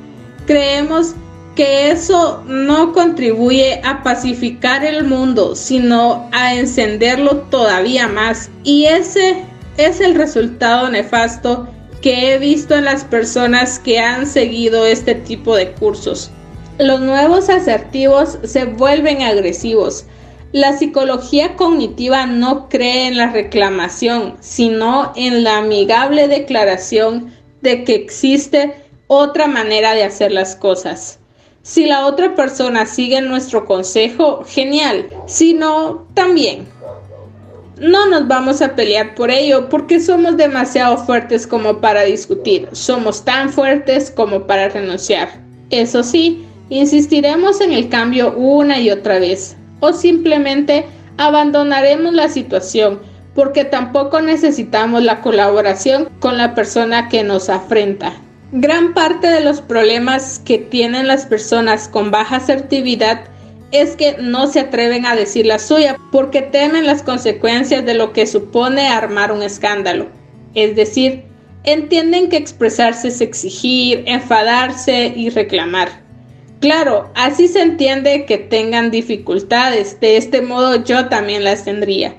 Creemos 0.46 1.14
que 1.54 1.90
eso 1.90 2.42
no 2.46 2.92
contribuye 2.92 3.80
a 3.84 4.02
pacificar 4.02 4.84
el 4.84 5.04
mundo, 5.04 5.54
sino 5.54 6.28
a 6.32 6.54
encenderlo 6.54 7.42
todavía 7.50 8.08
más. 8.08 8.50
Y 8.64 8.86
ese 8.86 9.44
es 9.76 10.00
el 10.00 10.14
resultado 10.14 10.88
nefasto 10.88 11.68
que 12.00 12.32
he 12.32 12.38
visto 12.38 12.74
en 12.74 12.86
las 12.86 13.04
personas 13.04 13.78
que 13.78 13.98
han 13.98 14.26
seguido 14.26 14.86
este 14.86 15.14
tipo 15.14 15.54
de 15.54 15.72
cursos. 15.72 16.30
Los 16.78 17.00
nuevos 17.00 17.50
asertivos 17.50 18.38
se 18.42 18.64
vuelven 18.64 19.20
agresivos, 19.20 20.06
la 20.52 20.76
psicología 20.76 21.54
cognitiva 21.54 22.26
no 22.26 22.68
cree 22.68 23.06
en 23.06 23.16
la 23.16 23.30
reclamación, 23.30 24.34
sino 24.40 25.12
en 25.14 25.44
la 25.44 25.58
amigable 25.58 26.26
declaración 26.26 27.32
de 27.62 27.84
que 27.84 27.94
existe 27.94 28.74
otra 29.06 29.46
manera 29.46 29.94
de 29.94 30.02
hacer 30.02 30.32
las 30.32 30.56
cosas. 30.56 31.20
Si 31.62 31.86
la 31.86 32.06
otra 32.06 32.34
persona 32.34 32.86
sigue 32.86 33.20
nuestro 33.20 33.64
consejo, 33.64 34.42
genial. 34.44 35.08
Si 35.26 35.54
no, 35.54 36.06
también. 36.14 36.66
No 37.78 38.06
nos 38.06 38.26
vamos 38.26 38.60
a 38.60 38.74
pelear 38.74 39.14
por 39.14 39.30
ello 39.30 39.68
porque 39.68 40.00
somos 40.00 40.36
demasiado 40.36 40.98
fuertes 40.98 41.46
como 41.46 41.80
para 41.80 42.02
discutir. 42.02 42.68
Somos 42.72 43.24
tan 43.24 43.50
fuertes 43.50 44.10
como 44.10 44.46
para 44.46 44.68
renunciar. 44.68 45.28
Eso 45.70 46.02
sí, 46.02 46.44
insistiremos 46.70 47.60
en 47.60 47.72
el 47.72 47.88
cambio 47.88 48.34
una 48.36 48.80
y 48.80 48.90
otra 48.90 49.18
vez 49.18 49.56
o 49.80 49.92
simplemente 49.92 50.86
abandonaremos 51.16 52.14
la 52.14 52.28
situación 52.28 53.00
porque 53.34 53.64
tampoco 53.64 54.20
necesitamos 54.20 55.02
la 55.02 55.20
colaboración 55.20 56.08
con 56.18 56.36
la 56.36 56.54
persona 56.54 57.08
que 57.08 57.22
nos 57.22 57.48
afrenta. 57.48 58.12
Gran 58.52 58.94
parte 58.94 59.28
de 59.28 59.40
los 59.40 59.60
problemas 59.60 60.40
que 60.44 60.58
tienen 60.58 61.06
las 61.06 61.26
personas 61.26 61.88
con 61.88 62.10
baja 62.10 62.36
asertividad 62.36 63.20
es 63.70 63.94
que 63.94 64.16
no 64.20 64.48
se 64.48 64.60
atreven 64.60 65.06
a 65.06 65.14
decir 65.14 65.46
la 65.46 65.60
suya 65.60 65.96
porque 66.10 66.42
temen 66.42 66.86
las 66.86 67.02
consecuencias 67.02 67.86
de 67.86 67.94
lo 67.94 68.12
que 68.12 68.26
supone 68.26 68.88
armar 68.88 69.30
un 69.30 69.42
escándalo. 69.42 70.08
Es 70.54 70.74
decir, 70.74 71.24
entienden 71.62 72.28
que 72.28 72.36
expresarse 72.36 73.08
es 73.08 73.20
exigir, 73.20 74.02
enfadarse 74.06 75.12
y 75.14 75.30
reclamar. 75.30 76.02
Claro, 76.60 77.10
así 77.14 77.48
se 77.48 77.62
entiende 77.62 78.26
que 78.26 78.36
tengan 78.36 78.90
dificultades, 78.90 79.98
de 79.98 80.18
este 80.18 80.42
modo 80.42 80.84
yo 80.84 81.08
también 81.08 81.42
las 81.42 81.64
tendría. 81.64 82.16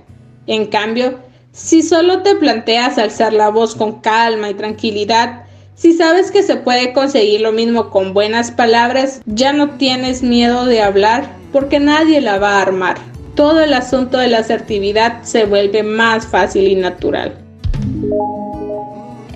En 0.47 0.65
cambio, 0.65 1.19
si 1.51 1.83
solo 1.83 2.23
te 2.23 2.35
planteas 2.35 2.97
alzar 2.97 3.33
la 3.33 3.49
voz 3.49 3.75
con 3.75 4.01
calma 4.01 4.49
y 4.49 4.55
tranquilidad, 4.55 5.43
si 5.75 5.93
sabes 5.93 6.31
que 6.31 6.41
se 6.41 6.55
puede 6.55 6.91
conseguir 6.91 7.41
lo 7.41 7.51
mismo 7.51 7.91
con 7.91 8.15
buenas 8.15 8.49
palabras, 8.49 9.21
ya 9.27 9.53
no 9.53 9.77
tienes 9.77 10.23
miedo 10.23 10.65
de 10.65 10.81
hablar 10.81 11.29
porque 11.51 11.79
nadie 11.79 12.19
la 12.19 12.39
va 12.39 12.57
a 12.57 12.61
armar. 12.63 12.97
Todo 13.35 13.61
el 13.61 13.73
asunto 13.73 14.17
de 14.17 14.27
la 14.27 14.39
asertividad 14.39 15.21
se 15.21 15.45
vuelve 15.45 15.83
más 15.83 16.25
fácil 16.25 16.67
y 16.67 16.75
natural. 16.75 17.37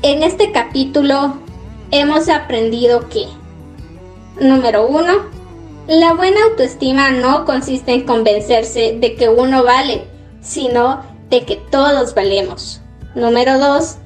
En 0.02 0.24
este 0.24 0.52
capítulo 0.52 1.38
hemos 1.92 2.28
aprendido 2.28 3.08
que 3.10 3.26
Número 4.40 4.88
1. 4.88 5.14
La 5.88 6.14
buena 6.14 6.44
autoestima 6.44 7.12
no 7.12 7.46
consiste 7.46 7.94
en 7.94 8.06
convencerse 8.06 8.98
de 9.00 9.16
que 9.16 9.30
uno 9.30 9.64
vale, 9.64 10.08
sino 10.42 11.04
de 11.30 11.46
que 11.46 11.56
todos 11.56 12.14
valemos. 12.14 12.82
Número 13.14 13.58
2. 13.60 13.98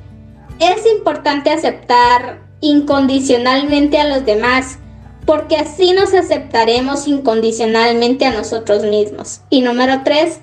Es 0.60 0.86
importante 0.86 1.50
aceptar 1.50 2.42
incondicionalmente 2.62 3.98
a 3.98 4.08
los 4.08 4.26
demás, 4.26 4.78
porque 5.26 5.56
así 5.56 5.94
nos 5.94 6.14
aceptaremos 6.14 7.08
incondicionalmente 7.08 8.26
a 8.26 8.34
nosotros 8.34 8.84
mismos. 8.84 9.42
Y 9.50 9.62
número 9.62 10.02
3. 10.04 10.42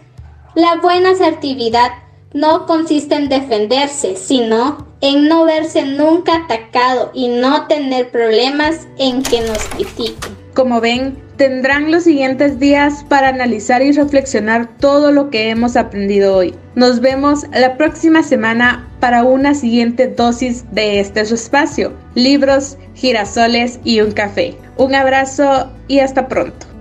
La 0.55 0.77
buena 0.77 1.11
asertividad 1.11 1.91
no 2.37 2.67
consiste 2.67 3.15
en 3.15 3.31
defenderse, 3.31 4.15
sino 4.15 4.87
en 5.01 5.27
no 5.27 5.47
verse 5.47 5.87
nunca 5.87 6.37
atacado 6.37 7.11
y 7.15 7.29
no 7.29 7.67
tener 7.67 8.11
problemas 8.11 8.87
en 8.99 9.23
que 9.23 9.41
nos 9.41 9.65
critiquen. 9.69 10.37
Como 10.53 10.83
ven, 10.83 11.17
tendrán 11.37 11.91
los 11.91 12.05
siguientes 12.05 12.59
días 12.59 13.05
para 13.09 13.29
analizar 13.29 13.81
y 13.81 13.93
reflexionar 13.93 14.69
todo 14.79 15.13
lo 15.13 15.31
que 15.31 15.49
hemos 15.49 15.77
aprendido 15.77 16.37
hoy. 16.37 16.55
Nos 16.75 17.01
vemos 17.01 17.47
la 17.53 17.79
próxima 17.79 18.23
semana 18.23 18.87
para 19.01 19.23
una 19.23 19.55
siguiente 19.55 20.07
dosis 20.07 20.71
de 20.73 21.01
este 21.01 21.23
espacio, 21.23 21.95
libros, 22.15 22.77
girasoles 22.95 23.81
y 23.83 24.03
un 24.03 24.13
café. 24.13 24.55
Un 24.77 24.95
abrazo 24.95 25.71
y 25.89 26.01
hasta 26.01 26.29
pronto. 26.29 26.76